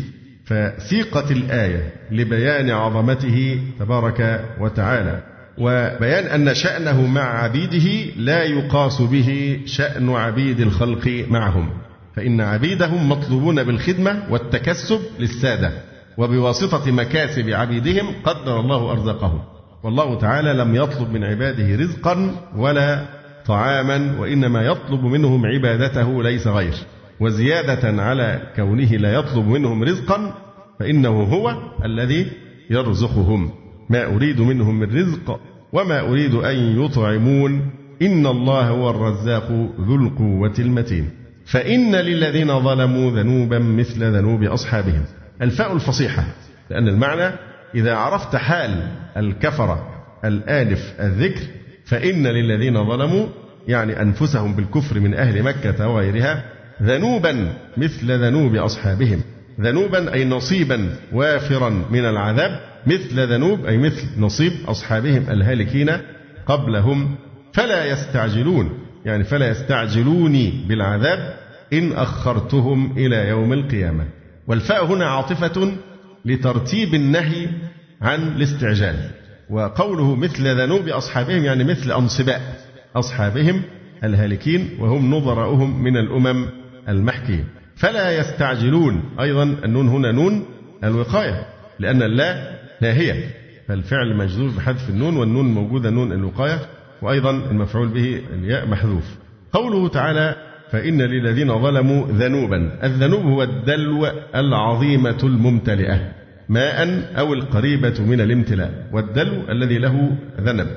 [0.46, 5.24] فسيقت الآية لبيان عظمته تبارك وتعالى
[5.58, 11.70] وبيان أن شأنه مع عبيده لا يقاس به شأن عبيد الخلق معهم.
[12.16, 15.72] فإن عبيدهم مطلوبون بالخدمة والتكسب للسادة
[16.18, 19.42] وبواسطة مكاسب عبيدهم قدر الله أرزاقهم
[19.84, 23.06] والله تعالى لم يطلب من عباده رزقا ولا
[23.46, 26.74] طعاما وإنما يطلب منهم عبادته ليس غير.
[27.20, 30.34] وزيادة على كونه لا يطلب منهم رزقا
[30.80, 31.54] فإنه هو
[31.86, 32.28] الذي
[32.70, 33.52] يرزقهم.
[33.90, 35.40] ما أريد منهم من رزق
[35.74, 37.70] وما أريد أن يطعمون.
[38.02, 41.10] إن الله هو الرزاق ذو القوة المتين.
[41.46, 45.04] فإن للذين ظلموا ذنوبا مثل ذنوب أصحابهم.
[45.42, 46.24] الفاء الفصيحة
[46.70, 47.36] لأن المعنى
[47.76, 48.88] إذا عرفت حال
[49.18, 49.88] الكفرة
[50.26, 51.42] الآلف الذكر
[51.86, 53.28] فإن للذين ظلموا
[53.68, 56.44] يعني أنفسهم بالكفر من أهل مكة وغيرها
[56.82, 59.22] ذنوبا مثل ذنوب أصحابهم.
[59.62, 65.92] ذنوبا أي نصيبا وافرا من العذاب مثل ذنوب أي مثل نصيب أصحابهم الهالكين
[66.46, 67.16] قبلهم.
[67.54, 71.34] فلا يستعجلون يعني فلا يستعجلوني بالعذاب
[71.74, 74.06] إن أخرتهم إلى يوم القيامة.
[74.48, 75.72] والفاء هنا عاطفة
[76.26, 77.48] لترتيب النهي
[78.02, 78.96] عن الاستعجال.
[79.50, 82.42] وقوله مثل ذنوب أصحابهم يعني مثل أنصباء
[82.96, 83.62] أصحابهم
[84.04, 86.46] الهالكين وهم نظراؤهم من الأمم
[86.90, 87.44] المحكية
[87.76, 89.04] فلا يستعجلون.
[89.20, 90.46] أيضا النون هنا نون
[90.84, 91.46] الوقاية
[91.80, 93.30] لأن اللا ناهية
[93.68, 96.60] فالفعل مجذوب بحذف النون والنون موجودة نون الوقاية
[97.02, 99.16] وأيضا المفعول به الياء محذوف.
[99.54, 100.36] قوله تعالى
[100.72, 102.80] فإن للذين ظلموا ذنوبا.
[102.84, 106.12] الذنوب هو الدلو العظيمة الممتلئة
[106.50, 110.68] ماء أو القريبة من الامتلاء والدلو الذي له ذنب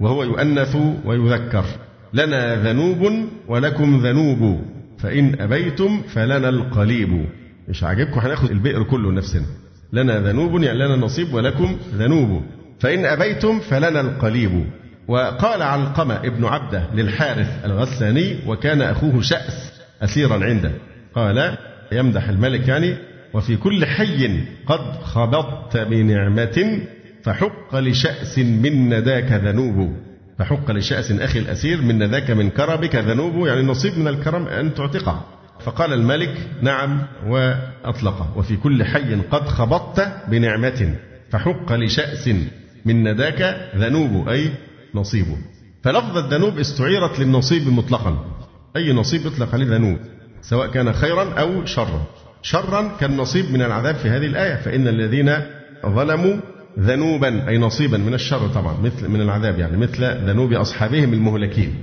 [0.00, 1.64] وهو يؤنث ويذكر.
[2.12, 4.64] لنا ذنوب ولكم ذنوب.
[4.98, 7.26] فإن أبيتم فلنا القليب.
[7.68, 9.46] مش عاجبكم؟ هناخد البئر كله نفسنا
[9.92, 12.42] لنا ذنوب يعني لنا نصيب ولكم ذنوب.
[12.80, 14.64] فإن أبيتم فلنا القليب.
[15.08, 19.72] وقال علقمة ابن عبدة للحارث الغساني وكان أخوه شأس
[20.02, 20.70] أسيرا عنده.
[21.14, 21.58] قال
[21.92, 22.96] يمدح الملك يعني
[23.34, 26.80] وفي كل حي قد خبطت بنعمة
[27.22, 29.96] فحق لشأس من نداك ذنوب.
[30.38, 35.24] فحق لشأس أخي الأسير من نداك من كربك ذنوب يعني نصيب من الكرم أن تعتقه.
[35.60, 40.94] فقال الملك نعم وأطلقه وفي كل حي قد خبطت بنعمة.
[41.30, 42.30] فحق لشأس
[42.84, 44.50] من نداك ذنوب أي
[44.94, 45.36] نصيبه
[45.82, 48.24] فلفظ الذنوب استعيرت للنصيب مطلقا.
[48.76, 49.98] أي نصيب يطلق عليه ذنوب
[50.42, 52.06] سواء كان خيرا أو شرا.
[52.42, 55.36] شرا كالنصيب من العذاب في هذه الآية فإن الذين
[55.86, 56.36] ظلموا
[56.78, 61.74] ذنوبا أي نصيبا من الشر طبعا مثل من العذاب يعني مثل ذنوب أصحابهم المهلكين.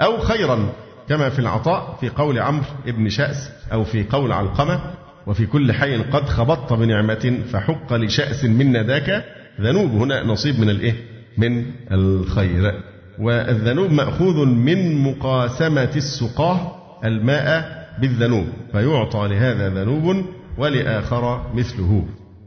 [0.00, 0.72] أو خيرا
[1.08, 4.80] كما في العطاء في قول عمرو بن شأس أو في قول علقمة
[5.26, 9.24] وفي كل حي قد خبطت بنعمة فحق لشأس من نداك
[9.60, 10.94] ذنوب هنا نصيب من الإيه؟
[11.38, 12.72] من الخير.
[13.18, 16.72] والذنوب مأخوذ من مقاسمة السقاة
[17.04, 20.24] الماء بالذنوب فيعطى لهذا ذنوب
[20.58, 22.06] ولآخر مثله.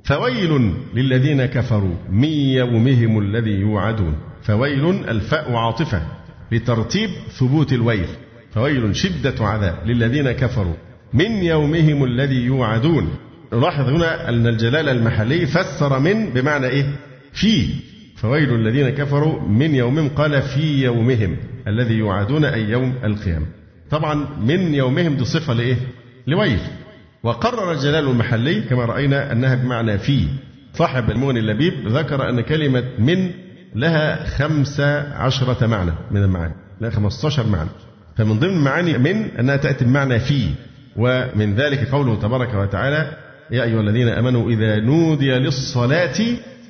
[0.10, 4.15] فويل للذين كفروا من يومهم الذي يوعدون.
[4.41, 6.02] فويل الفاء عاطفة
[6.52, 7.10] لترتيب
[7.40, 8.07] ثبوت الويل.
[8.52, 10.73] فويل شدة عذاب للذين كفروا
[11.14, 13.10] من يومهم الذي يوعدون.
[13.53, 16.86] نلاحظ هنا أن الجلال المحلي فسر من بمعنى إيه؟
[17.34, 17.68] في.
[18.15, 21.38] فويل الذين كفروا من يومهم قال في يومهم
[21.68, 23.45] الذي يوعدون أي يوم القيامة.
[23.90, 25.77] طبعا من يومهم دي صفة لإيه؟
[26.27, 26.60] لويل.
[27.24, 30.28] وقرر الجلال المحلي كما رأينا أنها بمعنى في
[30.74, 33.32] صاحب المغني اللبيب ذكر أن كلمة من
[33.76, 37.70] لها خمسة عشرة معنى من المعاني لها خمسة عشر معنى.
[38.18, 40.50] فمن ضمن معاني من أنها تأتي بمعنى في
[40.96, 43.12] ومن ذلك قوله تبارك وتعالى
[43.52, 46.20] يا أيها الذين آمنوا إذا نودي للصلاة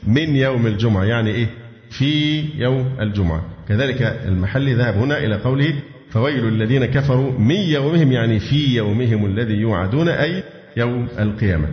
[0.08, 1.48] من يوم الجمعة يعني إيه؟
[1.90, 3.42] في يوم الجمعة.
[3.68, 5.74] كذلك المحلي ذهب هنا إلى قوله
[6.10, 10.44] فويل الذين كفروا من يومهم يعني في يومهم الذي يوعدون أي
[10.78, 11.68] يوم القيامة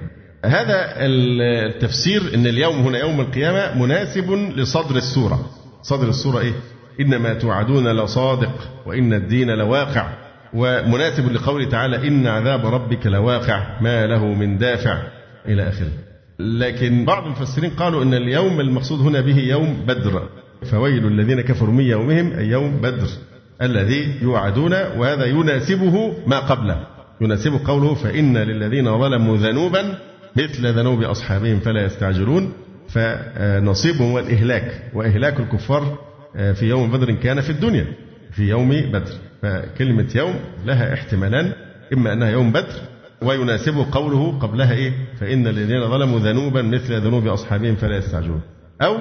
[0.45, 5.51] هذا التفسير إن اليوم هنا يوم القيامة مناسب لصدر السورة.
[5.83, 6.53] صدر السورة إيه؟
[7.01, 10.13] إنما توعدون لصادق وإن الدين لواقع
[10.55, 15.03] ومناسب لقوله تعالى إن عذاب ربك لواقع ما له من دافع
[15.49, 15.93] إلى آخره.
[16.39, 20.29] لكن بعض المفسرين قالوا إن اليوم المقصود هنا به يوم بدر
[20.71, 23.09] فويل الذين كفروا من يومهم أي يوم بدر
[23.63, 26.87] الذي يوعدون وهذا يناسبه ما قبله.
[27.21, 29.99] يناسبه قوله فإن للذين ظلموا ذنوبا
[30.37, 32.53] مثل ذنوب أصحابهم فلا يستعجلون.
[32.89, 35.99] فنصيبهم هو الإهلاك وإهلاك الكفار
[36.37, 37.87] آه، في يوم بدر كان في الدنيا
[38.33, 39.13] في يوم بدر.
[39.43, 40.35] فكلمة يوم
[40.65, 41.53] لها احتمالان
[41.93, 42.75] إما أنها يوم بدر
[43.23, 48.41] ويناسبه قوله قبلها إيه؟ فإن الذين ظلموا ذنوبا مثل ذنوب أصحابهم فلا يستعجلون.
[48.83, 48.97] أو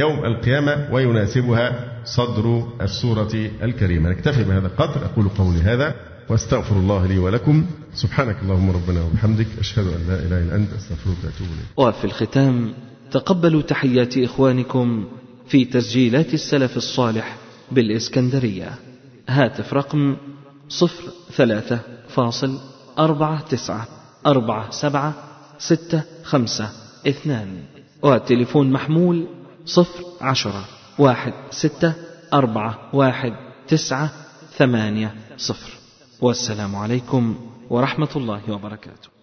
[0.00, 1.66] يوم القيامة ويناسبها
[2.04, 2.46] صدر
[2.80, 4.10] السورة الكريمة.
[4.10, 5.04] نكتفي بهذا القدر.
[5.04, 5.94] أقول قولي هذا
[6.28, 7.66] واستغفر الله لي ولكم.
[7.94, 9.46] سبحانك اللهم ربنا وبحمدك.
[9.58, 10.72] أشهد أن لا إله إلا أنت.
[10.72, 11.68] أستغفرك وأتوب إليك.
[11.76, 12.74] وفي الختام
[13.10, 15.04] تقبلوا تحيات إخوانكم
[15.48, 17.36] في تسجيلات السلف الصالح
[17.72, 18.70] بالإسكندرية.
[19.28, 20.16] هاتف رقم
[20.68, 21.02] صفر
[21.32, 21.78] ثلاثة
[22.08, 22.58] فاصل
[22.98, 23.88] أربعة تسعة
[24.26, 25.14] أربعة سبعة
[25.58, 26.70] ستة خمسة
[27.08, 27.48] اثنان.
[28.02, 29.26] وتليفون محمول
[29.74, 30.64] صفر عشرة
[30.98, 31.94] واحد ستة
[32.34, 33.32] أربعة واحد
[33.68, 34.10] تسعة
[34.58, 35.70] ثمانية صفر.
[36.20, 39.19] والسلام عليكم ورحمة الله وبركاته.